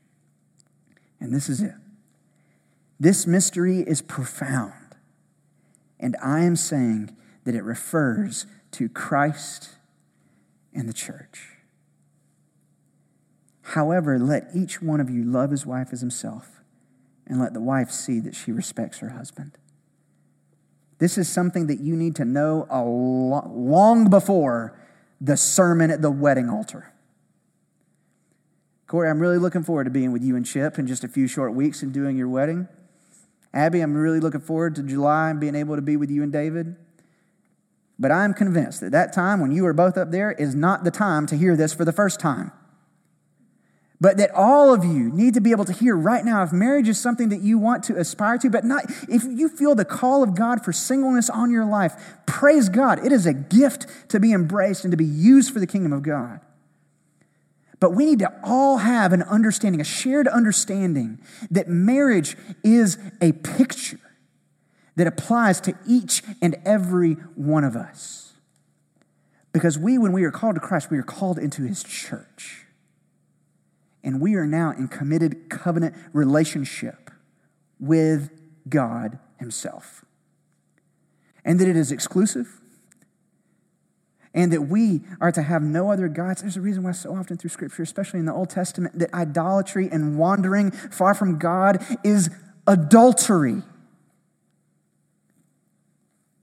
And 1.21 1.35
this 1.35 1.49
is 1.49 1.61
it 1.61 1.75
This 2.99 3.27
mystery 3.27 3.81
is 3.81 4.03
profound, 4.03 4.97
and 5.99 6.17
I 6.23 6.41
am 6.41 6.57
saying 6.57 7.17
that 7.45 7.55
it 7.55 7.63
refers 7.63 8.47
to 8.73 8.89
Christ 8.89 9.71
and 10.73 10.89
the 10.89 10.93
church. 10.93 11.57
However, 13.63 14.19
let 14.19 14.49
each 14.55 14.83
one 14.83 15.01
of 15.01 15.09
you 15.09 15.23
love 15.23 15.53
his 15.53 15.65
wife 15.65 15.93
as 15.93 16.01
himself, 16.01 16.61
and 17.27 17.39
let 17.39 17.55
the 17.55 17.61
wife 17.61 17.91
see 17.91 18.19
that 18.21 18.35
she 18.35 18.51
respects 18.51 18.99
her 18.99 19.11
husband. 19.11 19.53
This 21.01 21.17
is 21.17 21.29
something 21.29 21.67
that 21.67 21.81
you 21.81 21.97
need 21.97 22.15
to 22.17 22.25
know 22.25 22.69
a 22.71 22.83
lo- 22.83 23.51
long 23.53 24.09
before 24.09 24.79
the 25.21 25.37
sermon 25.37 25.91
at 25.91 26.03
the 26.03 26.11
wedding 26.11 26.49
altar. 26.49 26.93
Corey, 28.87 29.09
I'm 29.09 29.19
really 29.19 29.39
looking 29.39 29.63
forward 29.63 29.85
to 29.85 29.91
being 29.91 30.13
with 30.13 30.23
you 30.23 30.37
and 30.37 30.45
Chip 30.45 30.79
in 30.79 30.87
just 30.87 31.03
a 31.03 31.09
few 31.09 31.27
short 31.27 31.55
weeks 31.55 31.83
and 31.83 31.93
doing 31.93 32.17
your 32.17 32.29
wedding. 32.29 32.69
Abby, 33.55 33.81
I'm 33.81 33.95
really 33.95 34.21
looking 34.21 34.41
forward 34.41 34.75
to 34.77 34.83
July 34.83 35.31
and 35.31 35.41
being 35.41 35.55
able 35.55 35.75
to 35.75 35.83
be 35.83 35.97
with 35.97 36.11
you 36.11 36.23
and 36.23 36.33
David. 36.33 36.77
But 37.99 38.11
I'm 38.11 38.35
convinced 38.35 38.81
that 38.81 38.93
that 38.93 39.13
time 39.13 39.41
when 39.41 39.53
you 39.53 39.65
are 39.67 39.73
both 39.73 39.97
up 39.97 40.11
there 40.11 40.33
is 40.33 40.55
not 40.55 40.85
the 40.85 40.91
time 40.91 41.27
to 41.27 41.37
hear 41.37 41.57
this 41.57 41.73
for 41.73 41.85
the 41.85 41.93
first 41.93 42.21
time. 42.21 42.53
But 44.01 44.17
that 44.17 44.31
all 44.31 44.73
of 44.73 44.83
you 44.83 45.11
need 45.11 45.35
to 45.35 45.43
be 45.43 45.51
able 45.51 45.67
to 45.67 45.75
hear 45.75 45.95
right 45.95 46.25
now 46.25 46.43
if 46.43 46.53
marriage 46.53 46.89
is 46.89 46.99
something 46.99 47.29
that 47.29 47.43
you 47.43 47.59
want 47.59 47.85
to 47.85 47.97
aspire 47.97 48.39
to, 48.39 48.49
but 48.49 48.65
not 48.65 48.85
if 49.09 49.25
you 49.25 49.49
feel 49.49 49.75
the 49.75 49.85
call 49.85 50.23
of 50.23 50.35
God 50.35 50.65
for 50.65 50.73
singleness 50.73 51.29
on 51.29 51.51
your 51.51 51.67
life, 51.67 51.95
praise 52.25 52.71
God. 52.71 53.05
It 53.05 53.13
is 53.13 53.27
a 53.27 53.35
gift 53.35 53.87
to 54.09 54.19
be 54.19 54.33
embraced 54.33 54.85
and 54.85 54.91
to 54.91 54.97
be 54.97 55.05
used 55.05 55.53
for 55.53 55.61
the 55.61 55.67
kingdom 55.67 55.93
of 55.93 56.03
God. 56.03 56.41
But 57.79 57.91
we 57.91 58.07
need 58.07 58.21
to 58.21 58.33
all 58.43 58.79
have 58.79 59.13
an 59.13 59.23
understanding, 59.23 59.81
a 59.81 59.85
shared 59.85 60.29
understanding 60.29 61.19
that 61.51 61.69
marriage 61.69 62.37
is 62.63 62.99
a 63.21 63.33
picture 63.33 64.01
that 64.97 65.07
applies 65.07 65.61
to 65.63 65.75
each 65.87 66.23
and 66.41 66.57
every 66.65 67.15
one 67.35 67.65
of 67.65 67.77
us. 67.77 68.33
Because 69.53 69.79
we, 69.79 69.99
when 69.99 70.13
we 70.13 70.25
are 70.25 70.31
called 70.31 70.55
to 70.55 70.61
Christ, 70.61 70.91
we 70.91 70.99
are 70.99 71.03
called 71.03 71.39
into 71.39 71.63
his 71.63 71.83
church. 71.83 72.60
And 74.03 74.21
we 74.21 74.35
are 74.35 74.47
now 74.47 74.71
in 74.71 74.89
committed 74.89 75.51
covenant 75.51 75.95
relationship 76.13 77.11
with 77.79 78.31
God 78.69 79.19
himself. 79.39 80.05
And 81.45 81.59
that 81.61 81.69
it 81.69 81.77
is 81.77 81.91
exclusive, 81.91 82.61
and 84.35 84.53
that 84.53 84.63
we 84.63 85.01
are 85.21 85.33
to 85.33 85.43
have 85.43 85.63
no 85.63 85.91
other 85.91 86.07
gods. 86.07 86.43
There's 86.43 86.57
a 86.57 86.61
reason 86.61 86.83
why, 86.83 86.93
so 86.93 87.15
often 87.17 87.37
through 87.37 87.51
Scripture, 87.51 87.83
especially 87.83 88.21
in 88.21 88.27
the 88.27 88.33
Old 88.35 88.51
Testament, 88.51 88.99
that 88.99 89.13
idolatry 89.13 89.89
and 89.91 90.19
wandering 90.19 90.71
far 90.71 91.15
from 91.15 91.39
God 91.39 91.85
is 92.05 92.31
adultery 92.67 93.63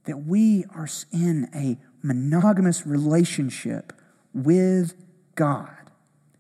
that 0.06 0.26
we 0.26 0.66
are 0.76 0.88
in 1.12 1.48
a 1.54 1.78
monogamous 2.02 2.88
relationship 2.88 3.94
with 4.34 4.96
God. 5.36 5.77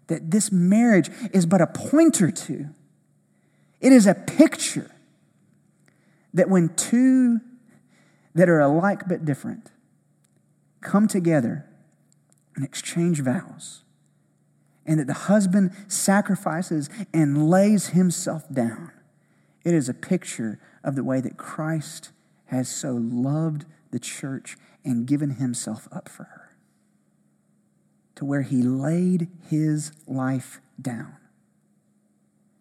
That 0.07 0.31
this 0.31 0.51
marriage 0.51 1.09
is 1.33 1.45
but 1.45 1.61
a 1.61 1.67
pointer 1.67 2.31
to, 2.31 2.69
it 3.79 3.91
is 3.91 4.07
a 4.07 4.13
picture 4.13 4.91
that 6.33 6.49
when 6.49 6.69
two 6.75 7.41
that 8.33 8.49
are 8.49 8.59
alike 8.59 9.03
but 9.07 9.25
different 9.25 9.71
come 10.81 11.07
together 11.07 11.65
and 12.55 12.63
exchange 12.63 13.21
vows, 13.21 13.83
and 14.85 14.99
that 14.99 15.07
the 15.07 15.13
husband 15.13 15.71
sacrifices 15.87 16.89
and 17.13 17.49
lays 17.49 17.87
himself 17.87 18.43
down, 18.51 18.91
it 19.63 19.73
is 19.73 19.89
a 19.89 19.93
picture 19.93 20.59
of 20.83 20.95
the 20.95 21.03
way 21.03 21.19
that 21.19 21.37
Christ 21.37 22.11
has 22.45 22.69
so 22.69 22.93
loved 22.93 23.65
the 23.91 23.99
church 23.99 24.57
and 24.85 25.05
given 25.05 25.31
himself 25.31 25.87
up 25.91 26.07
for 26.07 26.23
her 26.23 26.47
to 28.17 28.25
where 28.25 28.41
he 28.41 28.61
laid 28.61 29.27
his 29.49 29.91
life 30.05 30.59
down. 30.81 31.15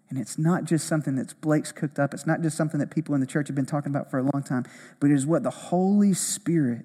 And 0.08 0.18
it's 0.18 0.38
not 0.38 0.64
just 0.64 0.86
something 0.86 1.16
that's 1.16 1.32
Blake's 1.32 1.72
cooked 1.72 1.98
up. 1.98 2.14
It's 2.14 2.26
not 2.26 2.40
just 2.40 2.56
something 2.56 2.78
that 2.78 2.90
people 2.90 3.14
in 3.14 3.20
the 3.20 3.26
church 3.26 3.48
have 3.48 3.56
been 3.56 3.66
talking 3.66 3.90
about 3.90 4.10
for 4.10 4.18
a 4.18 4.22
long 4.22 4.42
time, 4.42 4.64
but 5.00 5.10
it 5.10 5.14
is 5.14 5.26
what 5.26 5.42
the 5.42 5.50
Holy 5.50 6.14
Spirit, 6.14 6.84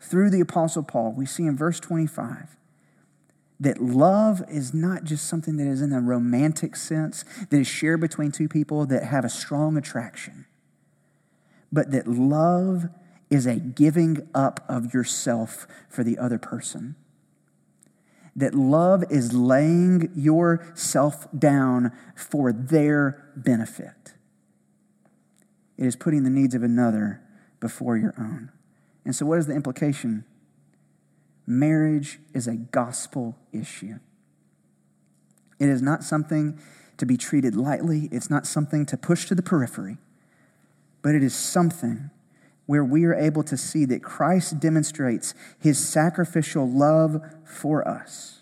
through 0.00 0.30
the 0.30 0.40
Apostle 0.40 0.84
Paul, 0.84 1.12
we 1.12 1.26
see 1.26 1.44
in 1.44 1.56
verse 1.56 1.80
25 1.80 2.56
that 3.60 3.82
love 3.82 4.40
is 4.48 4.72
not 4.72 5.02
just 5.02 5.26
something 5.26 5.56
that 5.56 5.66
is 5.66 5.82
in 5.82 5.92
a 5.92 6.00
romantic 6.00 6.76
sense, 6.76 7.24
that 7.50 7.58
is 7.58 7.66
shared 7.66 8.00
between 8.00 8.30
two 8.30 8.48
people 8.48 8.86
that 8.86 9.02
have 9.02 9.24
a 9.24 9.28
strong 9.28 9.76
attraction 9.76 10.46
but 11.72 11.90
that 11.90 12.06
love 12.06 12.88
is 13.30 13.46
a 13.46 13.56
giving 13.56 14.28
up 14.34 14.64
of 14.68 14.94
yourself 14.94 15.66
for 15.88 16.02
the 16.02 16.18
other 16.18 16.38
person. 16.38 16.96
That 18.38 18.54
love 18.54 19.04
is 19.10 19.32
laying 19.32 20.10
yourself 20.14 21.26
down 21.36 21.92
for 22.14 22.52
their 22.52 23.30
benefit. 23.36 24.14
It 25.76 25.86
is 25.86 25.96
putting 25.96 26.22
the 26.22 26.30
needs 26.30 26.54
of 26.54 26.62
another 26.62 27.20
before 27.60 27.96
your 27.96 28.14
own. 28.16 28.52
And 29.04 29.14
so, 29.14 29.26
what 29.26 29.38
is 29.38 29.46
the 29.46 29.54
implication? 29.54 30.24
Marriage 31.46 32.20
is 32.32 32.46
a 32.46 32.54
gospel 32.54 33.36
issue. 33.52 33.98
It 35.58 35.68
is 35.68 35.82
not 35.82 36.04
something 36.04 36.60
to 36.98 37.06
be 37.06 37.16
treated 37.16 37.56
lightly, 37.56 38.08
it's 38.12 38.30
not 38.30 38.46
something 38.46 38.86
to 38.86 38.96
push 38.96 39.26
to 39.26 39.34
the 39.34 39.42
periphery 39.42 39.98
but 41.02 41.14
it 41.14 41.22
is 41.22 41.34
something 41.34 42.10
where 42.68 42.84
we 42.84 43.06
are 43.06 43.14
able 43.14 43.42
to 43.42 43.56
see 43.56 43.86
that 43.86 44.02
Christ 44.02 44.60
demonstrates 44.60 45.32
his 45.58 45.78
sacrificial 45.78 46.70
love 46.70 47.18
for 47.42 47.88
us, 47.88 48.40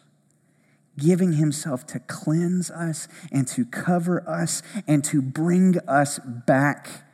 giving 0.98 1.34
himself 1.34 1.86
to 1.86 2.00
cleanse 2.00 2.68
us 2.68 3.06
and 3.30 3.46
to 3.46 3.64
cover 3.64 4.28
us 4.28 4.64
and 4.84 5.04
to 5.04 5.22
bring 5.22 5.78
us 5.86 6.18
back 6.18 7.04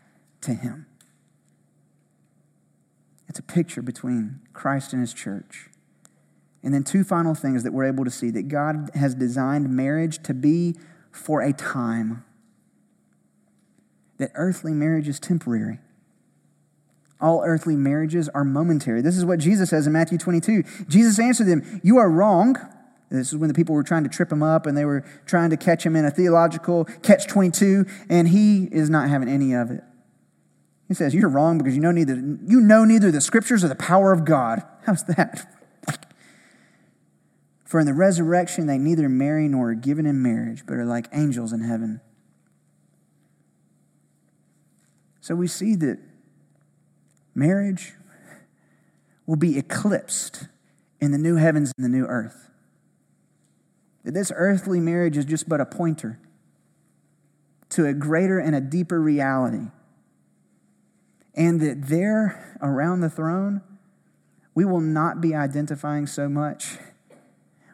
to 0.41 0.55
him. 0.55 0.87
It's 3.29 3.39
a 3.39 3.43
picture 3.43 3.83
between 3.83 4.41
Christ 4.55 4.95
and 4.95 5.03
his 5.03 5.13
church. 5.13 5.69
And 6.63 6.73
then, 6.73 6.83
two 6.83 7.05
final 7.05 7.35
things 7.35 7.63
that 7.63 7.75
we're 7.75 7.85
able 7.85 8.07
to 8.07 8.11
see 8.11 8.31
that 8.31 8.49
God 8.49 8.91
has 8.95 9.15
designed 9.15 9.69
marriage 9.69 10.23
to 10.23 10.33
be 10.33 10.77
for 11.11 11.43
a 11.43 11.53
time 11.53 12.25
that 14.17 14.31
earthly 14.35 14.73
marriage 14.73 15.09
is 15.09 15.21
temporary. 15.21 15.79
All 17.23 17.43
earthly 17.45 17.77
marriages 17.77 18.29
are 18.31 18.45
momentary. 18.45 19.01
This 19.01 19.17
is 19.17 19.25
what 19.25 19.39
Jesus 19.39 19.71
says 19.71 19.87
in 19.87 19.93
Matthew 19.93 20.19
22. 20.19 20.65
Jesus 20.89 21.21
answered 21.21 21.47
them, 21.47 21.81
You 21.85 21.99
are 21.99 22.11
wrong. 22.11 22.57
This 23.11 23.29
is 23.29 23.37
when 23.37 23.47
the 23.47 23.55
people 23.55 23.77
were 23.77 23.85
trying 23.85 24.03
to 24.03 24.11
trip 24.11 24.33
him 24.33 24.43
up 24.43 24.67
and 24.67 24.77
they 24.77 24.85
were 24.85 25.05
trying 25.25 25.51
to 25.51 25.57
catch 25.57 25.87
him 25.87 25.95
in 25.95 26.05
a 26.05 26.11
theological 26.11 26.85
catch 27.03 27.29
22, 27.29 27.87
and 28.09 28.29
he 28.29 28.65
is 28.73 28.91
not 28.91 29.09
having 29.09 29.29
any 29.29 29.53
of 29.53 29.71
it. 29.71 29.83
He 30.89 30.95
says, 30.95 31.15
You're 31.15 31.29
wrong 31.29 31.59
because 31.59 31.77
you 31.77 31.81
know 31.81 31.93
neither, 31.93 32.17
you 32.17 32.61
know 32.61 32.85
neither 32.85 33.13
the 33.13 33.21
scriptures 33.21 33.63
or 33.63 33.69
the 33.69 33.77
power 33.77 34.13
of 34.13 34.25
God. 34.25 34.63
How's 34.85 35.05
that? 35.05 35.47
For 37.65 37.79
in 37.79 37.87
the 37.87 37.95
resurrection 37.95 38.67
they 38.67 38.79
neither 38.79 39.09
marry 39.09 39.47
nor 39.47 39.71
are 39.71 39.75
given 39.75 40.07
in 40.07 40.21
marriage, 40.21 40.65
but 40.67 40.75
are 40.75 40.85
like 40.85 41.07
angels 41.13 41.53
in 41.53 41.61
heaven. 41.61 42.01
So 45.21 45.37
we 45.37 45.47
see 45.47 45.77
that 45.77 46.01
marriage 47.35 47.95
will 49.27 49.37
be 49.37 49.59
eclipsed 49.59 50.49
in 51.01 51.13
the 51.13 51.19
new 51.19 51.37
heavens 51.37 51.73
and 51.77 51.85
the 51.85 51.89
new 51.89 52.05
earth. 52.05 52.51
That 54.05 54.15
this 54.15 54.33
earthly 54.35 54.81
marriage 54.81 55.17
is 55.17 55.25
just 55.25 55.49
but 55.49 55.61
a 55.61 55.67
pointer 55.67 56.19
to 57.71 57.87
a 57.87 57.95
greater 57.95 58.39
and 58.39 58.55
a 58.55 58.61
deeper 58.61 59.01
reality. 59.01 59.69
And 61.35 61.61
that 61.61 61.89
there 61.89 62.59
around 62.61 63.01
the 63.01 63.09
throne, 63.09 63.63
we 64.55 64.65
will 64.65 64.81
not 64.81 65.21
be 65.21 65.35
identifying 65.35 66.07
so 66.07 66.29
much 66.29 66.77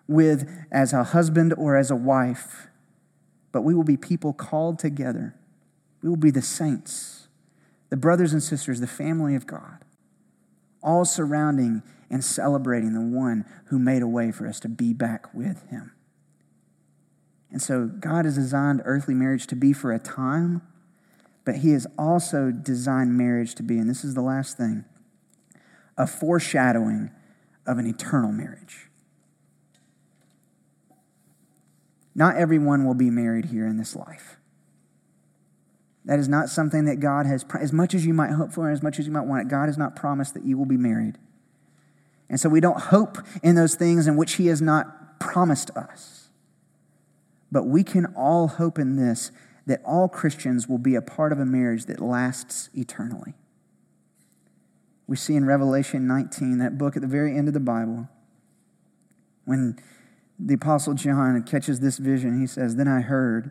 with 0.06 0.48
as 0.70 0.92
a 0.92 1.02
husband 1.02 1.52
or 1.58 1.76
as 1.76 1.90
a 1.90 1.96
wife, 1.96 2.68
but 3.50 3.62
we 3.62 3.74
will 3.74 3.84
be 3.84 3.96
people 3.96 4.32
called 4.32 4.78
together. 4.78 5.34
We 6.02 6.08
will 6.08 6.16
be 6.16 6.30
the 6.30 6.42
saints 6.42 7.17
the 7.90 7.96
brothers 7.96 8.32
and 8.32 8.42
sisters, 8.42 8.80
the 8.80 8.86
family 8.86 9.34
of 9.34 9.46
God, 9.46 9.84
all 10.82 11.04
surrounding 11.04 11.82
and 12.10 12.24
celebrating 12.24 12.94
the 12.94 13.00
one 13.00 13.44
who 13.66 13.78
made 13.78 14.02
a 14.02 14.06
way 14.06 14.32
for 14.32 14.46
us 14.46 14.60
to 14.60 14.68
be 14.68 14.92
back 14.92 15.32
with 15.34 15.68
him. 15.68 15.92
And 17.50 17.62
so 17.62 17.86
God 17.86 18.24
has 18.24 18.34
designed 18.34 18.82
earthly 18.84 19.14
marriage 19.14 19.46
to 19.48 19.56
be 19.56 19.72
for 19.72 19.92
a 19.92 19.98
time, 19.98 20.62
but 21.44 21.56
he 21.56 21.70
has 21.70 21.86
also 21.98 22.50
designed 22.50 23.16
marriage 23.16 23.54
to 23.56 23.62
be, 23.62 23.78
and 23.78 23.88
this 23.88 24.04
is 24.04 24.14
the 24.14 24.20
last 24.20 24.56
thing, 24.56 24.84
a 25.96 26.06
foreshadowing 26.06 27.10
of 27.66 27.78
an 27.78 27.86
eternal 27.86 28.32
marriage. 28.32 28.88
Not 32.14 32.36
everyone 32.36 32.84
will 32.84 32.94
be 32.94 33.10
married 33.10 33.46
here 33.46 33.66
in 33.66 33.76
this 33.76 33.94
life. 33.94 34.37
That 36.08 36.18
is 36.18 36.26
not 36.26 36.48
something 36.48 36.86
that 36.86 37.00
God 37.00 37.26
has, 37.26 37.44
as 37.60 37.70
much 37.70 37.92
as 37.92 38.06
you 38.06 38.14
might 38.14 38.30
hope 38.30 38.50
for 38.50 38.66
and 38.66 38.74
as 38.74 38.82
much 38.82 38.98
as 38.98 39.04
you 39.04 39.12
might 39.12 39.26
want 39.26 39.42
it, 39.42 39.48
God 39.48 39.66
has 39.66 39.76
not 39.76 39.94
promised 39.94 40.32
that 40.32 40.42
you 40.42 40.56
will 40.56 40.64
be 40.64 40.78
married. 40.78 41.18
And 42.30 42.40
so 42.40 42.48
we 42.48 42.60
don't 42.60 42.80
hope 42.80 43.18
in 43.42 43.56
those 43.56 43.74
things 43.74 44.06
in 44.06 44.16
which 44.16 44.36
He 44.36 44.46
has 44.46 44.62
not 44.62 45.20
promised 45.20 45.70
us. 45.76 46.30
But 47.52 47.64
we 47.64 47.84
can 47.84 48.06
all 48.16 48.48
hope 48.48 48.78
in 48.78 48.96
this 48.96 49.30
that 49.66 49.82
all 49.84 50.08
Christians 50.08 50.66
will 50.66 50.78
be 50.78 50.94
a 50.94 51.02
part 51.02 51.30
of 51.30 51.40
a 51.40 51.44
marriage 51.44 51.84
that 51.84 52.00
lasts 52.00 52.70
eternally. 52.72 53.34
We 55.06 55.16
see 55.16 55.36
in 55.36 55.44
Revelation 55.44 56.06
19, 56.06 56.56
that 56.56 56.78
book 56.78 56.96
at 56.96 57.02
the 57.02 57.08
very 57.08 57.36
end 57.36 57.48
of 57.48 57.54
the 57.54 57.60
Bible, 57.60 58.08
when 59.44 59.78
the 60.38 60.54
Apostle 60.54 60.94
John 60.94 61.42
catches 61.42 61.80
this 61.80 61.98
vision, 61.98 62.40
he 62.40 62.46
says, 62.46 62.76
Then 62.76 62.88
I 62.88 63.02
heard 63.02 63.50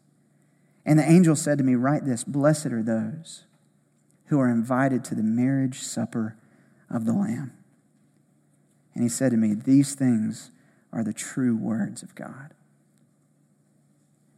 And 0.85 0.97
the 0.97 1.09
angel 1.09 1.35
said 1.35 1.57
to 1.59 1.63
me, 1.63 1.75
Write 1.75 2.05
this 2.05 2.23
Blessed 2.23 2.67
are 2.67 2.83
those 2.83 3.43
who 4.25 4.39
are 4.39 4.49
invited 4.49 5.03
to 5.05 5.15
the 5.15 5.23
marriage 5.23 5.79
supper 5.79 6.37
of 6.89 7.05
the 7.05 7.13
Lamb. 7.13 7.53
And 8.93 9.03
he 9.03 9.09
said 9.09 9.31
to 9.31 9.37
me, 9.37 9.53
These 9.53 9.95
things 9.95 10.51
are 10.91 11.03
the 11.03 11.13
true 11.13 11.55
words 11.55 12.03
of 12.03 12.15
God. 12.15 12.53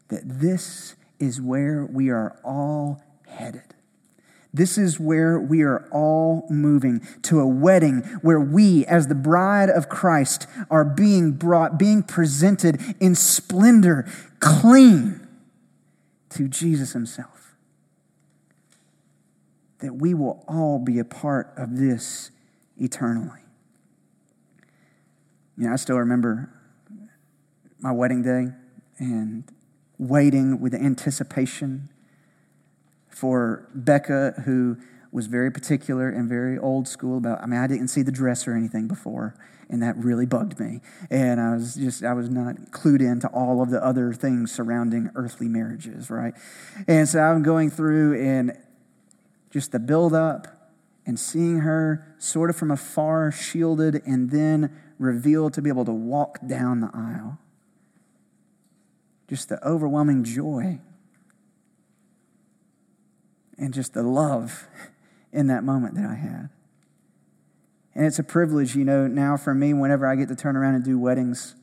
That 0.09 0.21
this 0.25 0.95
is 1.19 1.41
where 1.41 1.85
we 1.85 2.09
are 2.09 2.39
all 2.43 3.01
headed. 3.27 3.73
This 4.53 4.77
is 4.77 4.99
where 4.99 5.39
we 5.39 5.63
are 5.63 5.87
all 5.91 6.45
moving 6.47 7.01
to 7.23 7.39
a 7.39 7.47
wedding 7.47 8.01
where 8.21 8.39
we, 8.39 8.85
as 8.85 9.07
the 9.07 9.15
bride 9.15 9.69
of 9.69 9.89
Christ, 9.89 10.45
are 10.69 10.85
being 10.85 11.31
brought, 11.31 11.79
being 11.79 12.03
presented 12.03 12.79
in 12.99 13.15
splendor, 13.15 14.07
clean 14.39 15.22
to 16.34 16.47
Jesus 16.47 16.93
Himself. 16.93 17.55
That 19.79 19.95
we 19.95 20.13
will 20.13 20.43
all 20.47 20.79
be 20.79 20.99
a 20.99 21.05
part 21.05 21.53
of 21.57 21.77
this 21.77 22.31
eternally. 22.77 23.41
You 25.57 25.67
know, 25.67 25.73
I 25.73 25.75
still 25.75 25.97
remember 25.97 26.49
my 27.79 27.91
wedding 27.91 28.23
day 28.23 28.47
and 28.97 29.43
waiting 29.99 30.59
with 30.59 30.73
anticipation 30.73 31.89
for 33.09 33.67
Becca, 33.75 34.41
who 34.45 34.77
was 35.11 35.27
very 35.27 35.51
particular 35.51 36.09
and 36.09 36.27
very 36.27 36.57
old 36.57 36.88
school 36.88 37.17
about, 37.17 37.41
I 37.41 37.45
mean, 37.45 37.59
I 37.59 37.67
didn't 37.67 37.89
see 37.89 38.01
the 38.01 38.11
dress 38.11 38.47
or 38.47 38.55
anything 38.55 38.88
before, 38.88 39.36
and 39.70 39.82
that 39.82 39.97
really 39.97 40.26
bugged 40.26 40.59
me. 40.59 40.82
And 41.09 41.39
I 41.39 41.53
was 41.53 41.76
just, 41.76 42.03
I 42.03 42.14
was 42.14 42.30
not 42.30 42.55
clued 42.72 43.01
into 43.01 43.28
all 43.30 43.61
of 43.61 43.70
the 43.70 43.84
other 43.84 44.14
things 44.14 44.51
surrounding 44.51 45.09
earthly 45.16 45.47
marriages, 45.47 46.09
right? 46.09 46.34
And 46.88 47.07
so 47.07 47.20
I'm 47.20 47.43
going 47.43 47.70
through 47.70 48.22
and 48.22 48.57
just 49.51 49.72
the 49.72 49.80
build 49.80 50.14
up 50.14 50.47
and 51.05 51.20
seeing 51.20 51.59
her 51.59 52.16
sort 52.18 52.49
of 52.49 52.55
from 52.55 52.72
afar, 52.72 53.32
shielded, 53.32 54.01
and 54.05 54.32
then 54.32 54.76
revealed 54.99 55.53
to 55.53 55.61
be 55.61 55.70
able 55.70 55.86
to 55.86 55.91
walk 55.91 56.39
down 56.47 56.80
the 56.80 56.89
aisle. 56.93 57.38
Just 59.28 59.49
the 59.49 59.66
overwhelming 59.68 60.24
joy 60.24 60.80
and 63.57 63.74
just 63.74 63.93
the 63.93 64.03
love 64.03 64.68
in 65.32 65.47
that 65.47 65.64
moment 65.64 65.95
that 65.95 66.05
I 66.05 66.16
had. 66.16 66.49
And 67.95 68.05
it's 68.05 68.19
a 68.19 68.23
privilege, 68.23 68.75
you 68.75 68.85
know, 68.85 69.07
now 69.07 69.37
for 69.37 69.53
me, 69.53 69.73
whenever 69.73 70.07
I 70.07 70.15
get 70.15 70.27
to 70.29 70.35
turn 70.35 70.55
around 70.55 70.75
and 70.75 70.83
do 70.83 70.97
weddings. 70.97 71.55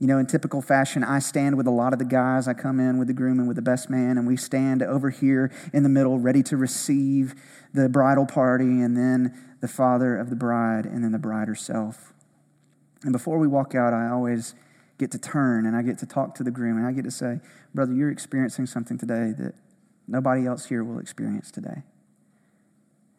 You 0.00 0.08
know, 0.08 0.18
in 0.18 0.26
typical 0.26 0.60
fashion, 0.60 1.04
I 1.04 1.20
stand 1.20 1.56
with 1.56 1.68
a 1.68 1.70
lot 1.70 1.92
of 1.92 2.00
the 2.00 2.04
guys. 2.04 2.48
I 2.48 2.54
come 2.54 2.80
in 2.80 2.98
with 2.98 3.06
the 3.06 3.14
groom 3.14 3.38
and 3.38 3.46
with 3.46 3.54
the 3.54 3.62
best 3.62 3.88
man, 3.88 4.18
and 4.18 4.26
we 4.26 4.36
stand 4.36 4.82
over 4.82 5.10
here 5.10 5.52
in 5.72 5.84
the 5.84 5.88
middle, 5.88 6.18
ready 6.18 6.42
to 6.44 6.56
receive 6.56 7.34
the 7.72 7.88
bridal 7.88 8.26
party, 8.26 8.64
and 8.64 8.96
then 8.96 9.32
the 9.60 9.68
father 9.68 10.16
of 10.16 10.28
the 10.28 10.34
bride, 10.34 10.86
and 10.86 11.04
then 11.04 11.12
the 11.12 11.20
bride 11.20 11.46
herself. 11.46 12.12
And 13.04 13.12
before 13.12 13.38
we 13.38 13.46
walk 13.46 13.76
out, 13.76 13.92
I 13.92 14.08
always 14.08 14.56
get 14.98 15.10
to 15.10 15.18
turn 15.18 15.66
and 15.66 15.76
I 15.76 15.82
get 15.82 15.98
to 15.98 16.06
talk 16.06 16.34
to 16.36 16.44
the 16.44 16.50
groom, 16.50 16.76
and 16.76 16.86
I 16.86 16.92
get 16.92 17.04
to 17.04 17.10
say, 17.10 17.40
Brother, 17.74 17.92
you're 17.92 18.10
experiencing 18.10 18.66
something 18.66 18.98
today 18.98 19.32
that 19.38 19.54
nobody 20.06 20.46
else 20.46 20.66
here 20.66 20.84
will 20.84 20.98
experience 20.98 21.50
today. 21.50 21.82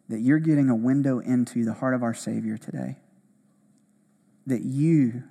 That 0.10 0.20
you're 0.20 0.40
getting 0.40 0.70
a 0.70 0.76
window 0.76 1.20
into 1.20 1.64
the 1.64 1.74
heart 1.74 1.94
of 1.94 2.04
our 2.04 2.14
Savior 2.14 2.58
today. 2.58 2.98
That 4.46 4.62
you 4.62 5.24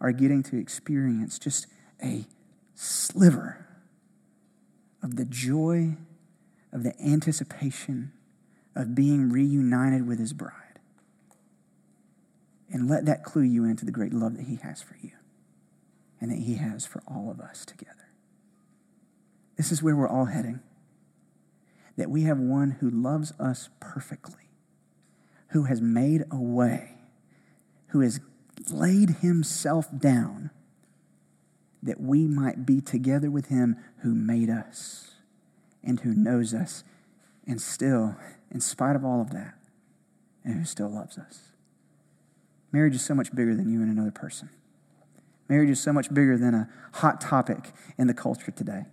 are 0.00 0.12
getting 0.12 0.42
to 0.44 0.56
experience 0.56 1.38
just 1.38 1.66
a 2.02 2.26
sliver 2.74 3.66
of 5.02 5.16
the 5.16 5.24
joy, 5.24 5.96
of 6.72 6.84
the 6.84 6.98
anticipation 7.00 8.12
of 8.74 8.94
being 8.94 9.30
reunited 9.30 10.06
with 10.06 10.18
His 10.18 10.32
bride. 10.32 10.52
And 12.70 12.88
let 12.88 13.06
that 13.06 13.24
clue 13.24 13.42
you 13.42 13.64
into 13.64 13.84
the 13.84 13.90
great 13.90 14.12
love 14.12 14.36
that 14.36 14.46
He 14.46 14.56
has 14.56 14.82
for 14.82 14.96
you 15.02 15.12
and 16.20 16.30
that 16.30 16.38
He 16.38 16.54
has 16.54 16.86
for 16.86 17.02
all 17.08 17.30
of 17.30 17.40
us 17.40 17.64
together. 17.64 17.94
This 19.56 19.72
is 19.72 19.82
where 19.82 19.96
we're 19.96 20.08
all 20.08 20.26
heading 20.26 20.60
that 21.98 22.08
we 22.08 22.22
have 22.22 22.38
one 22.38 22.70
who 22.80 22.88
loves 22.88 23.32
us 23.40 23.68
perfectly, 23.80 24.48
who 25.48 25.64
has 25.64 25.82
made 25.82 26.24
a 26.30 26.40
way, 26.40 26.92
who 27.88 28.00
has 28.00 28.20
laid 28.70 29.10
himself 29.20 29.86
down 29.98 30.50
that 31.82 32.00
we 32.00 32.26
might 32.26 32.64
be 32.64 32.80
together 32.80 33.30
with 33.30 33.46
him 33.46 33.76
who 34.02 34.14
made 34.14 34.48
us 34.48 35.16
and 35.82 36.00
who 36.00 36.14
knows 36.14 36.54
us, 36.54 36.84
and 37.46 37.60
still, 37.60 38.16
in 38.50 38.60
spite 38.60 38.94
of 38.94 39.04
all 39.04 39.20
of 39.20 39.30
that, 39.30 39.54
and 40.44 40.54
who 40.54 40.64
still 40.64 40.88
loves 40.88 41.18
us. 41.18 41.52
Marriage 42.72 42.94
is 42.94 43.04
so 43.04 43.14
much 43.14 43.34
bigger 43.34 43.54
than 43.54 43.68
you 43.68 43.80
and 43.80 43.90
another 43.90 44.10
person. 44.10 44.50
Marriage 45.48 45.70
is 45.70 45.80
so 45.80 45.92
much 45.92 46.12
bigger 46.12 46.36
than 46.36 46.54
a 46.54 46.68
hot 46.94 47.20
topic 47.20 47.72
in 47.96 48.06
the 48.06 48.14
culture 48.14 48.50
today. 48.50 48.84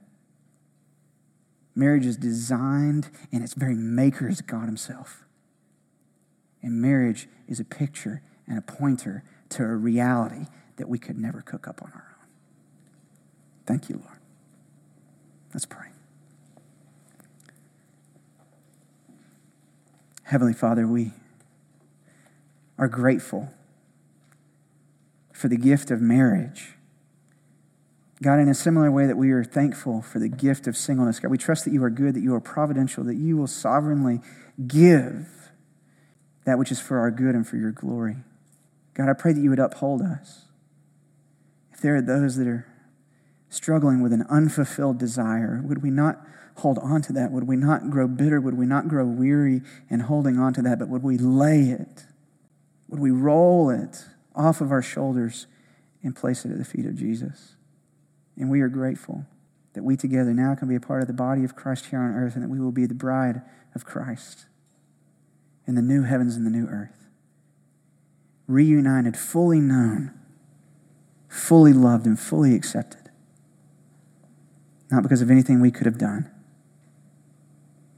Marriage 1.75 2.05
is 2.05 2.15
designed 2.15 3.09
and 3.31 3.43
its 3.43 3.53
very 3.53 3.75
maker 3.75 4.29
is 4.29 4.41
God 4.41 4.65
Himself. 4.65 5.23
And 6.61 6.81
marriage 6.81 7.27
is 7.47 7.59
a 7.59 7.65
picture 7.65 8.21
and 8.47 8.57
a 8.57 8.61
pointer 8.61 9.23
to 9.49 9.63
a 9.63 9.75
reality 9.75 10.45
that 10.77 10.87
we 10.87 10.97
could 10.97 11.17
never 11.17 11.41
cook 11.41 11.67
up 11.67 11.81
on 11.81 11.91
our 11.93 12.15
own. 12.19 12.27
Thank 13.65 13.89
you, 13.89 13.97
Lord. 14.03 14.19
Let's 15.53 15.65
pray. 15.65 15.87
Heavenly 20.23 20.53
Father, 20.53 20.87
we 20.87 21.11
are 22.77 22.87
grateful 22.87 23.53
for 25.31 25.47
the 25.47 25.57
gift 25.57 25.91
of 25.91 26.01
marriage 26.01 26.74
God, 28.21 28.39
in 28.39 28.47
a 28.47 28.53
similar 28.53 28.89
way 28.89 29.07
that 29.07 29.17
we 29.17 29.31
are 29.31 29.43
thankful 29.43 30.01
for 30.01 30.19
the 30.19 30.29
gift 30.29 30.67
of 30.67 30.77
singleness, 30.77 31.19
God, 31.19 31.31
we 31.31 31.37
trust 31.37 31.65
that 31.65 31.73
you 31.73 31.83
are 31.83 31.89
good, 31.89 32.13
that 32.15 32.21
you 32.21 32.33
are 32.33 32.39
providential, 32.39 33.03
that 33.03 33.15
you 33.15 33.35
will 33.35 33.47
sovereignly 33.47 34.21
give 34.67 35.27
that 36.45 36.57
which 36.57 36.71
is 36.71 36.79
for 36.79 36.99
our 36.99 37.11
good 37.11 37.35
and 37.35 37.45
for 37.45 37.57
your 37.57 37.71
glory. 37.71 38.17
God, 38.93 39.09
I 39.09 39.13
pray 39.13 39.33
that 39.33 39.41
you 39.41 39.49
would 39.49 39.59
uphold 39.59 40.01
us. 40.01 40.45
If 41.73 41.81
there 41.81 41.95
are 41.95 42.01
those 42.01 42.37
that 42.37 42.47
are 42.47 42.65
struggling 43.49 44.01
with 44.01 44.13
an 44.13 44.25
unfulfilled 44.29 44.97
desire, 44.97 45.61
would 45.65 45.83
we 45.83 45.89
not 45.89 46.21
hold 46.57 46.79
on 46.79 47.01
to 47.01 47.13
that? 47.13 47.31
Would 47.31 47.45
we 47.45 47.57
not 47.57 47.89
grow 47.89 48.07
bitter? 48.07 48.39
Would 48.39 48.57
we 48.57 48.65
not 48.65 48.87
grow 48.87 49.05
weary 49.05 49.61
in 49.89 50.01
holding 50.01 50.39
on 50.39 50.53
to 50.53 50.61
that? 50.61 50.79
But 50.79 50.87
would 50.87 51.03
we 51.03 51.17
lay 51.17 51.63
it? 51.63 52.05
Would 52.87 53.01
we 53.01 53.11
roll 53.11 53.69
it 53.69 54.05
off 54.33 54.61
of 54.61 54.71
our 54.71 54.81
shoulders 54.81 55.47
and 56.01 56.15
place 56.15 56.45
it 56.45 56.51
at 56.51 56.57
the 56.57 56.65
feet 56.65 56.85
of 56.85 56.95
Jesus? 56.95 57.54
And 58.37 58.49
we 58.49 58.61
are 58.61 58.69
grateful 58.69 59.25
that 59.73 59.83
we 59.83 59.97
together 59.97 60.33
now 60.33 60.55
can 60.55 60.67
be 60.67 60.75
a 60.75 60.79
part 60.79 61.01
of 61.01 61.07
the 61.07 61.13
body 61.13 61.43
of 61.43 61.55
Christ 61.55 61.87
here 61.87 61.99
on 61.99 62.11
earth 62.11 62.35
and 62.35 62.43
that 62.43 62.49
we 62.49 62.59
will 62.59 62.71
be 62.71 62.85
the 62.85 62.93
bride 62.93 63.41
of 63.73 63.85
Christ 63.85 64.45
in 65.67 65.75
the 65.75 65.81
new 65.81 66.03
heavens 66.03 66.35
and 66.35 66.45
the 66.45 66.49
new 66.49 66.67
earth. 66.67 67.07
Reunited, 68.47 69.17
fully 69.17 69.59
known, 69.59 70.13
fully 71.27 71.73
loved, 71.73 72.05
and 72.05 72.19
fully 72.19 72.55
accepted. 72.55 73.09
Not 74.91 75.03
because 75.03 75.21
of 75.21 75.31
anything 75.31 75.59
we 75.59 75.71
could 75.71 75.85
have 75.85 75.97
done, 75.97 76.29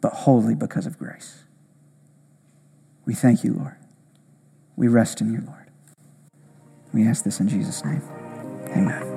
but 0.01 0.13
wholly 0.13 0.55
because 0.55 0.85
of 0.85 0.97
grace. 0.97 1.43
We 3.05 3.13
thank 3.13 3.43
you, 3.43 3.53
Lord. 3.53 3.77
We 4.75 4.87
rest 4.87 5.21
in 5.21 5.33
you, 5.33 5.41
Lord. 5.45 5.69
We 6.93 7.05
ask 7.05 7.23
this 7.23 7.39
in 7.39 7.49
Jesus' 7.49 7.83
name. 7.83 8.01
Amen. 8.69 9.16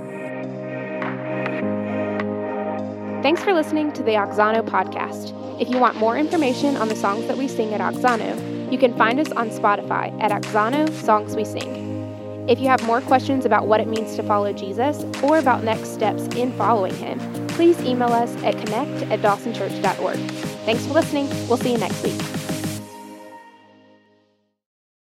Thanks 3.22 3.44
for 3.44 3.52
listening 3.52 3.92
to 3.92 4.02
the 4.02 4.12
Oxano 4.12 4.66
podcast. 4.66 5.34
If 5.60 5.68
you 5.68 5.76
want 5.78 5.96
more 5.96 6.16
information 6.16 6.78
on 6.78 6.88
the 6.88 6.96
songs 6.96 7.26
that 7.26 7.36
we 7.36 7.48
sing 7.48 7.74
at 7.74 7.80
Oxano, 7.82 8.72
you 8.72 8.78
can 8.78 8.96
find 8.96 9.20
us 9.20 9.30
on 9.32 9.50
Spotify 9.50 10.18
at 10.22 10.30
Oxano 10.30 10.90
Songs 11.04 11.36
We 11.36 11.44
Sing. 11.44 12.46
If 12.48 12.60
you 12.60 12.68
have 12.68 12.82
more 12.84 13.02
questions 13.02 13.44
about 13.44 13.66
what 13.66 13.78
it 13.78 13.88
means 13.88 14.16
to 14.16 14.22
follow 14.22 14.54
Jesus 14.54 15.04
or 15.22 15.36
about 15.36 15.64
next 15.64 15.90
steps 15.92 16.22
in 16.34 16.50
following 16.56 16.94
him, 16.94 17.18
please 17.48 17.78
email 17.82 18.10
us 18.10 18.34
at 18.42 18.56
connect 18.56 19.02
at 19.12 19.20
dawsonchurch.org. 19.20 20.16
Thanks 20.64 20.86
for 20.86 20.94
listening. 20.94 21.28
We'll 21.46 21.58
see 21.58 21.72
you 21.72 21.78
next 21.78 22.02
week. 22.02 22.39